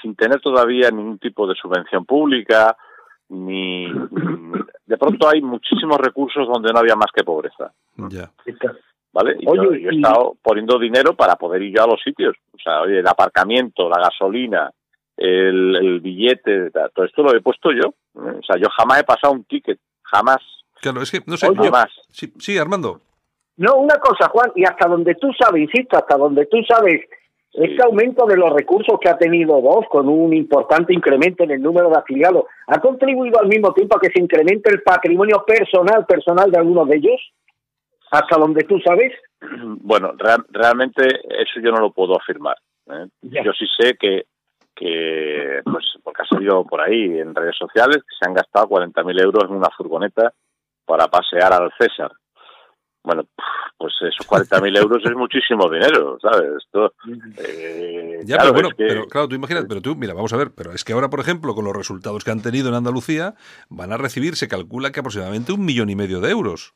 sin 0.00 0.14
tener 0.14 0.40
todavía 0.40 0.90
ningún 0.90 1.18
tipo 1.18 1.46
de 1.46 1.54
subvención 1.54 2.04
pública, 2.04 2.76
ni 3.28 3.86
de 4.86 4.98
pronto 4.98 5.28
hay 5.28 5.40
muchísimos 5.40 5.98
recursos 5.98 6.48
donde 6.48 6.72
no 6.72 6.78
había 6.78 6.96
más 6.96 7.10
que 7.14 7.24
pobreza. 7.24 7.72
Ya. 7.96 8.30
¿Vale? 9.12 9.36
Y 9.40 9.46
yo, 9.46 9.74
yo 9.74 9.90
he 9.90 9.96
estado 9.96 10.36
poniendo 10.42 10.78
dinero 10.78 11.14
para 11.14 11.34
poder 11.34 11.62
ir 11.62 11.76
yo 11.76 11.84
a 11.84 11.88
los 11.88 12.00
sitios. 12.02 12.36
O 12.54 12.58
sea, 12.58 12.82
oye, 12.82 13.00
el 13.00 13.06
aparcamiento, 13.06 13.88
la 13.88 14.00
gasolina, 14.00 14.70
el, 15.20 16.00
billete, 16.00 16.70
todo 16.94 17.04
esto 17.04 17.22
lo 17.22 17.36
he 17.36 17.40
puesto 17.40 17.70
yo. 17.72 17.94
O 18.14 18.42
sea, 18.42 18.56
yo 18.56 18.68
jamás 18.76 19.00
he 19.00 19.04
pasado 19.04 19.34
un 19.34 19.44
ticket, 19.44 19.78
jamás. 20.02 20.38
Claro, 20.80 21.02
es 21.02 21.10
que 21.10 21.20
no 21.26 21.36
sé, 21.36 21.46
jamás. 21.54 21.90
Sí, 22.10 22.32
sí, 22.38 22.56
Armando. 22.56 23.00
No, 23.56 23.76
una 23.76 23.98
cosa, 23.98 24.28
Juan, 24.30 24.52
y 24.56 24.64
hasta 24.64 24.88
donde 24.88 25.14
tú 25.16 25.28
sabes, 25.38 25.62
insisto, 25.62 25.98
hasta 25.98 26.16
donde 26.16 26.46
tú 26.46 26.56
sabes, 26.66 27.02
este 27.52 27.84
aumento 27.84 28.24
de 28.26 28.36
los 28.36 28.52
recursos 28.54 28.98
que 29.00 29.10
ha 29.10 29.18
tenido 29.18 29.60
vos 29.60 29.84
con 29.90 30.08
un 30.08 30.32
importante 30.32 30.94
incremento 30.94 31.44
en 31.44 31.50
el 31.50 31.60
número 31.60 31.90
de 31.90 31.98
afiliados, 31.98 32.44
¿ha 32.68 32.80
contribuido 32.80 33.38
al 33.38 33.48
mismo 33.48 33.74
tiempo 33.74 33.96
a 33.96 34.00
que 34.00 34.10
se 34.10 34.22
incremente 34.22 34.70
el 34.70 34.82
patrimonio 34.82 35.44
personal, 35.46 36.06
personal 36.06 36.50
de 36.50 36.58
algunos 36.58 36.88
de 36.88 36.96
ellos? 36.96 37.20
¿Hasta 38.10 38.38
donde 38.38 38.64
tú 38.64 38.80
sabes? 38.80 39.12
Bueno, 39.82 40.12
realmente 40.48 41.02
eso 41.06 41.60
yo 41.62 41.70
no 41.70 41.80
lo 41.80 41.92
puedo 41.92 42.16
afirmar. 42.16 42.56
¿eh? 42.90 43.06
Yo 43.22 43.52
sí 43.52 43.66
sé 43.78 43.96
que 43.98 44.24
que, 44.80 45.60
pues, 45.62 45.84
porque 46.02 46.22
ha 46.22 46.26
salido 46.26 46.64
por 46.64 46.80
ahí 46.80 47.18
en 47.18 47.34
redes 47.34 47.54
sociales, 47.56 47.98
que 47.98 48.16
se 48.18 48.26
han 48.26 48.32
gastado 48.32 48.66
40.000 48.66 49.22
euros 49.22 49.44
en 49.44 49.56
una 49.56 49.68
furgoneta 49.76 50.32
para 50.86 51.06
pasear 51.06 51.52
al 51.52 51.70
César. 51.78 52.10
Bueno, 53.02 53.24
pues 53.76 53.92
esos 54.00 54.26
40.000 54.26 54.78
euros 54.78 55.02
es 55.04 55.14
muchísimo 55.14 55.68
dinero, 55.70 56.18
¿sabes? 56.20 56.50
Esto, 56.58 56.94
eh, 57.38 58.20
ya, 58.24 58.38
pero 58.38 58.52
bueno, 58.54 58.68
pero 58.76 59.06
claro, 59.06 59.28
tú 59.28 59.34
imaginas, 59.34 59.66
pero 59.68 59.82
tú, 59.82 59.94
mira, 59.96 60.14
vamos 60.14 60.32
a 60.32 60.38
ver, 60.38 60.52
pero 60.54 60.72
es 60.72 60.82
que 60.82 60.94
ahora, 60.94 61.10
por 61.10 61.20
ejemplo, 61.20 61.54
con 61.54 61.66
los 61.66 61.76
resultados 61.76 62.24
que 62.24 62.30
han 62.30 62.42
tenido 62.42 62.70
en 62.70 62.74
Andalucía, 62.74 63.34
van 63.68 63.92
a 63.92 63.98
recibir, 63.98 64.36
se 64.36 64.48
calcula 64.48 64.92
que 64.92 65.00
aproximadamente 65.00 65.52
un 65.52 65.64
millón 65.64 65.90
y 65.90 65.96
medio 65.96 66.20
de 66.20 66.30
euros. 66.30 66.74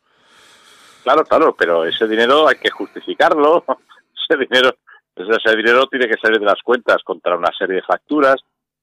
Claro, 1.05 1.24
claro, 1.24 1.55
pero 1.59 1.86
ese 1.86 2.07
dinero 2.07 2.48
hay 2.48 2.57
que 2.57 2.70
justificarlo, 2.70 3.64
ese 4.28 4.38
dinero 4.38 4.76
entonces 5.14 5.42
ese 5.44 5.56
dinero 5.56 5.86
tiene 5.86 6.08
que 6.08 6.20
salir 6.20 6.40
de 6.40 6.46
las 6.46 6.62
cuentas 6.62 6.98
contra 7.04 7.36
una 7.36 7.50
serie 7.56 7.76
de 7.76 7.82
facturas, 7.82 8.36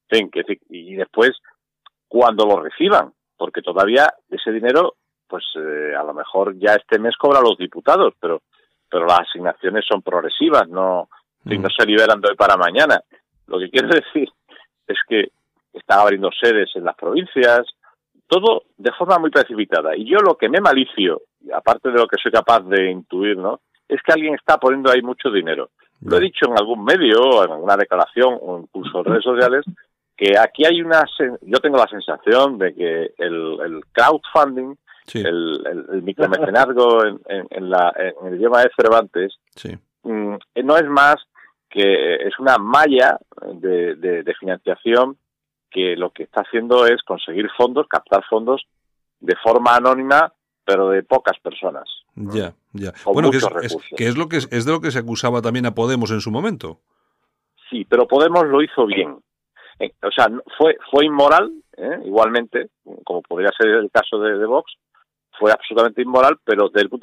en 0.08 0.30
que, 0.30 0.42
y 0.68 0.94
después 0.94 1.30
cuando 2.08 2.44
lo 2.46 2.60
reciban, 2.60 3.12
porque 3.36 3.62
todavía 3.62 4.12
ese 4.30 4.52
dinero, 4.52 4.94
pues 5.26 5.44
eh, 5.56 5.94
a 5.98 6.02
lo 6.04 6.12
mejor 6.12 6.54
ya 6.58 6.74
este 6.74 6.98
mes 6.98 7.16
cobra 7.16 7.40
los 7.40 7.56
diputados, 7.56 8.14
pero 8.20 8.42
pero 8.92 9.06
las 9.06 9.20
asignaciones 9.20 9.86
son 9.90 10.02
progresivas, 10.02 10.68
no, 10.68 11.08
no 11.44 11.68
se 11.70 11.86
liberan 11.86 12.20
de 12.20 12.28
hoy 12.28 12.36
para 12.36 12.58
mañana. 12.58 13.00
Lo 13.46 13.58
que 13.58 13.70
quiero 13.70 13.88
decir 13.88 14.28
es 14.86 14.98
que 15.08 15.28
están 15.72 16.00
abriendo 16.00 16.28
sedes 16.38 16.70
en 16.74 16.84
las 16.84 16.94
provincias, 16.94 17.62
todo 18.26 18.64
de 18.76 18.92
forma 18.92 19.18
muy 19.18 19.30
precipitada. 19.30 19.96
Y 19.96 20.04
yo 20.04 20.18
lo 20.18 20.36
que 20.36 20.50
me 20.50 20.60
malicio, 20.60 21.22
aparte 21.54 21.90
de 21.90 21.98
lo 21.98 22.06
que 22.06 22.20
soy 22.22 22.30
capaz 22.30 22.60
de 22.60 22.90
intuir, 22.90 23.38
¿no? 23.38 23.60
Es 23.88 24.02
que 24.02 24.12
alguien 24.12 24.34
está 24.34 24.58
poniendo 24.58 24.90
ahí 24.90 25.00
mucho 25.00 25.30
dinero. 25.30 25.70
Lo 26.04 26.16
he 26.16 26.20
dicho 26.20 26.46
en 26.46 26.58
algún 26.58 26.84
medio, 26.84 27.44
en 27.44 27.52
alguna 27.52 27.76
declaración 27.76 28.38
o 28.40 28.60
incluso 28.60 28.98
en 28.98 29.04
redes 29.04 29.24
sociales, 29.24 29.64
que 30.16 30.38
aquí 30.38 30.64
hay 30.64 30.80
una... 30.82 31.04
Yo 31.42 31.58
tengo 31.58 31.78
la 31.78 31.88
sensación 31.88 32.58
de 32.58 32.74
que 32.74 33.14
el, 33.18 33.80
crowdfunding, 33.92 34.74
el, 35.14 35.86
el, 35.90 36.02
micromecenazgo 36.02 37.04
en, 37.06 37.20
en, 37.50 37.70
la, 37.70 37.92
en 37.96 38.26
el 38.26 38.34
idioma 38.38 38.62
de 38.62 38.70
Cervantes, 38.76 39.38
mm, 40.02 40.34
no 40.64 40.76
es 40.76 40.88
más 40.88 41.16
que 41.72 42.16
es 42.16 42.38
una 42.38 42.58
malla 42.58 43.18
de, 43.54 43.94
de, 43.96 44.34
financiación 44.34 45.16
que 45.70 45.96
lo 45.96 46.10
que 46.10 46.24
está 46.24 46.42
haciendo 46.42 46.86
es 46.86 47.02
conseguir 47.02 47.48
fondos, 47.56 47.88
captar 47.88 48.22
fondos 48.28 48.62
de 49.20 49.34
forma 49.42 49.76
anónima, 49.76 50.32
pero 50.64 50.90
de 50.90 51.02
pocas 51.02 51.38
personas. 51.40 51.88
Ya, 52.14 52.54
ya. 52.72 52.92
bueno, 53.06 53.30
que 53.30 53.38
es, 53.38 53.76
que 53.96 54.06
es, 54.06 54.16
lo 54.16 54.28
que 54.28 54.36
es, 54.36 54.64
de 54.64 54.72
lo 54.72 54.80
que 54.80 54.90
se 54.90 54.98
acusaba 54.98 55.42
también 55.42 55.66
a 55.66 55.74
Podemos 55.74 56.10
en 56.10 56.20
su 56.20 56.30
momento. 56.30 56.80
Sí, 57.70 57.86
pero 57.88 58.06
Podemos 58.06 58.44
lo 58.46 58.62
hizo 58.62 58.86
bien. 58.86 59.18
Eh, 59.78 59.92
o 60.02 60.10
sea, 60.10 60.28
fue 60.58 60.76
fue 60.90 61.06
inmoral, 61.06 61.50
¿eh? 61.76 62.00
igualmente, 62.04 62.68
como 63.04 63.22
podría 63.22 63.50
ser 63.56 63.68
el 63.68 63.90
caso 63.90 64.18
de, 64.18 64.38
de 64.38 64.46
Vox, 64.46 64.72
fue 65.38 65.50
absolutamente 65.50 66.02
inmoral, 66.02 66.38
pero 66.44 66.68
desde 66.68 66.82
el 66.82 66.90
punto 66.90 67.00